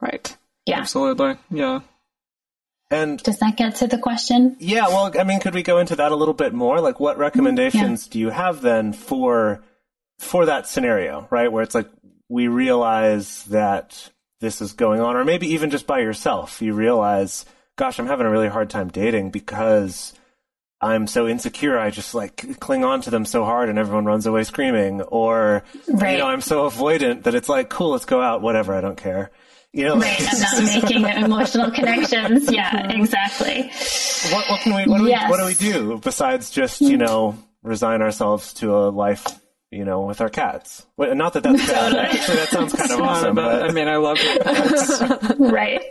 Right. 0.00 0.36
Yeah. 0.66 0.80
Absolutely. 0.80 1.36
Yeah. 1.50 1.80
And 2.90 3.22
Does 3.22 3.38
that 3.38 3.56
get 3.56 3.76
to 3.76 3.86
the 3.86 3.98
question? 3.98 4.56
yeah, 4.58 4.88
well, 4.88 5.12
I 5.16 5.22
mean, 5.22 5.38
could 5.38 5.54
we 5.54 5.62
go 5.62 5.78
into 5.78 5.96
that 5.96 6.10
a 6.10 6.16
little 6.16 6.34
bit 6.34 6.52
more? 6.52 6.80
Like, 6.80 6.98
what 6.98 7.18
recommendations 7.18 8.08
do 8.08 8.18
you 8.18 8.30
have 8.30 8.60
then 8.62 8.92
for 8.92 9.62
for 10.18 10.46
that 10.46 10.66
scenario, 10.66 11.26
right? 11.30 11.50
Where 11.50 11.62
it's 11.62 11.74
like 11.74 11.88
we 12.28 12.48
realize 12.48 13.44
that 13.44 14.10
this 14.40 14.60
is 14.60 14.72
going 14.72 15.00
on, 15.00 15.16
or 15.16 15.24
maybe 15.24 15.48
even 15.54 15.70
just 15.70 15.86
by 15.86 16.00
yourself, 16.00 16.60
you 16.60 16.74
realize, 16.74 17.44
gosh, 17.80 17.98
I'm 17.98 18.06
having 18.06 18.26
a 18.26 18.30
really 18.30 18.48
hard 18.48 18.68
time 18.68 18.88
dating 18.88 19.30
because 19.30 20.12
I'm 20.82 21.06
so 21.06 21.26
insecure. 21.26 21.78
I 21.78 21.88
just 21.88 22.14
like 22.14 22.60
cling 22.60 22.84
on 22.84 23.00
to 23.02 23.10
them 23.10 23.24
so 23.24 23.42
hard, 23.44 23.70
and 23.70 23.78
everyone 23.78 24.04
runs 24.04 24.26
away 24.26 24.44
screaming. 24.44 25.00
Or 25.00 25.64
Right. 25.88 26.12
you 26.12 26.18
know, 26.18 26.26
I'm 26.26 26.42
so 26.42 26.68
avoidant 26.68 27.22
that 27.22 27.34
it's 27.34 27.48
like, 27.48 27.70
cool, 27.70 27.90
let's 27.92 28.04
go 28.04 28.20
out, 28.20 28.42
whatever, 28.42 28.74
I 28.74 28.82
don't 28.82 28.96
care. 28.98 29.30
You 29.72 29.84
know, 29.84 29.96
Right. 29.96 30.20
I'm 30.20 30.40
not 30.40 30.82
making 30.82 31.04
emotional 31.24 31.70
connections. 31.70 32.52
Yeah, 32.52 32.90
exactly. 32.92 33.70
what, 34.32 34.50
what 34.50 34.60
can 34.60 34.74
we 34.76 34.84
what 34.90 34.98
do 34.98 35.04
we 35.04 35.12
what 35.14 35.38
do 35.38 35.46
we 35.46 35.54
do 35.54 35.98
besides 36.04 36.50
just 36.50 36.82
you 36.82 36.98
know 36.98 37.36
resign 37.62 38.02
ourselves 38.02 38.52
to 38.54 38.76
a 38.76 38.90
life 38.90 39.24
you 39.70 39.84
know 39.84 40.00
with 40.02 40.20
our 40.20 40.28
cats 40.28 40.84
Wait, 40.96 41.16
not 41.16 41.32
that 41.34 41.42
that's 41.44 41.64
bad 41.66 41.94
actually 41.94 42.36
that 42.36 42.48
sounds 42.48 42.72
kind 42.74 42.90
of 42.90 43.00
awesome 43.00 43.34
but, 43.36 43.60
but 43.60 43.70
I 43.70 43.72
mean, 43.72 43.86
I 43.88 43.96
love 43.96 44.16
it. 44.20 45.36
right. 45.38 45.82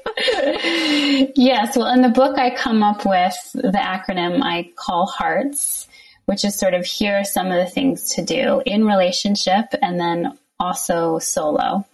Yes. 1.35 1.77
Well, 1.77 1.93
in 1.93 2.01
the 2.01 2.09
book, 2.09 2.37
I 2.37 2.55
come 2.55 2.83
up 2.83 3.05
with 3.05 3.35
the 3.53 3.71
acronym 3.71 4.41
I 4.43 4.71
call 4.75 5.07
HEARTS, 5.07 5.87
which 6.25 6.45
is 6.45 6.57
sort 6.57 6.73
of 6.73 6.85
here 6.85 7.17
are 7.17 7.23
some 7.23 7.47
of 7.47 7.55
the 7.55 7.69
things 7.69 8.15
to 8.15 8.23
do 8.23 8.61
in 8.65 8.85
relationship 8.85 9.65
and 9.81 9.99
then 9.99 10.37
also 10.59 11.19
solo 11.19 11.85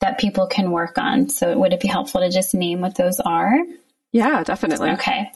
that 0.00 0.18
people 0.18 0.46
can 0.46 0.70
work 0.70 0.98
on. 0.98 1.28
So, 1.28 1.58
would 1.58 1.72
it 1.72 1.80
be 1.80 1.88
helpful 1.88 2.20
to 2.20 2.30
just 2.30 2.54
name 2.54 2.80
what 2.80 2.96
those 2.96 3.20
are? 3.20 3.56
Yeah, 4.12 4.42
definitely. 4.42 4.90
Okay. 4.90 5.30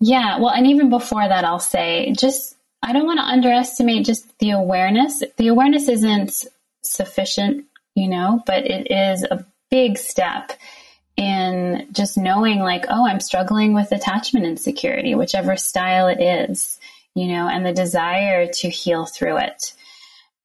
Yeah. 0.00 0.38
Well, 0.38 0.50
and 0.50 0.66
even 0.66 0.90
before 0.90 1.26
that, 1.26 1.44
I'll 1.44 1.58
say 1.58 2.12
just, 2.18 2.56
I 2.82 2.92
don't 2.92 3.06
want 3.06 3.18
to 3.18 3.24
underestimate 3.24 4.04
just 4.04 4.38
the 4.38 4.50
awareness. 4.50 5.22
The 5.38 5.48
awareness 5.48 5.88
isn't 5.88 6.44
sufficient, 6.82 7.64
you 7.94 8.08
know, 8.08 8.42
but 8.46 8.66
it 8.66 8.90
is 8.90 9.24
a 9.24 9.46
big 9.70 9.96
step 9.96 10.52
in 11.16 11.86
just 11.92 12.16
knowing 12.16 12.60
like, 12.60 12.86
oh, 12.88 13.06
I'm 13.06 13.20
struggling 13.20 13.74
with 13.74 13.92
attachment 13.92 14.46
insecurity, 14.46 15.14
whichever 15.14 15.56
style 15.56 16.08
it 16.08 16.20
is, 16.20 16.78
you 17.14 17.28
know, 17.28 17.48
and 17.48 17.64
the 17.64 17.72
desire 17.72 18.48
to 18.52 18.68
heal 18.68 19.06
through 19.06 19.38
it 19.38 19.74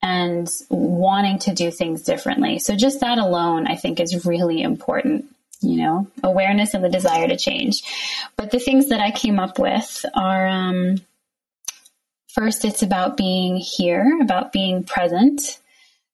and 0.02 0.50
wanting 0.70 1.40
to 1.40 1.54
do 1.54 1.72
things 1.72 2.04
differently. 2.04 2.60
So 2.60 2.76
just 2.76 3.02
that 3.02 3.18
alone, 3.18 3.68
I 3.68 3.76
think 3.76 4.00
is 4.00 4.26
really 4.26 4.62
important 4.62 5.26
you 5.62 5.78
know, 5.78 6.08
awareness 6.24 6.74
and 6.74 6.84
the 6.84 6.90
desire 6.90 7.28
to 7.28 7.38
change. 7.38 7.84
But 8.38 8.52
the 8.52 8.60
things 8.60 8.90
that 8.90 9.02
I 9.02 9.12
came 9.12 9.40
up 9.40 9.60
with 9.60 10.06
are 10.16 10.48
um, 10.48 11.02
first, 12.34 12.64
it's 12.66 12.82
about 12.82 13.18
being 13.18 13.58
here, 13.58 14.20
about 14.22 14.52
being 14.52 14.84
present. 14.84 15.60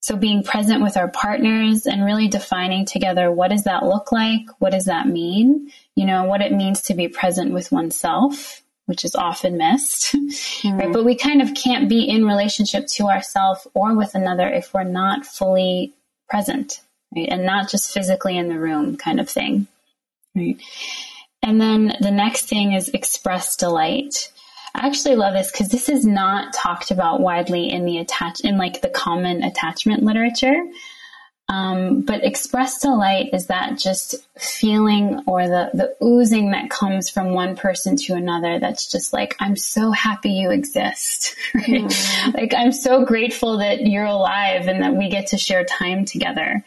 So 0.05 0.15
being 0.15 0.43
present 0.43 0.83
with 0.83 0.97
our 0.97 1.07
partners 1.07 1.87
and 1.87 2.05
really 2.05 2.27
defining 2.27 2.85
together 2.85 3.31
what 3.31 3.49
does 3.49 3.63
that 3.63 3.87
look 3.87 4.11
like? 4.11 4.41
What 4.59 4.71
does 4.71 4.85
that 4.85 5.07
mean? 5.07 5.71
You 5.95 6.05
know, 6.05 6.25
what 6.25 6.43
it 6.43 6.51
means 6.51 6.81
to 6.83 6.93
be 6.93 7.07
present 7.07 7.53
with 7.53 7.71
oneself, 7.71 8.61
which 8.85 9.03
is 9.03 9.15
often 9.15 9.57
missed, 9.57 10.13
right? 10.13 10.21
Mm-hmm. 10.21 10.91
But 10.91 11.05
we 11.05 11.15
kind 11.15 11.41
of 11.41 11.55
can't 11.55 11.89
be 11.89 12.07
in 12.07 12.23
relationship 12.23 12.85
to 12.97 13.07
ourselves 13.07 13.65
or 13.73 13.95
with 13.95 14.13
another 14.13 14.47
if 14.47 14.75
we're 14.75 14.83
not 14.83 15.25
fully 15.25 15.95
present, 16.29 16.81
right? 17.15 17.27
And 17.27 17.43
not 17.43 17.71
just 17.71 17.91
physically 17.91 18.37
in 18.37 18.47
the 18.47 18.59
room 18.59 18.97
kind 18.97 19.19
of 19.19 19.27
thing, 19.27 19.65
right? 20.35 20.61
And 21.41 21.59
then 21.59 21.95
the 21.99 22.11
next 22.11 22.47
thing 22.47 22.73
is 22.73 22.89
express 22.89 23.55
delight. 23.55 24.31
I 24.75 24.87
actually 24.87 25.15
love 25.15 25.33
this 25.33 25.51
because 25.51 25.69
this 25.69 25.89
is 25.89 26.05
not 26.05 26.53
talked 26.53 26.91
about 26.91 27.21
widely 27.21 27.69
in 27.71 27.85
the 27.85 27.97
attach 27.99 28.41
in 28.41 28.57
like 28.57 28.81
the 28.81 28.89
common 28.89 29.43
attachment 29.43 30.03
literature. 30.03 30.63
Um, 31.47 32.01
but 32.01 32.23
express 32.23 32.79
delight 32.79 33.29
is 33.31 33.47
that 33.47 33.77
just 33.77 34.15
feeling 34.35 35.21
or 35.27 35.47
the, 35.47 35.69
the 35.75 35.95
oozing 36.03 36.51
that 36.51 36.71
comes 36.71 37.07
from 37.07 37.33
one 37.33 37.55
person 37.55 37.95
to 37.97 38.15
another 38.15 38.59
that's 38.59 38.91
just 38.91 39.13
like, 39.13 39.35
I'm 39.39 39.55
so 39.55 39.91
happy 39.91 40.31
you 40.31 40.51
exist. 40.51 41.35
Right? 41.53 42.33
Like, 42.33 42.53
I'm 42.55 42.71
so 42.71 43.05
grateful 43.05 43.59
that 43.59 43.81
you're 43.81 44.05
alive 44.05 44.67
and 44.67 44.81
that 44.81 44.95
we 44.95 45.09
get 45.09 45.27
to 45.27 45.37
share 45.37 45.63
time 45.63 46.03
together. 46.03 46.63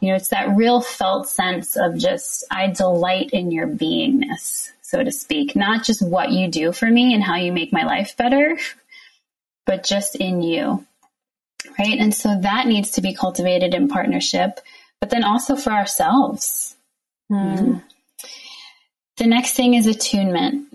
You 0.00 0.08
know, 0.08 0.14
it's 0.14 0.28
that 0.28 0.56
real 0.56 0.80
felt 0.80 1.28
sense 1.28 1.76
of 1.76 1.98
just, 1.98 2.44
I 2.50 2.68
delight 2.68 3.30
in 3.32 3.50
your 3.50 3.66
beingness, 3.66 4.70
so 4.92 5.02
to 5.02 5.10
speak, 5.10 5.56
not 5.56 5.84
just 5.84 6.06
what 6.06 6.30
you 6.30 6.48
do 6.48 6.70
for 6.72 6.86
me 6.86 7.14
and 7.14 7.24
how 7.24 7.36
you 7.36 7.52
make 7.52 7.72
my 7.72 7.84
life 7.84 8.16
better, 8.16 8.58
but 9.66 9.84
just 9.84 10.14
in 10.16 10.42
you 10.42 10.86
right? 11.78 11.98
And 11.98 12.14
so 12.14 12.38
that 12.40 12.66
needs 12.66 12.92
to 12.92 13.00
be 13.00 13.14
cultivated 13.14 13.74
in 13.74 13.88
partnership, 13.88 14.60
but 15.00 15.10
then 15.10 15.24
also 15.24 15.56
for 15.56 15.70
ourselves. 15.70 16.76
Mm. 17.30 17.82
The 19.16 19.26
next 19.26 19.54
thing 19.54 19.74
is 19.74 19.86
attunement. 19.86 20.68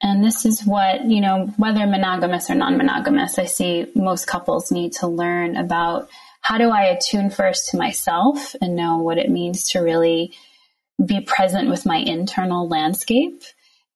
And 0.00 0.22
this 0.22 0.46
is 0.46 0.64
what, 0.64 1.04
you 1.06 1.20
know, 1.20 1.52
whether 1.56 1.86
monogamous 1.86 2.48
or 2.48 2.54
non 2.54 2.76
monogamous, 2.76 3.38
I 3.38 3.46
see 3.46 3.90
most 3.94 4.26
couples 4.26 4.70
need 4.70 4.92
to 4.94 5.08
learn 5.08 5.56
about 5.56 6.08
how 6.40 6.56
do 6.56 6.70
I 6.70 6.84
attune 6.84 7.30
first 7.30 7.70
to 7.70 7.76
myself 7.76 8.54
and 8.60 8.76
know 8.76 8.98
what 8.98 9.18
it 9.18 9.28
means 9.28 9.70
to 9.70 9.80
really 9.80 10.32
be 11.04 11.20
present 11.20 11.68
with 11.68 11.84
my 11.84 11.96
internal 11.96 12.68
landscape? 12.68 13.42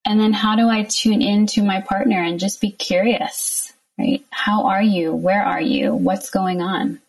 And 0.05 0.19
then 0.19 0.33
how 0.33 0.55
do 0.55 0.67
I 0.67 0.83
tune 0.83 1.21
into 1.21 1.63
my 1.63 1.81
partner 1.81 2.21
and 2.21 2.39
just 2.39 2.59
be 2.59 2.71
curious, 2.71 3.71
right? 3.97 4.23
How 4.31 4.65
are 4.65 4.81
you? 4.81 5.13
Where 5.13 5.43
are 5.43 5.61
you? 5.61 5.95
What's 5.95 6.29
going 6.29 6.61
on? 6.61 6.99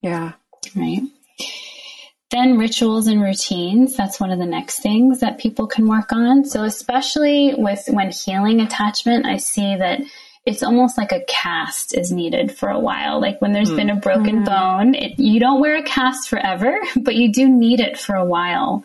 Yeah. 0.00 0.32
Right. 0.74 1.02
Then 2.30 2.58
rituals 2.58 3.08
and 3.08 3.20
routines. 3.20 3.96
That's 3.96 4.20
one 4.20 4.30
of 4.30 4.38
the 4.38 4.46
next 4.46 4.80
things 4.80 5.20
that 5.20 5.38
people 5.38 5.66
can 5.66 5.88
work 5.88 6.12
on. 6.12 6.44
So 6.44 6.62
especially 6.62 7.54
with 7.56 7.84
when 7.88 8.10
healing 8.10 8.60
attachment, 8.60 9.26
I 9.26 9.38
see 9.38 9.76
that 9.76 10.00
it's 10.46 10.62
almost 10.62 10.96
like 10.96 11.12
a 11.12 11.24
cast 11.28 11.96
is 11.96 12.10
needed 12.10 12.56
for 12.56 12.70
a 12.70 12.78
while. 12.78 13.20
Like 13.20 13.40
when 13.42 13.52
there's 13.52 13.70
mm. 13.70 13.76
been 13.76 13.90
a 13.90 13.96
broken 13.96 14.44
mm. 14.44 14.46
bone, 14.46 14.94
it, 14.94 15.18
you 15.18 15.40
don't 15.40 15.60
wear 15.60 15.76
a 15.76 15.82
cast 15.82 16.28
forever, 16.28 16.78
but 16.96 17.16
you 17.16 17.32
do 17.32 17.48
need 17.48 17.80
it 17.80 17.98
for 17.98 18.14
a 18.14 18.24
while. 18.24 18.84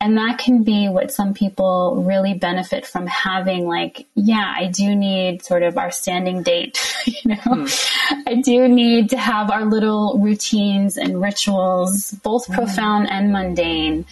And 0.00 0.16
that 0.16 0.38
can 0.38 0.62
be 0.62 0.88
what 0.88 1.10
some 1.10 1.34
people 1.34 2.04
really 2.06 2.34
benefit 2.34 2.86
from 2.86 3.08
having 3.08 3.66
like, 3.66 4.06
yeah, 4.14 4.54
I 4.56 4.66
do 4.68 4.94
need 4.94 5.42
sort 5.42 5.64
of 5.64 5.76
our 5.76 5.90
standing 5.90 6.44
date, 6.44 6.78
you 7.06 7.30
know, 7.30 7.36
mm. 7.36 8.22
I 8.26 8.36
do 8.36 8.68
need 8.68 9.10
to 9.10 9.16
have 9.16 9.50
our 9.50 9.64
little 9.64 10.18
routines 10.18 10.96
and 10.96 11.20
rituals, 11.20 12.12
both 12.22 12.46
mm. 12.46 12.54
profound 12.54 13.10
and 13.10 13.32
mundane 13.32 14.06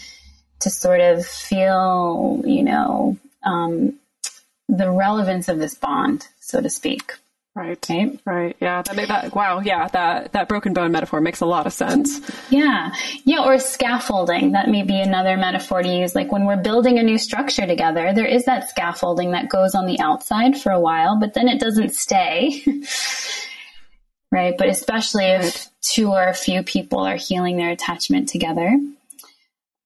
to 0.61 0.71
sort 0.71 1.01
of 1.01 1.25
feel, 1.25 2.43
you 2.45 2.65
know, 2.65 3.17
um, 3.45 3.95
the 4.69 4.91
relevance 4.91 5.49
of 5.49 5.59
this 5.59 5.75
bond, 5.75 6.27
so 6.41 6.61
to 6.61 6.69
speak. 6.69 7.13
Right. 7.57 7.87
Right. 7.89 8.21
Right. 8.27 8.57
Yeah. 8.61 8.83
That 8.83 9.09
that. 9.09 9.35
Wow. 9.35 9.61
Yeah. 9.61 9.89
That 9.89 10.33
that 10.33 10.47
broken 10.47 10.75
bone 10.75 10.93
metaphor 10.93 11.23
makes 11.23 11.41
a 11.41 11.47
lot 11.47 11.67
of 11.67 11.73
sense. 11.73 12.21
Yeah. 12.51 12.93
Yeah. 13.25 13.45
Or 13.45 13.59
scaffolding. 13.59 14.53
That 14.53 14.69
may 14.69 14.83
be 14.83 15.01
another 15.01 15.39
metaphor 15.39 15.83
to 15.83 15.89
use. 15.89 16.15
Like 16.15 16.31
when 16.31 16.45
we're 16.45 16.63
building 16.63 16.99
a 16.99 17.03
new 17.03 17.17
structure 17.17 17.67
together, 17.67 18.13
there 18.13 18.27
is 18.27 18.45
that 18.45 18.69
scaffolding 18.69 19.31
that 19.31 19.49
goes 19.49 19.75
on 19.75 19.87
the 19.87 19.99
outside 20.01 20.61
for 20.61 20.71
a 20.71 20.79
while, 20.79 21.19
but 21.19 21.33
then 21.33 21.49
it 21.49 21.59
doesn't 21.59 21.95
stay. 21.95 22.63
right. 24.31 24.55
But 24.59 24.69
especially 24.69 25.25
if 25.25 25.71
two 25.81 26.11
or 26.11 26.29
a 26.29 26.35
few 26.35 26.63
people 26.63 27.01
are 27.01 27.17
healing 27.17 27.57
their 27.57 27.71
attachment 27.71 28.29
together. 28.29 28.79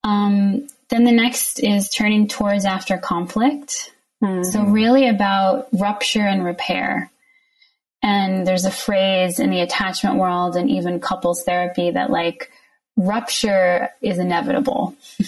Um, 0.03 0.67
then 0.89 1.05
the 1.05 1.13
next 1.13 1.61
is 1.61 1.89
turning 1.89 2.27
towards 2.27 2.65
after 2.65 2.99
conflict. 2.99 3.93
Mm-hmm. 4.25 4.43
So 4.43 4.65
really 4.65 5.07
about 5.07 5.69
rupture 5.73 6.27
and 6.27 6.45
repair 6.45 7.13
and 8.03 8.47
there's 8.47 8.65
a 8.65 8.71
phrase 8.71 9.39
in 9.41 9.51
the 9.51 9.61
attachment 9.61 10.17
world 10.17 10.57
and 10.57 10.71
even 10.71 11.01
couples 11.01 11.43
therapy 11.45 11.91
that 11.91 12.11
like 12.11 12.51
rupture 12.97 13.91
is 14.01 14.19
inevitable. 14.19 14.95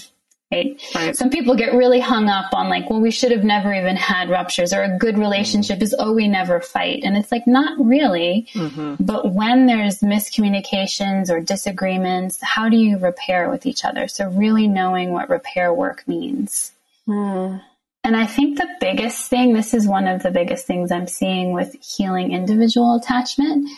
Right? 0.53 0.79
right? 0.95 1.17
Some 1.17 1.31
people 1.31 1.55
get 1.55 1.73
really 1.73 1.99
hung 1.99 2.29
up 2.29 2.53
on 2.53 2.69
like, 2.69 2.91
well, 2.91 3.01
we 3.01 3.11
should 3.11 3.33
have 3.33 3.43
never 3.43 3.73
even 3.73 3.97
had 3.97 4.29
ruptures 4.29 4.75
or 4.75 4.83
a 4.83 4.99
good 4.99 5.17
relationship 5.17 5.81
is, 5.81 5.95
oh, 5.99 6.13
we 6.13 6.29
never 6.29 6.61
fight. 6.61 7.05
And 7.05 7.17
it's 7.17 7.33
like, 7.33 7.47
not 7.47 7.73
really. 7.83 8.47
Mm-hmm. 8.53 9.03
But 9.03 9.33
when 9.33 9.65
there's 9.65 10.01
miscommunications 10.01 11.31
or 11.31 11.41
disagreements, 11.41 12.39
how 12.43 12.69
do 12.69 12.77
you 12.77 12.99
repair 12.99 13.49
with 13.49 13.65
each 13.65 13.83
other? 13.83 14.09
So 14.09 14.29
really 14.29 14.69
knowing 14.69 15.13
what 15.13 15.31
repair 15.31 15.73
work 15.73 16.07
means. 16.07 16.73
Mm. 17.09 17.63
And 18.05 18.17
I 18.17 18.27
think 18.27 18.59
the 18.59 18.69
biggest 18.81 19.31
thing, 19.31 19.53
this 19.53 19.75
is 19.75 19.87
one 19.87 20.09
of 20.09 20.23
the 20.23 20.31
biggest 20.31 20.67
things 20.67 20.91
I'm 20.91 21.07
seeing 21.07 21.53
with 21.53 21.77
healing 21.81 22.33
individual 22.33 22.97
attachment, 22.97 23.69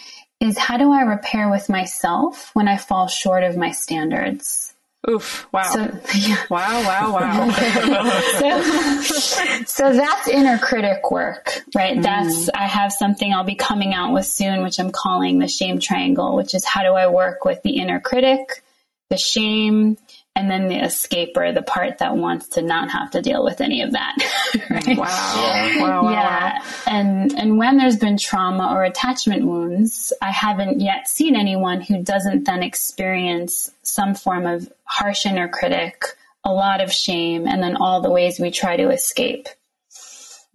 is 0.40 0.56
how 0.56 0.76
do 0.76 0.92
I 0.92 1.02
repair 1.02 1.50
with 1.50 1.68
myself 1.68 2.50
when 2.54 2.66
I 2.66 2.76
fall 2.76 3.06
short 3.06 3.44
of 3.44 3.56
my 3.56 3.70
standards? 3.70 4.74
Oof, 5.08 5.46
wow. 5.52 5.62
So, 5.62 5.80
yeah. 6.16 6.42
Wow, 6.48 6.82
wow, 6.82 7.12
wow. 7.12 7.50
so, 9.00 9.62
so 9.66 9.92
that's 9.92 10.28
inner 10.28 10.58
critic 10.58 11.10
work, 11.10 11.62
right? 11.74 11.98
Mm. 11.98 12.02
That's, 12.02 12.48
I 12.54 12.66
have 12.66 12.92
something 12.92 13.32
I'll 13.32 13.44
be 13.44 13.54
coming 13.54 13.92
out 13.92 14.14
with 14.14 14.24
soon, 14.24 14.62
which 14.62 14.78
I'm 14.78 14.90
calling 14.90 15.38
the 15.38 15.48
shame 15.48 15.78
triangle, 15.78 16.34
which 16.34 16.54
is 16.54 16.64
how 16.64 16.82
do 16.82 16.94
I 16.94 17.08
work 17.08 17.44
with 17.44 17.62
the 17.62 17.76
inner 17.76 18.00
critic, 18.00 18.62
the 19.10 19.18
shame, 19.18 19.98
and 20.36 20.50
then 20.50 20.66
the 20.66 20.74
escaper, 20.74 21.54
the 21.54 21.62
part 21.62 21.98
that 21.98 22.16
wants 22.16 22.48
to 22.48 22.62
not 22.62 22.90
have 22.90 23.12
to 23.12 23.22
deal 23.22 23.44
with 23.44 23.60
any 23.60 23.82
of 23.82 23.92
that. 23.92 24.16
right? 24.70 24.98
Wow. 24.98 25.76
wow. 25.78 26.02
wow. 26.02 26.10
Yeah. 26.10 26.64
And 26.86 27.32
and 27.34 27.56
when 27.56 27.76
there's 27.76 27.96
been 27.96 28.18
trauma 28.18 28.72
or 28.74 28.82
attachment 28.82 29.46
wounds, 29.46 30.12
I 30.20 30.32
haven't 30.32 30.80
yet 30.80 31.08
seen 31.08 31.36
anyone 31.36 31.80
who 31.80 32.02
doesn't 32.02 32.44
then 32.44 32.62
experience 32.62 33.70
some 33.82 34.14
form 34.14 34.46
of 34.46 34.72
harsh 34.84 35.24
inner 35.24 35.48
critic, 35.48 36.02
a 36.42 36.52
lot 36.52 36.80
of 36.80 36.92
shame, 36.92 37.46
and 37.46 37.62
then 37.62 37.76
all 37.76 38.00
the 38.00 38.10
ways 38.10 38.40
we 38.40 38.50
try 38.50 38.76
to 38.76 38.90
escape. 38.90 39.48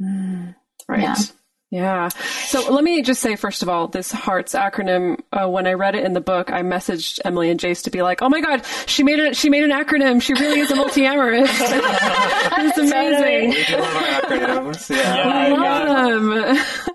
Mm, 0.02 0.56
right. 0.90 1.02
Yeah. 1.02 1.16
Yeah. 1.72 2.08
So 2.48 2.74
let 2.74 2.84
me 2.84 3.04
just 3.04 3.22
say, 3.22 3.36
first 3.36 3.62
of 3.62 3.70
all, 3.70 3.88
this 3.88 4.12
HEARTS 4.12 4.54
acronym. 4.56 5.20
Uh, 5.32 5.48
when 5.48 5.68
I 5.68 5.74
read 5.74 5.94
it 5.94 6.04
in 6.04 6.14
the 6.14 6.22
book, 6.22 6.52
I 6.52 6.64
messaged 6.64 7.20
Emily 7.24 7.52
and 7.52 7.60
Jase 7.60 7.84
to 7.84 7.92
be 7.92 8.02
like, 8.02 8.24
"Oh 8.24 8.30
my 8.30 8.42
god, 8.42 8.66
she 8.88 9.04
made 9.04 9.20
it! 9.20 9.36
She 9.36 9.50
made 9.50 9.64
an 9.64 9.70
acronym. 9.70 10.20
She 10.20 10.34
really 10.34 10.62
is 10.62 10.72
a 10.72 10.76
multi-amorous. 10.76 11.50
it's 11.52 12.78
amazing. 12.78 13.52
We 13.52 13.82
love 13.82 13.96
our 13.96 14.04
acronyms. 14.22 14.90
Yeah, 14.90 15.24
I 15.28 15.50
love 15.50 16.24
them. 16.24 16.86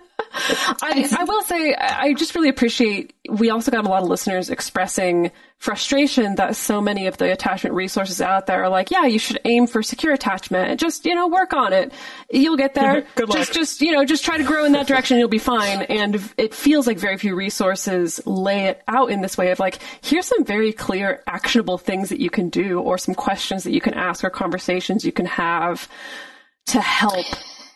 I, 0.83 1.09
I 1.19 1.25
will 1.25 1.43
say, 1.43 1.75
I 1.75 2.15
just 2.15 2.35
really 2.35 2.49
appreciate. 2.49 3.15
We 3.29 3.51
also 3.51 3.71
got 3.71 3.87
a 3.87 3.89
lot 3.89 4.03
of 4.03 4.09
listeners 4.09 4.51
expressing 4.51 5.31
frustration 5.59 6.35
that 6.35 6.57
so 6.57 6.81
many 6.81 7.07
of 7.07 7.17
the 7.17 7.33
attachment 7.33 7.75
resources 7.75 8.21
out 8.21 8.47
there 8.47 8.65
are 8.65 8.69
like, 8.69 8.91
yeah, 8.91 9.07
you 9.07 9.19
should 9.19 9.41
aim 9.47 9.67
for 9.67 9.83
secure 9.83 10.13
attachment 10.13 10.69
and 10.69 10.79
just, 10.79 11.07
you 11.07 11.15
know, 11.15 11.29
work 11.29 11.55
on 11.55 11.73
it. 11.73 11.93
You'll 12.31 12.57
get 12.57 12.75
there. 12.75 13.07
Good 13.15 13.29
luck. 13.31 13.39
Just, 13.39 13.53
just, 13.55 13.81
you 13.81 13.93
know, 13.93 14.05
just 14.05 14.25
try 14.25 14.37
to 14.37 14.45
grow 14.45 14.65
in 14.65 14.73
that 14.73 14.87
direction. 14.87 15.19
You'll 15.19 15.29
be 15.29 15.39
fine. 15.39 15.83
And 15.83 16.23
it 16.37 16.55
feels 16.55 16.87
like 16.87 16.99
very 16.99 17.17
few 17.17 17.35
resources 17.35 18.21
lay 18.27 18.67
it 18.67 18.83
out 18.89 19.11
in 19.11 19.23
this 19.23 19.39
way 19.39 19.53
of 19.53 19.59
like, 19.59 19.79
here's 20.03 20.27
some 20.27 20.45
very 20.45 20.73
clear, 20.73 21.23
actionable 21.27 21.79
things 21.79 22.11
that 22.11 22.21
you 22.21 22.31
can 22.31 22.51
do 22.51 22.81
or 22.81 22.99
some 22.99 23.15
questions 23.15 23.65
that 23.65 23.73
you 23.73 23.81
can 23.81 23.95
ask 23.95 24.23
or 24.23 24.31
conversations 24.31 25.05
you 25.05 25.13
can 25.13 25.27
have 25.27 25.89
to 26.67 26.81
help 26.81 27.27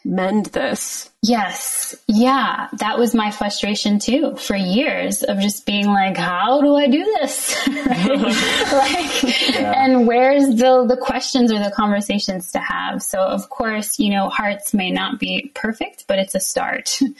mend 0.05 0.46
this. 0.46 1.11
Yes. 1.22 1.94
Yeah. 2.07 2.68
That 2.78 2.99
was 2.99 3.14
my 3.14 3.30
frustration 3.30 3.99
too 3.99 4.36
for 4.36 4.57
years 4.57 5.22
of 5.22 5.38
just 5.40 5.66
being 5.66 5.86
like, 5.86 6.16
how 6.16 6.61
do 6.61 6.76
I 6.76 6.86
do 6.86 7.05
this? 7.05 7.66
like, 7.66 9.22
yeah. 9.22 9.84
and 9.84 10.07
where's 10.07 10.46
the, 10.46 10.86
the 10.88 10.99
questions 11.01 11.53
or 11.53 11.59
the 11.59 11.72
conversations 11.74 12.53
to 12.53 12.59
have? 12.59 13.03
So 13.03 13.20
of 13.20 13.51
course, 13.51 13.99
you 13.99 14.11
know, 14.11 14.30
HEARTS 14.30 14.74
may 14.74 14.90
not 14.90 15.18
be 15.18 15.51
perfect, 15.55 16.05
but 16.07 16.18
it's 16.18 16.34
a 16.34 16.40
start. 16.40 16.99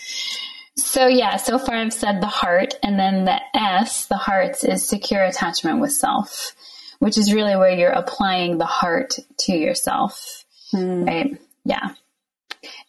So 0.79 1.09
yeah, 1.09 1.37
so 1.37 1.59
far 1.59 1.75
I've 1.75 1.93
said 1.93 2.21
the 2.21 2.29
heart 2.29 2.75
and 2.85 2.99
then 2.99 3.25
the 3.25 3.41
S, 3.53 4.07
the 4.07 4.17
hearts 4.17 4.63
is 4.63 4.87
secure 4.87 5.25
attachment 5.25 5.81
with 5.81 5.93
self, 5.93 6.55
which 7.01 7.19
is 7.19 7.35
really 7.35 7.57
where 7.57 7.77
you're 7.77 7.91
applying 7.91 8.59
the 8.59 8.65
heart 8.65 9.19
to 9.41 9.53
yourself. 9.53 10.45
Hmm. 10.71 11.05
Right. 11.05 11.41
Yeah. 11.65 11.95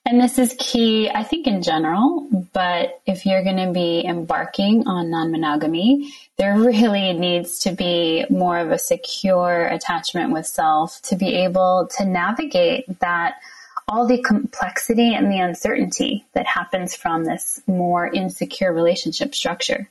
And 0.05 0.19
this 0.19 0.39
is 0.39 0.55
key, 0.57 1.09
I 1.09 1.23
think, 1.23 1.45
in 1.45 1.61
general, 1.61 2.27
but 2.53 3.01
if 3.05 3.25
you're 3.25 3.43
going 3.43 3.57
to 3.57 3.71
be 3.71 4.03
embarking 4.05 4.87
on 4.87 5.09
non 5.09 5.31
monogamy, 5.31 6.13
there 6.37 6.57
really 6.57 7.13
needs 7.13 7.59
to 7.59 7.71
be 7.71 8.25
more 8.29 8.57
of 8.57 8.71
a 8.71 8.79
secure 8.79 9.67
attachment 9.67 10.31
with 10.31 10.47
self 10.47 11.01
to 11.03 11.15
be 11.15 11.35
able 11.43 11.89
to 11.97 12.05
navigate 12.05 12.99
that 12.99 13.35
all 13.87 14.05
the 14.05 14.21
complexity 14.21 15.13
and 15.13 15.31
the 15.31 15.39
uncertainty 15.39 16.25
that 16.33 16.45
happens 16.45 16.95
from 16.95 17.25
this 17.25 17.61
more 17.67 18.07
insecure 18.07 18.71
relationship 18.71 19.33
structure. 19.33 19.89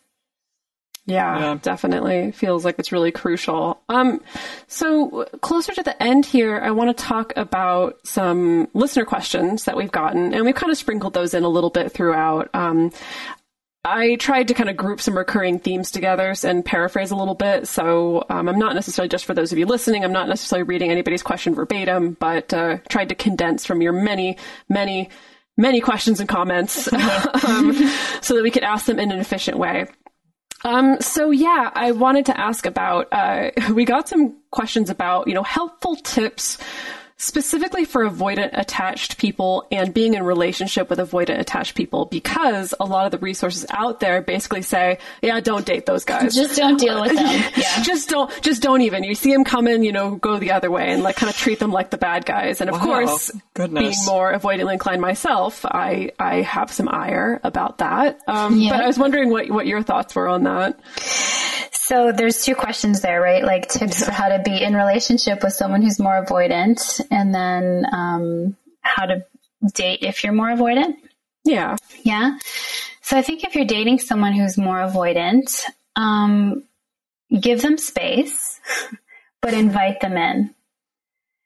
Yeah, 1.09 1.38
yeah, 1.38 1.59
definitely 1.62 2.32
feels 2.32 2.66
like 2.66 2.78
it's 2.78 2.92
really 2.92 3.11
crucial. 3.11 3.80
Um, 3.88 4.20
so 4.66 5.24
closer 5.40 5.72
to 5.72 5.82
the 5.82 6.00
end 6.02 6.26
here, 6.26 6.61
I 6.62 6.70
want 6.70 6.94
to 6.94 7.02
talk 7.02 7.32
about 7.34 8.06
some 8.06 8.68
listener 8.74 9.06
questions 9.06 9.64
that 9.64 9.74
we've 9.74 9.90
gotten, 9.90 10.34
and 10.34 10.44
we've 10.44 10.54
kind 10.54 10.70
of 10.70 10.76
sprinkled 10.76 11.14
those 11.14 11.32
in 11.32 11.44
a 11.44 11.48
little 11.48 11.70
bit 11.70 11.92
throughout. 11.92 12.50
Um, 12.52 12.92
I 13.86 14.16
tried 14.16 14.48
to 14.48 14.54
kind 14.54 14.68
of 14.68 14.76
group 14.76 15.00
some 15.00 15.16
recurring 15.16 15.61
themes 15.61 15.90
together 15.90 16.34
and 16.44 16.62
paraphrase 16.62 17.11
a 17.11 17.16
little 17.16 17.34
bit. 17.34 17.68
So 17.68 18.26
um, 18.28 18.46
I'm 18.46 18.59
not 18.59 18.74
necessarily 18.74 19.09
just 19.09 19.24
for 19.24 19.32
those 19.32 19.50
of 19.50 19.56
you 19.56 19.64
listening. 19.64 20.04
I'm 20.04 20.12
not 20.12 20.28
necessarily 20.28 20.64
reading 20.64 20.90
anybody's 20.90 21.22
question 21.22 21.54
verbatim, 21.54 22.18
but 22.20 22.52
uh, 22.52 22.78
tried 22.90 23.09
to 23.09 23.14
condense 23.14 23.64
from 23.64 23.80
your 23.80 23.92
many, 23.94 24.36
many, 24.68 25.09
many 25.56 25.80
questions 25.80 26.20
and 26.20 26.28
comments 26.28 26.92
um, 27.44 27.72
so 28.20 28.34
that 28.34 28.42
we 28.42 28.50
could 28.50 28.62
ask 28.62 28.84
them 28.84 28.98
in 28.98 29.11
an 29.11 29.20
efficient 29.20 29.56
way. 29.56 29.86
Um, 30.64 31.00
so 31.00 31.30
yeah, 31.30 31.70
I 31.74 31.92
wanted 31.92 32.26
to 32.26 32.40
ask 32.40 32.66
about, 32.66 33.09
uh, 33.12 33.50
we 33.74 33.84
got 33.84 34.09
some 34.09 34.36
questions 34.50 34.90
about, 34.90 35.28
you 35.28 35.34
know, 35.34 35.42
helpful 35.42 35.96
tips 35.96 36.59
specifically 37.21 37.85
for 37.85 38.09
avoidant 38.09 38.51
attached 38.53 39.19
people 39.19 39.66
and 39.73 39.93
being 39.93 40.14
in 40.14 40.23
relationship 40.23 40.89
with 40.89 41.01
avoidant 41.01 41.41
attached 41.41 41.75
people 41.75 42.05
because 42.07 42.73
a 42.79 42.85
lot 42.85 43.07
of 43.07 43.11
the 43.11 43.19
resources 43.19 43.66
out 43.71 43.99
there 43.99 44.23
basically 44.23 44.62
say, 44.62 44.99
yeah, 45.21 45.41
don't 45.41 45.66
date 45.66 45.85
those 45.85 46.05
guys. 46.05 46.35
Just 46.39 46.57
don't 46.57 46.79
deal 46.79 47.01
with 47.01 47.14
them. 47.14 47.27
Yeah. 47.59 47.83
just 47.83 48.09
don't, 48.09 48.31
just 48.43 48.62
don't 48.62 48.83
even. 48.83 49.03
You 49.03 49.16
see 49.16 49.33
them 49.33 49.43
coming, 49.45 49.83
you 49.83 49.91
know, 49.91 50.14
go 50.14 50.39
the 50.39 50.53
other 50.53 50.71
way 50.71 50.93
and 50.93 51.03
like 51.03 51.16
kind 51.16 51.29
of 51.29 51.37
treat 51.37 51.59
them 51.59 51.73
like 51.73 51.91
the 51.91 51.99
bad 51.99 52.25
guys. 52.25 52.61
And 52.61 52.71
of 52.71 52.77
Wow. 52.77 52.85
course, 52.85 53.33
Goodness. 53.55 53.83
being 53.83 54.07
more 54.07 54.33
avoidantly 54.33 54.75
inclined 54.75 55.01
myself, 55.03 55.64
I, 55.66 56.12
I 56.21 56.43
have 56.43 56.71
some 56.73 56.89
ire 56.89 57.41
about 57.43 57.79
that. 57.79 58.21
Um, 58.29 58.59
Yeah. 58.59 58.71
but 58.77 58.85
I 58.85 58.87
was 58.87 58.97
wondering 58.99 59.31
what, 59.31 59.51
what 59.51 59.66
your 59.66 59.83
thoughts 59.83 60.14
were 60.14 60.29
on 60.29 60.45
that. 60.45 60.79
So 61.89 62.12
there's 62.12 62.45
two 62.45 62.55
questions 62.55 63.01
there, 63.01 63.18
right? 63.18 63.43
Like 63.43 63.66
tips 63.66 64.05
for 64.05 64.11
how 64.11 64.28
to 64.28 64.43
be 64.45 64.62
in 64.62 64.74
relationship 64.74 65.43
with 65.43 65.55
someone 65.55 65.80
who's 65.80 65.99
more 65.99 66.22
avoidant, 66.22 67.01
and 67.11 67.34
then 67.34 67.86
um, 67.91 68.57
how 68.82 69.07
to 69.07 69.24
date 69.72 70.01
if 70.03 70.22
you're 70.22 70.34
more 70.34 70.49
avoidant. 70.49 70.97
Yeah. 71.47 71.76
Yeah. 72.03 72.36
So 73.01 73.16
I 73.16 73.22
think 73.22 73.43
if 73.43 73.55
you're 73.55 73.64
dating 73.64 74.01
someone 74.01 74.34
who's 74.34 74.59
more 74.59 74.76
avoidant, 74.76 75.62
um, 75.97 76.64
give 77.41 77.62
them 77.62 77.78
space, 77.78 78.61
but 79.41 79.55
invite 79.55 80.03
them 80.03 80.18
in. 80.18 80.55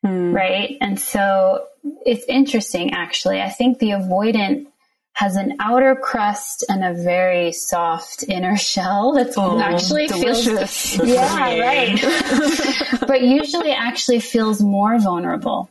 Right. 0.02 0.76
And 0.80 0.98
so 0.98 1.68
it's 2.04 2.24
interesting, 2.24 2.94
actually. 2.94 3.40
I 3.40 3.48
think 3.48 3.78
the 3.78 3.90
avoidant 3.90 4.66
has 5.14 5.36
an 5.36 5.56
outer 5.60 5.94
crust 5.94 6.64
and 6.68 6.84
a 6.84 6.94
very 6.94 7.52
soft 7.52 8.24
inner 8.28 8.56
shell 8.70 9.12
that's 9.12 9.36
oh, 9.36 9.58
actually 9.60 10.06
delicious. 10.06 10.96
feels 10.96 11.08
yeah 11.08 11.58
right. 11.58 13.00
But 13.06 13.22
usually 13.22 13.72
actually 13.72 14.20
feels 14.20 14.60
more 14.60 14.98
vulnerable. 14.98 15.68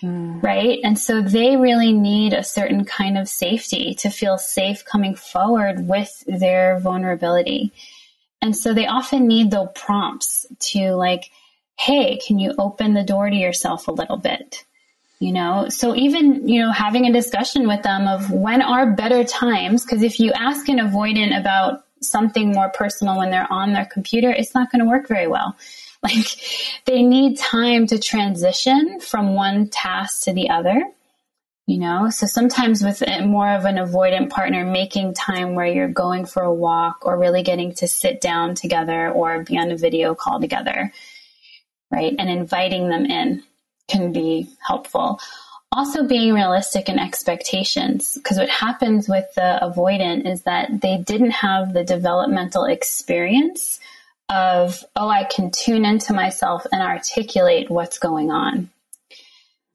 Hmm. 0.00 0.40
Right? 0.40 0.78
And 0.82 0.98
so 0.98 1.20
they 1.20 1.56
really 1.56 1.92
need 1.92 2.32
a 2.32 2.42
certain 2.42 2.84
kind 2.84 3.18
of 3.18 3.28
safety 3.28 3.94
to 3.96 4.10
feel 4.10 4.38
safe 4.38 4.84
coming 4.84 5.14
forward 5.14 5.86
with 5.86 6.24
their 6.26 6.78
vulnerability. 6.78 7.72
And 8.40 8.56
so 8.56 8.72
they 8.72 8.86
often 8.86 9.26
need 9.26 9.50
the 9.50 9.66
prompts 9.66 10.46
to 10.70 10.94
like 10.94 11.30
hey 11.78 12.18
can 12.26 12.38
you 12.38 12.54
open 12.58 12.94
the 12.94 13.02
door 13.02 13.28
to 13.28 13.36
yourself 13.36 13.88
a 13.88 13.92
little 13.92 14.16
bit 14.16 14.64
you 15.18 15.32
know? 15.32 15.68
So 15.68 15.94
even 15.94 16.48
you 16.48 16.60
know 16.60 16.70
having 16.70 17.06
a 17.06 17.12
discussion 17.12 17.66
with 17.66 17.82
them 17.82 18.06
of 18.06 18.30
when 18.30 18.62
are 18.62 18.92
better 18.92 19.24
times 19.24 19.84
because 19.84 20.02
if 20.02 20.20
you 20.20 20.32
ask 20.32 20.68
an 20.68 20.78
avoidant 20.78 21.38
about 21.38 21.84
something 22.02 22.52
more 22.52 22.68
personal 22.68 23.18
when 23.18 23.30
they're 23.30 23.50
on 23.50 23.72
their 23.72 23.86
computer 23.86 24.30
it's 24.30 24.54
not 24.54 24.70
going 24.70 24.80
to 24.80 24.88
work 24.88 25.08
very 25.08 25.26
well. 25.26 25.56
Like 26.02 26.26
they 26.84 27.02
need 27.02 27.36
time 27.36 27.88
to 27.88 27.98
transition 27.98 29.00
from 29.00 29.34
one 29.34 29.68
task 29.68 30.24
to 30.24 30.32
the 30.32 30.50
other 30.50 30.80
you 31.66 31.78
know? 31.78 32.10
So 32.10 32.26
sometimes 32.26 32.84
with 32.84 33.02
more 33.24 33.48
of 33.48 33.64
an 33.64 33.74
avoidant 33.76 34.30
partner 34.30 34.64
making 34.64 35.14
time 35.14 35.54
where 35.54 35.66
you're 35.66 35.88
going 35.88 36.26
for 36.26 36.42
a 36.42 36.54
walk 36.54 37.04
or 37.04 37.18
really 37.18 37.42
getting 37.42 37.74
to 37.76 37.88
sit 37.88 38.20
down 38.20 38.54
together 38.54 39.10
or 39.10 39.42
be 39.42 39.58
on 39.58 39.72
a 39.72 39.76
video 39.76 40.14
call 40.14 40.38
together 40.38 40.92
right? 41.90 42.14
And 42.18 42.28
inviting 42.28 42.88
them 42.88 43.06
in 43.06 43.42
can 43.88 44.12
be 44.12 44.48
helpful. 44.66 45.20
Also, 45.72 46.06
being 46.06 46.32
realistic 46.32 46.88
in 46.88 46.98
expectations, 46.98 48.14
because 48.14 48.38
what 48.38 48.48
happens 48.48 49.08
with 49.08 49.26
the 49.34 49.58
avoidant 49.62 50.30
is 50.30 50.42
that 50.42 50.80
they 50.80 50.96
didn't 50.98 51.32
have 51.32 51.72
the 51.72 51.84
developmental 51.84 52.64
experience 52.64 53.80
of, 54.28 54.84
oh, 54.94 55.08
I 55.08 55.24
can 55.24 55.50
tune 55.50 55.84
into 55.84 56.12
myself 56.12 56.66
and 56.72 56.82
articulate 56.82 57.70
what's 57.70 57.98
going 57.98 58.30
on. 58.30 58.70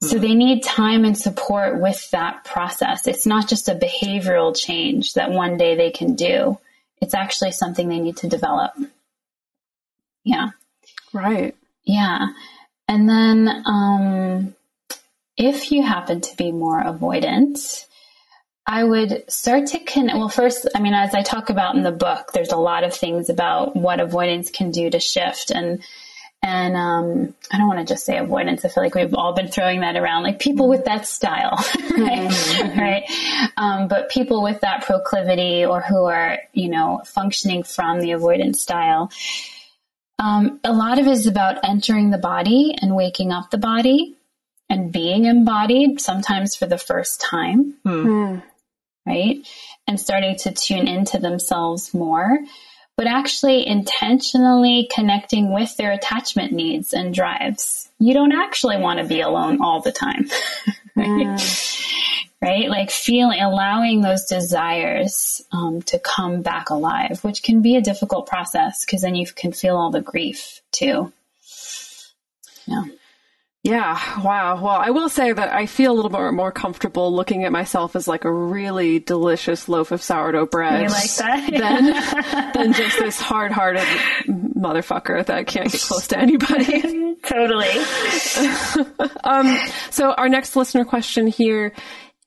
So 0.02 0.18
they 0.18 0.34
need 0.34 0.64
time 0.64 1.04
and 1.04 1.16
support 1.16 1.80
with 1.80 2.10
that 2.10 2.44
process. 2.44 3.06
It's 3.06 3.24
not 3.24 3.48
just 3.48 3.68
a 3.68 3.74
behavioral 3.74 4.56
change 4.56 5.14
that 5.14 5.30
one 5.30 5.56
day 5.56 5.76
they 5.76 5.92
can 5.92 6.16
do. 6.16 6.58
It's 7.00 7.14
actually 7.14 7.52
something 7.52 7.88
they 7.88 8.00
need 8.00 8.16
to 8.18 8.28
develop. 8.28 8.72
Yeah. 10.24 10.50
Right. 11.12 11.54
Yeah. 11.84 12.28
And 12.92 13.08
then 13.08 13.62
um, 13.64 14.54
if 15.38 15.72
you 15.72 15.82
happen 15.82 16.20
to 16.20 16.36
be 16.36 16.52
more 16.52 16.78
avoidant, 16.78 17.86
I 18.66 18.84
would 18.84 19.32
start 19.32 19.68
to 19.68 19.78
connect. 19.78 20.18
Well, 20.18 20.28
first, 20.28 20.68
I 20.74 20.80
mean, 20.80 20.92
as 20.92 21.14
I 21.14 21.22
talk 21.22 21.48
about 21.48 21.74
in 21.74 21.84
the 21.84 21.90
book, 21.90 22.32
there's 22.34 22.52
a 22.52 22.58
lot 22.58 22.84
of 22.84 22.92
things 22.92 23.30
about 23.30 23.74
what 23.74 23.98
avoidance 23.98 24.50
can 24.50 24.72
do 24.72 24.90
to 24.90 25.00
shift. 25.00 25.50
And 25.50 25.82
and 26.42 26.76
um, 26.76 27.34
I 27.50 27.56
don't 27.56 27.68
want 27.68 27.78
to 27.78 27.90
just 27.94 28.04
say 28.04 28.18
avoidance. 28.18 28.62
I 28.62 28.68
feel 28.68 28.84
like 28.84 28.94
we've 28.94 29.14
all 29.14 29.32
been 29.32 29.48
throwing 29.48 29.80
that 29.80 29.96
around, 29.96 30.24
like 30.24 30.38
people 30.38 30.68
with 30.68 30.84
that 30.84 31.06
style, 31.06 31.64
right? 31.96 32.76
right? 32.76 33.50
Um, 33.56 33.88
but 33.88 34.10
people 34.10 34.42
with 34.42 34.60
that 34.60 34.84
proclivity 34.84 35.64
or 35.64 35.80
who 35.80 36.04
are, 36.04 36.40
you 36.52 36.68
know, 36.68 37.00
functioning 37.06 37.62
from 37.62 38.00
the 38.00 38.10
avoidance 38.10 38.60
style. 38.60 39.10
Um, 40.22 40.60
a 40.62 40.72
lot 40.72 41.00
of 41.00 41.06
it 41.06 41.10
is 41.10 41.26
about 41.26 41.64
entering 41.64 42.10
the 42.10 42.18
body 42.18 42.76
and 42.80 42.94
waking 42.94 43.32
up 43.32 43.50
the 43.50 43.58
body 43.58 44.14
and 44.70 44.92
being 44.92 45.24
embodied, 45.24 46.00
sometimes 46.00 46.54
for 46.54 46.66
the 46.66 46.78
first 46.78 47.20
time, 47.20 47.74
hmm. 47.82 48.02
Hmm. 48.02 48.38
right? 49.04 49.46
And 49.88 49.98
starting 49.98 50.36
to 50.36 50.52
tune 50.52 50.86
into 50.86 51.18
themselves 51.18 51.92
more, 51.92 52.38
but 52.96 53.08
actually 53.08 53.66
intentionally 53.66 54.88
connecting 54.94 55.52
with 55.52 55.76
their 55.76 55.90
attachment 55.90 56.52
needs 56.52 56.92
and 56.92 57.12
drives. 57.12 57.88
You 57.98 58.14
don't 58.14 58.32
actually 58.32 58.78
want 58.78 59.00
to 59.00 59.04
be 59.04 59.22
alone 59.22 59.60
all 59.60 59.80
the 59.80 59.92
time. 59.92 60.30
right? 60.96 61.40
Hmm. 61.40 62.21
Right? 62.42 62.68
Like 62.68 62.90
feeling, 62.90 63.40
allowing 63.40 64.00
those 64.00 64.24
desires 64.24 65.42
um, 65.52 65.80
to 65.82 65.98
come 65.98 66.42
back 66.42 66.70
alive, 66.70 67.22
which 67.22 67.42
can 67.42 67.62
be 67.62 67.76
a 67.76 67.80
difficult 67.80 68.26
process 68.26 68.84
because 68.84 69.02
then 69.02 69.14
you 69.14 69.26
can 69.26 69.52
feel 69.52 69.76
all 69.76 69.90
the 69.90 70.00
grief 70.00 70.60
too. 70.72 71.12
Yeah. 72.66 72.84
Yeah, 73.64 74.20
wow. 74.22 74.60
Well, 74.60 74.74
I 74.74 74.90
will 74.90 75.08
say 75.08 75.32
that 75.32 75.52
I 75.52 75.66
feel 75.66 75.92
a 75.92 75.94
little 75.94 76.10
bit 76.10 76.32
more 76.32 76.50
comfortable 76.50 77.14
looking 77.14 77.44
at 77.44 77.52
myself 77.52 77.94
as 77.94 78.08
like 78.08 78.24
a 78.24 78.32
really 78.32 78.98
delicious 78.98 79.68
loaf 79.68 79.92
of 79.92 80.02
sourdough 80.02 80.46
bread 80.46 80.82
You 80.82 80.88
like 80.88 81.14
that? 81.14 82.52
than, 82.54 82.54
than 82.54 82.72
just 82.72 82.98
this 82.98 83.20
hard-hearted 83.20 83.86
motherfucker 84.26 85.24
that 85.26 85.46
can't 85.46 85.70
get 85.70 85.80
close 85.80 86.08
to 86.08 86.18
anybody. 86.18 87.14
totally. 87.24 87.70
So 89.92 90.10
our 90.10 90.28
next 90.28 90.56
listener 90.56 90.84
question 90.84 91.28
here, 91.28 91.72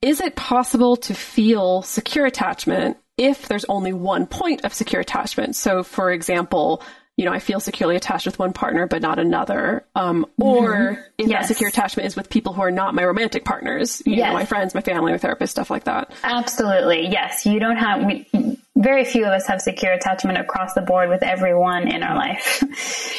is 0.05 0.21
it 0.21 0.35
possible 0.35 0.95
to 0.97 1.13
feel 1.13 1.81
secure 1.81 2.25
attachment 2.25 2.97
if 3.17 3.47
there's 3.47 3.65
only 3.65 3.91
one 3.93 4.27
point 4.27 4.63
of 4.63 4.73
secure 4.73 5.01
attachment? 5.01 5.55
So 5.55 5.83
for 5.83 6.11
example, 6.11 6.83
you 7.17 7.23
know, 7.23 7.31
I 7.31 7.39
feel 7.39 7.61
securely 7.61 7.95
attached 7.95 8.25
with 8.25 8.37
one 8.37 8.51
partner, 8.51 8.87
but 8.87 9.01
not 9.01 9.19
another. 9.19 9.85
Um, 9.95 10.25
or 10.37 10.99
if 11.17 11.29
that 11.29 11.45
secure 11.45 11.69
attachment 11.69 12.07
is 12.07 12.15
with 12.17 12.29
people 12.29 12.51
who 12.51 12.61
are 12.61 12.71
not 12.71 12.93
my 12.93 13.05
romantic 13.05 13.45
partners, 13.45 14.01
you 14.05 14.15
Yes. 14.15 14.27
know, 14.27 14.33
my 14.33 14.43
friends, 14.45 14.75
my 14.75 14.81
family, 14.81 15.13
my 15.13 15.17
therapist, 15.17 15.51
stuff 15.51 15.69
like 15.69 15.85
that. 15.85 16.11
Absolutely. 16.23 17.07
Yes. 17.07 17.45
You 17.45 17.57
don't 17.61 17.77
have, 17.77 18.05
we, 18.05 18.27
very 18.75 19.05
few 19.05 19.23
of 19.23 19.31
us 19.31 19.47
have 19.47 19.61
secure 19.61 19.93
attachment 19.93 20.37
across 20.37 20.73
the 20.73 20.81
board 20.81 21.07
with 21.09 21.23
everyone 21.23 21.87
in 21.87 22.03
our 22.03 22.15
life. 22.15 22.61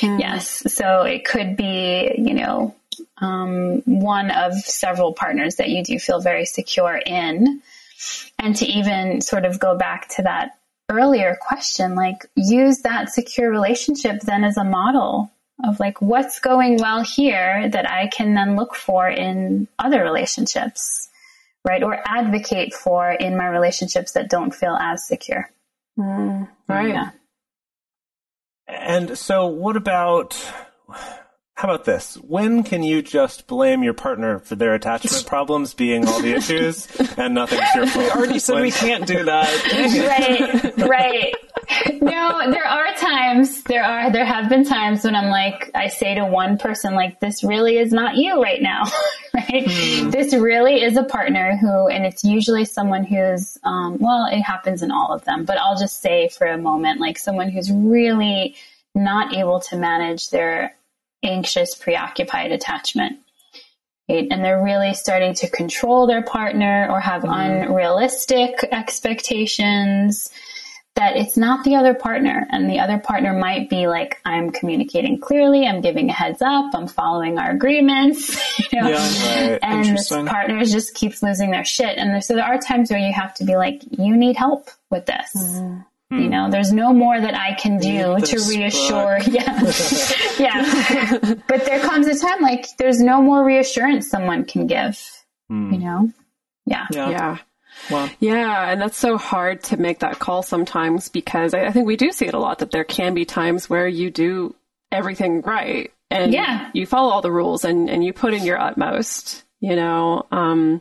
Yes. 0.03 0.62
So 0.74 1.03
it 1.03 1.24
could 1.24 1.57
be, 1.57 2.12
you 2.18 2.34
know, 2.34 2.74
um, 3.18 3.82
one 3.84 4.30
of 4.30 4.55
several 4.55 5.12
partners 5.12 5.57
that 5.57 5.68
you 5.68 5.82
do 5.82 5.99
feel 5.99 6.20
very 6.20 6.47
secure 6.47 7.01
in. 7.05 7.62
And 8.38 8.55
to 8.57 8.66
even 8.66 9.20
sort 9.20 9.44
of 9.44 9.59
go 9.59 9.76
back 9.76 10.09
to 10.16 10.22
that 10.22 10.59
earlier 10.90 11.36
question, 11.40 11.94
like 11.94 12.26
use 12.34 12.80
that 12.82 13.09
secure 13.09 13.51
relationship 13.51 14.20
then 14.20 14.44
as 14.44 14.57
a 14.57 14.64
model 14.64 15.30
of 15.64 15.80
like 15.80 16.03
what's 16.03 16.38
going 16.38 16.76
well 16.76 17.03
here 17.03 17.68
that 17.70 17.90
I 17.90 18.09
can 18.09 18.34
then 18.34 18.57
look 18.57 18.74
for 18.74 19.09
in 19.09 19.68
other 19.78 20.03
relationships 20.03 21.09
right? 21.66 21.82
Or 21.82 22.01
advocate 22.07 22.72
for 22.72 23.11
in 23.11 23.36
my 23.36 23.49
relationships 23.49 24.12
that 24.12 24.30
don't 24.30 24.55
feel 24.55 24.74
as 24.80 25.07
secure. 25.07 25.51
Right. 26.68 26.88
Yeah. 26.88 27.11
And 28.68 29.18
so, 29.18 29.47
what 29.47 29.76
about? 29.76 30.40
How 31.57 31.68
about 31.72 31.86
this? 31.86 32.16
When 32.16 32.64
can 32.64 32.82
you 32.82 33.00
just 33.00 33.46
blame 33.46 33.82
your 33.82 33.94
partner 33.94 34.40
for 34.40 34.57
their 34.57 34.74
attachment 34.74 35.24
problems 35.26 35.72
being 35.72 36.07
all 36.07 36.20
the 36.20 36.34
issues 36.34 36.86
and 37.16 37.32
nothing's 37.34 37.62
your 37.74 37.86
fault? 37.86 38.04
We 38.04 38.11
already 38.11 38.38
said 38.38 38.54
When- 38.57 38.62
we 38.64 38.70
can't 38.70 39.07
do 39.07 39.24
that. 39.24 40.74
Right, 40.76 40.86
right. 40.86 41.34
No, 42.02 42.50
there 42.50 42.66
are 42.66 42.92
times, 42.96 43.62
there 43.64 43.82
are, 43.82 44.12
there 44.12 44.26
have 44.26 44.50
been 44.50 44.64
times 44.64 45.02
when 45.02 45.16
I'm 45.16 45.30
like, 45.30 45.70
I 45.74 45.88
say 45.88 46.14
to 46.14 46.26
one 46.26 46.59
person, 46.59 46.94
like, 46.94 47.20
this 47.20 47.42
really 47.42 47.78
is 47.78 47.90
not 47.90 48.16
you 48.16 48.40
right 48.42 48.61
now, 48.61 48.82
right? 49.34 49.64
This 50.12 50.34
really 50.34 50.82
is 50.82 50.98
a 50.98 51.04
partner 51.04 51.57
who, 51.57 51.88
and 51.88 52.04
it's 52.04 52.22
usually 52.22 52.66
someone 52.66 53.02
who's, 53.04 53.57
um, 53.64 53.96
well, 53.98 54.26
it 54.30 54.42
happens 54.42 54.82
in 54.82 54.90
all 54.90 55.11
of 55.11 55.24
them, 55.24 55.46
but 55.46 55.57
I'll 55.59 55.78
just 55.78 56.02
say 56.02 56.28
for 56.28 56.46
a 56.46 56.59
moment, 56.59 57.00
like 57.00 57.16
someone 57.16 57.48
who's 57.48 57.72
really 57.72 58.57
not 58.94 59.34
able 59.34 59.61
to 59.61 59.76
manage 59.76 60.28
their 60.30 60.76
anxious, 61.23 61.75
preoccupied 61.75 62.53
attachment. 62.53 63.19
and 64.09 64.45
they're 64.45 64.62
really 64.62 64.95
starting 64.95 65.35
to 65.35 65.51
control 65.51 66.07
their 66.07 66.23
partner 66.23 66.87
or 66.91 67.01
have 67.01 67.23
mm-hmm. 67.23 67.69
unrealistic 67.69 68.62
expectations 68.71 70.31
that 70.97 71.17
it's 71.17 71.37
not 71.37 71.62
the 71.62 71.77
other 71.77 71.93
partner. 71.93 72.47
And 72.51 72.69
the 72.71 72.81
other 72.81 72.99
partner 72.99 73.35
might 73.35 73.69
be 73.69 73.87
like 73.87 74.19
i'm 74.25 74.51
communicating 74.51 75.21
clearly. 75.21 75.67
I'm 75.67 75.83
giving 75.83 76.09
a 76.09 76.12
heads 76.12 76.41
up. 76.43 76.75
I'm 76.75 76.89
following 76.89 77.39
our 77.39 77.51
agreements. 77.51 78.37
You 78.73 78.83
know? 78.83 78.89
Yeah, 78.89 79.51
right. 79.51 79.59
and 79.62 79.97
this 79.97 80.09
partner 80.09 80.64
just 80.64 80.95
keeps 80.95 81.23
losing 81.23 81.51
their 81.51 81.64
shit. 81.64 81.99
And 81.99 82.23
so 82.25 82.35
there 82.35 82.45
are 82.45 82.59
times 82.59 82.91
where 82.91 82.99
you 82.99 83.12
have 83.12 83.33
to 83.35 83.45
be 83.45 83.57
like 83.57 83.83
you 83.91 84.17
need 84.17 84.37
help 84.37 84.71
with 84.91 85.07
this 85.07 85.31
mm-hmm. 85.37 85.81
You 86.11 86.28
know 86.28 86.48
there's 86.50 86.72
no 86.72 86.92
more 86.92 87.20
that 87.20 87.34
i 87.34 87.52
can 87.54 87.78
do 87.78 88.14
Read 88.14 88.24
to 88.26 88.36
this 88.36 88.48
reassure 88.48 89.18
yeah. 89.26 89.61
Yeah. 90.38 91.34
But 91.48 91.64
there 91.64 91.80
comes 91.80 92.07
a 92.07 92.18
time 92.18 92.40
like 92.42 92.66
there's 92.76 93.00
no 93.00 93.20
more 93.22 93.44
reassurance 93.44 94.09
someone 94.09 94.44
can 94.44 94.66
give 94.66 95.00
you 95.48 95.78
know? 95.78 96.12
Yeah. 96.64 96.86
Yeah. 96.90 97.11
Yeah. 97.11 97.38
Wow. 97.90 98.09
Yeah, 98.20 98.70
and 98.70 98.80
that's 98.80 98.96
so 98.98 99.16
hard 99.16 99.62
to 99.64 99.76
make 99.76 100.00
that 100.00 100.18
call 100.18 100.42
sometimes 100.42 101.09
because 101.09 101.54
I, 101.54 101.66
I 101.66 101.70
think 101.72 101.86
we 101.86 101.96
do 101.96 102.11
see 102.11 102.26
it 102.26 102.34
a 102.34 102.38
lot 102.38 102.59
that 102.59 102.70
there 102.70 102.84
can 102.84 103.14
be 103.14 103.24
times 103.24 103.70
where 103.70 103.86
you 103.86 104.11
do 104.11 104.54
everything 104.90 105.42
right 105.42 105.92
and 106.11 106.32
Yeah. 106.32 106.70
you 106.72 106.86
follow 106.86 107.11
all 107.12 107.22
the 107.22 107.30
rules 107.30 107.64
and, 107.64 107.88
and 107.90 108.02
you 108.04 108.12
put 108.12 108.34
in 108.34 108.44
your 108.44 108.61
utmost, 108.61 109.44
you 109.61 109.76
know, 109.76 110.26
um, 110.32 110.80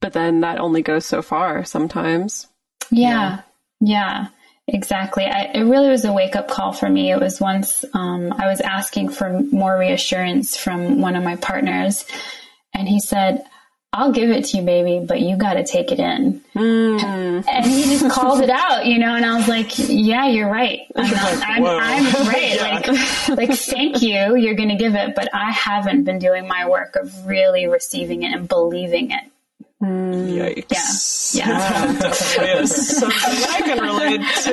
but 0.00 0.12
then 0.14 0.40
that 0.40 0.58
only 0.58 0.82
goes 0.82 1.06
so 1.06 1.22
far 1.22 1.64
sometimes. 1.64 2.48
Yeah, 2.90 3.42
yeah, 3.80 4.28
exactly. 4.68 5.24
I, 5.24 5.50
it 5.54 5.62
really 5.62 5.88
was 5.88 6.04
a 6.04 6.12
wake 6.12 6.36
up 6.36 6.48
call 6.48 6.72
for 6.72 6.88
me. 6.88 7.10
It 7.12 7.20
was 7.20 7.40
once 7.40 7.84
um, 7.94 8.32
I 8.32 8.46
was 8.48 8.60
asking 8.60 9.10
for 9.10 9.40
more 9.50 9.78
reassurance 9.78 10.56
from 10.56 11.00
one 11.00 11.16
of 11.16 11.24
my 11.24 11.36
partners, 11.36 12.04
and 12.74 12.88
he 12.88 13.00
said, 13.00 13.44
I'll 13.94 14.10
give 14.12 14.30
it 14.30 14.46
to 14.46 14.56
you, 14.56 14.62
baby, 14.62 15.04
but 15.06 15.20
you 15.20 15.36
got 15.36 15.54
to 15.54 15.64
take 15.64 15.92
it 15.92 15.98
in. 15.98 16.42
And 17.46 17.66
he 17.66 17.82
just 17.82 18.10
called 18.10 18.40
it 18.40 18.48
out, 18.48 18.86
you 18.86 18.98
know, 18.98 19.14
and 19.14 19.24
I 19.24 19.36
was 19.36 19.48
like, 19.48 19.78
yeah, 19.78 20.28
you're 20.28 20.50
right. 20.50 20.80
I'm, 20.96 21.10
not, 21.10 21.42
I'm, 21.46 21.64
I'm 21.66 22.26
right. 22.26 22.58
Like, 22.62 22.88
like, 23.36 23.58
thank 23.58 24.00
you. 24.00 24.34
You're 24.36 24.54
going 24.54 24.70
to 24.70 24.76
give 24.76 24.94
it, 24.94 25.14
but 25.14 25.28
I 25.34 25.50
haven't 25.50 26.04
been 26.04 26.18
doing 26.18 26.48
my 26.48 26.68
work 26.68 26.96
of 26.96 27.26
really 27.26 27.66
receiving 27.66 28.22
it 28.22 28.32
and 28.32 28.48
believing 28.48 29.10
it. 29.10 29.24
Yikes. 29.82 31.34
Yeah. 31.34 31.92
Yeah. 31.92 32.64
Something 32.66 33.44
I 33.50 33.60
can 33.62 33.80
relate 33.80 34.20
to. 34.44 34.52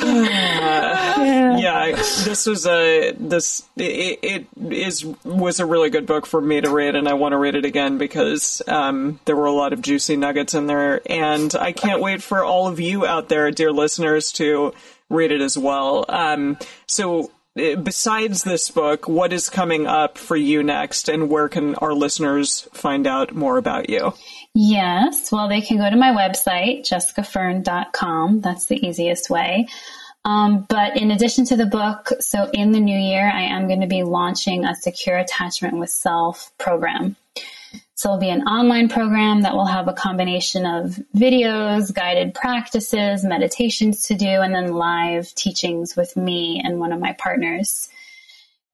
yeah, 1.60 1.92
this 2.24 2.44
was 2.46 2.66
a 2.66 3.12
this 3.12 3.62
it, 3.76 4.18
it 4.22 4.46
is 4.70 5.06
was 5.24 5.58
a 5.58 5.64
really 5.64 5.88
good 5.88 6.04
book 6.06 6.26
for 6.26 6.40
me 6.40 6.60
to 6.60 6.70
read, 6.70 6.96
and 6.96 7.08
I 7.08 7.14
want 7.14 7.32
to 7.32 7.38
read 7.38 7.54
it 7.54 7.64
again 7.64 7.96
because 7.96 8.60
um, 8.68 9.20
there 9.24 9.36
were 9.36 9.46
a 9.46 9.52
lot 9.52 9.72
of 9.72 9.80
juicy 9.80 10.16
nuggets 10.16 10.52
in 10.52 10.66
there, 10.66 11.00
and 11.06 11.54
I 11.54 11.72
can't 11.72 12.02
wait 12.02 12.22
for 12.22 12.44
all 12.44 12.68
of 12.68 12.78
you 12.78 13.06
out 13.06 13.30
there, 13.30 13.50
dear 13.50 13.72
listeners, 13.72 14.32
to 14.32 14.74
read 15.08 15.32
it 15.32 15.40
as 15.40 15.56
well. 15.56 16.04
Um, 16.08 16.58
so. 16.86 17.30
Uh, 17.58 17.76
Besides 17.76 18.44
this 18.44 18.70
book, 18.70 19.08
what 19.08 19.32
is 19.32 19.48
coming 19.48 19.86
up 19.86 20.18
for 20.18 20.36
you 20.36 20.62
next, 20.62 21.08
and 21.08 21.28
where 21.28 21.48
can 21.48 21.74
our 21.76 21.92
listeners 21.92 22.68
find 22.72 23.06
out 23.06 23.34
more 23.34 23.56
about 23.56 23.90
you? 23.90 24.14
Yes. 24.54 25.30
Well, 25.30 25.48
they 25.48 25.60
can 25.60 25.78
go 25.78 25.88
to 25.88 25.96
my 25.96 26.10
website, 26.10 26.80
jessicafern.com. 26.82 28.40
That's 28.40 28.66
the 28.66 28.86
easiest 28.86 29.30
way. 29.30 29.66
Um, 30.24 30.66
but 30.68 30.96
in 30.96 31.10
addition 31.10 31.46
to 31.46 31.56
the 31.56 31.66
book, 31.66 32.10
so 32.20 32.50
in 32.52 32.72
the 32.72 32.80
new 32.80 32.98
year, 32.98 33.26
I 33.26 33.42
am 33.42 33.68
going 33.68 33.80
to 33.80 33.86
be 33.86 34.02
launching 34.02 34.64
a 34.64 34.74
secure 34.74 35.16
attachment 35.16 35.78
with 35.78 35.90
self 35.90 36.52
program. 36.58 37.16
So 38.00 38.08
it'll 38.08 38.18
be 38.18 38.30
an 38.30 38.48
online 38.48 38.88
program 38.88 39.42
that 39.42 39.52
will 39.54 39.66
have 39.66 39.86
a 39.86 39.92
combination 39.92 40.64
of 40.64 40.98
videos, 41.14 41.92
guided 41.92 42.32
practices, 42.32 43.22
meditations 43.22 44.06
to 44.06 44.14
do, 44.14 44.26
and 44.26 44.54
then 44.54 44.72
live 44.72 45.34
teachings 45.34 45.96
with 45.96 46.16
me 46.16 46.62
and 46.64 46.80
one 46.80 46.94
of 46.94 46.98
my 46.98 47.12
partners 47.12 47.90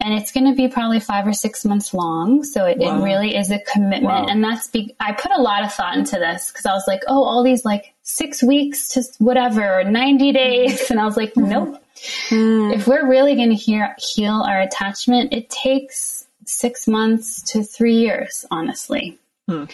and 0.01 0.13
it's 0.15 0.31
going 0.31 0.47
to 0.47 0.55
be 0.55 0.69
probably 0.69 1.01
five 1.01 1.27
or 1.27 1.33
six 1.33 1.65
months 1.65 1.95
long. 1.95 2.45
So 2.45 2.67
it, 2.67 2.81
it 2.81 3.03
really 3.03 3.35
is 3.35 3.51
a 3.51 3.59
commitment. 3.59 4.05
Wow. 4.05 4.27
And 4.29 4.45
that's, 4.45 4.69
be, 4.69 4.95
I 5.01 5.13
put 5.13 5.33
a 5.33 5.41
lot 5.41 5.65
of 5.65 5.73
thought 5.73 5.97
into 5.97 6.17
this 6.19 6.51
because 6.51 6.67
I 6.67 6.75
was 6.75 6.85
like, 6.87 7.03
oh, 7.09 7.25
all 7.25 7.43
these 7.43 7.65
like 7.65 7.95
six 8.03 8.43
weeks 8.43 8.89
to 8.91 9.03
whatever, 9.19 9.83
90 9.85 10.33
days. 10.33 10.91
And 10.91 11.01
I 11.01 11.07
was 11.07 11.17
like, 11.17 11.37
nope. 11.37 11.83
Hmm. 12.29 12.71
If 12.73 12.87
we're 12.87 13.09
really 13.09 13.35
going 13.35 13.57
to 13.57 13.95
heal 13.99 14.45
our 14.47 14.61
attachment, 14.61 15.33
it 15.33 15.49
takes 15.49 16.16
six 16.47 16.87
months 16.87 17.43
to 17.53 17.63
three 17.63 17.97
years, 17.97 18.45
honestly. 18.51 19.19
Hmm. 19.49 19.65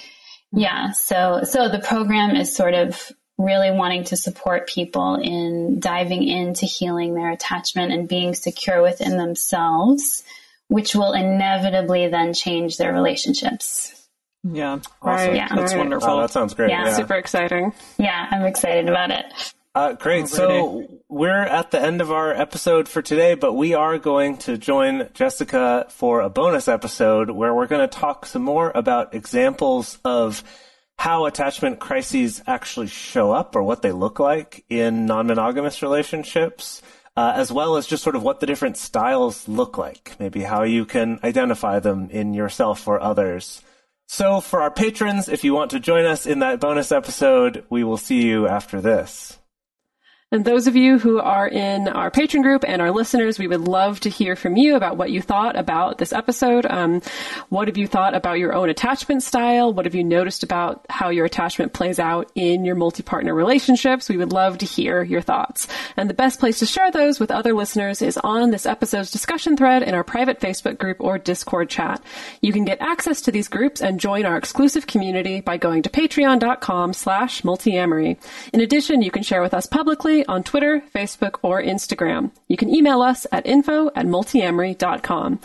Yeah. 0.53 0.93
So, 0.93 1.43
so 1.45 1.69
the 1.69 1.79
program 1.79 2.37
is 2.37 2.55
sort 2.55 2.75
of 2.75 3.11
really 3.39 3.71
wanting 3.71 4.05
to 4.05 4.17
support 4.17 4.69
people 4.69 5.17
in 5.17 5.81
diving 5.81 6.23
into 6.23 6.67
healing 6.67 7.15
their 7.15 7.31
attachment 7.31 7.93
and 7.93 8.09
being 8.09 8.35
secure 8.35 8.83
within 8.83 9.17
themselves, 9.17 10.23
which 10.69 10.95
will 10.95 11.13
inevitably 11.13 12.09
then 12.09 12.35
change 12.35 12.77
their 12.77 12.93
relationships. 12.93 13.99
Yeah, 14.45 14.81
Right. 15.03 15.35
Yeah. 15.37 15.49
that's 15.55 15.73
right. 15.73 15.79
wonderful. 15.79 16.11
Oh, 16.11 16.21
that 16.21 16.31
sounds 16.31 16.53
great. 16.55 16.71
Yeah. 16.71 16.87
Yeah. 16.87 16.95
Super 16.97 17.15
exciting. 17.15 17.73
Yeah, 17.99 18.27
I'm 18.31 18.45
excited 18.45 18.89
about 18.89 19.11
it. 19.11 19.25
Uh, 19.75 19.95
great. 19.95 20.29
So 20.29 20.87
we're 21.09 21.31
at 21.31 21.71
the 21.71 21.81
end 21.81 22.03
of 22.03 22.13
our 22.13 22.31
episode 22.31 22.89
for 22.89 23.01
today, 23.01 23.35
but 23.35 23.55
we 23.55 23.73
are 23.73 23.99
going 23.99 24.37
to 24.39 24.59
join 24.59 25.09
Jessica 25.15 25.87
for 25.89 26.21
a 26.21 26.29
bonus 26.29 26.69
episode 26.69 27.31
where 27.31 27.55
we're 27.55 27.67
going 27.67 27.89
to 27.89 27.99
talk 27.99 28.27
some 28.27 28.43
more 28.43 28.71
about 28.75 29.15
examples 29.15 29.99
of 30.05 30.45
how 30.99 31.25
attachment 31.25 31.81
crises 31.81 32.43
actually 32.47 32.89
show 32.89 33.33
up 33.33 33.57
or 33.57 33.63
what 33.63 33.81
they 33.81 33.93
look 33.93 34.19
like 34.21 34.63
in 34.69 35.07
non-monogamous 35.07 35.83
relationships. 35.83 36.83
Uh, 37.15 37.31
as 37.37 37.53
well 37.53 37.77
as 37.77 37.87
just 37.87 38.03
sort 38.03 38.17
of 38.17 38.23
what 38.23 38.41
the 38.41 38.47
different 38.47 38.75
styles 38.79 39.47
look 39.47 39.77
like, 39.77 40.17
maybe 40.19 40.43
how 40.43 40.63
you 40.63 40.87
can 40.87 41.21
identify 41.23 41.79
them 41.79 42.09
in 42.09 42.33
yourself 42.33 42.89
or 42.89 42.99
others. 43.03 43.61
So, 44.09 44.41
for 44.41 44.63
our 44.63 44.71
patrons, 44.71 45.29
if 45.29 45.45
you 45.45 45.53
want 45.53 45.73
to 45.73 45.81
join 45.81 46.07
us 46.07 46.25
in 46.25 46.39
that 46.39 46.59
bonus 46.59 46.91
episode, 46.91 47.67
we 47.69 47.85
will 47.85 47.99
see 47.99 48.23
you 48.23 48.49
after 48.49 48.81
this. 48.81 49.39
And 50.33 50.45
those 50.45 50.67
of 50.67 50.75
you 50.75 50.99
who 50.99 51.21
are 51.21 51.47
in 51.47 51.89
our 51.89 52.11
patron 52.11 52.43
group 52.43 52.65
and 52.67 52.81
our 52.81 52.91
listeners, 52.91 53.39
we 53.39 53.47
would 53.47 53.61
love 53.61 54.01
to 54.01 54.09
hear 54.09 54.35
from 54.35 54.57
you 54.57 54.77
about 54.77 54.97
what 54.97 55.11
you 55.11 55.21
thought 55.21 55.59
about 55.59 55.99
this 55.99 56.13
episode. 56.13 56.65
Um, 56.65 57.03
what 57.51 57.69
have 57.69 57.77
you 57.77 57.87
thought 57.87 58.15
about 58.15 58.39
your 58.39 58.55
own 58.55 58.71
attachment 58.71 59.23
style? 59.23 59.75
What 59.75 59.85
have 59.85 59.95
you 59.95 60.03
noticed 60.03 60.43
about 60.43 60.87
how 60.89 61.11
your 61.11 61.27
attachment 61.27 61.75
plays 61.75 61.99
out 61.99 62.33
in 62.35 62.65
your 62.65 62.75
multi-partner 62.75 63.35
relationships? 63.35 64.09
We 64.09 64.17
would 64.17 64.33
love 64.33 64.57
to 64.59 64.67
hear 64.67 65.03
your 65.03 65.21
thoughts. 65.21 65.69
And 65.97 66.09
the 66.09 66.15
best 66.15 66.41
place 66.41 66.59
to 66.61 66.67
share 66.67 66.91
those 66.91 67.21
with 67.21 67.31
other 67.31 67.53
listeners 67.53 68.01
is 68.01 68.17
on 68.17 68.51
this 68.51 68.65
episode's 68.65 69.11
discussion 69.11 69.57
thread 69.57 69.83
in 69.83 69.95
our 69.95 70.03
private 70.03 70.41
Facebook 70.41 70.79
group 70.79 70.97
or 71.01 71.19
Discord 71.19 71.69
chat. 71.69 72.03
You 72.41 72.53
can 72.53 72.65
get 72.65 72.81
access 72.81 73.21
to 73.23 73.33
these 73.33 73.49
groups 73.49 73.83
and 73.83 74.01
join 74.01 74.25
our 74.25 74.39
exclusive 74.39 74.87
community 74.87 75.43
by 75.43 75.59
going 75.59 75.83
to 75.83 75.91
patreon.com 75.91 76.95
slash 76.95 77.43
multiamory. 77.43 78.17
In 78.55 78.61
addition, 78.61 79.03
you 79.03 79.11
can 79.11 79.23
share 79.23 79.43
with 79.43 79.53
us 79.53 79.67
publicly 79.67 80.22
on 80.29 80.43
Twitter, 80.43 80.83
Facebook, 80.95 81.39
or 81.43 81.63
Instagram. 81.63 82.31
You 82.49 82.57
can 82.57 82.69
email 82.75 83.03
us 83.03 83.27
at 83.33 83.47
info 83.47 83.89
at 83.95 84.07
multiamory.com. 84.07 85.41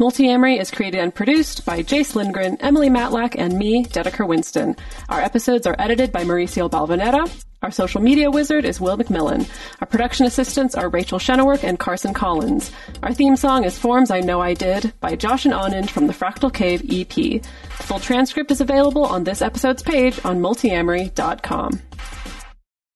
Multiamory 0.00 0.60
is 0.60 0.70
created 0.70 1.00
and 1.00 1.14
produced 1.14 1.64
by 1.64 1.82
Jase 1.82 2.16
Lindgren, 2.16 2.56
Emily 2.60 2.88
Matlack, 2.88 3.36
and 3.38 3.56
me, 3.56 3.84
Dedeker 3.84 4.26
Winston. 4.26 4.74
Our 5.08 5.20
episodes 5.20 5.66
are 5.66 5.76
edited 5.78 6.10
by 6.10 6.24
Mauricio 6.24 6.68
Balvanera. 6.70 7.30
Our 7.62 7.70
social 7.70 8.00
media 8.00 8.28
wizard 8.28 8.64
is 8.64 8.80
Will 8.80 8.98
McMillan. 8.98 9.48
Our 9.80 9.86
production 9.86 10.26
assistants 10.26 10.74
are 10.74 10.88
Rachel 10.88 11.20
Shenowork 11.20 11.62
and 11.62 11.78
Carson 11.78 12.12
Collins. 12.12 12.72
Our 13.04 13.14
theme 13.14 13.36
song 13.36 13.62
is 13.62 13.78
Forms 13.78 14.10
I 14.10 14.18
Know 14.20 14.40
I 14.40 14.54
Did 14.54 14.92
by 14.98 15.14
Josh 15.14 15.44
and 15.44 15.54
Anand 15.54 15.88
from 15.88 16.08
the 16.08 16.12
Fractal 16.12 16.52
Cave 16.52 16.82
EP. 16.90 17.14
The 17.14 17.82
full 17.84 18.00
transcript 18.00 18.50
is 18.50 18.60
available 18.60 19.04
on 19.04 19.22
this 19.22 19.42
episode's 19.42 19.84
page 19.84 20.18
on 20.24 20.40
multiamory.com. 20.40 21.80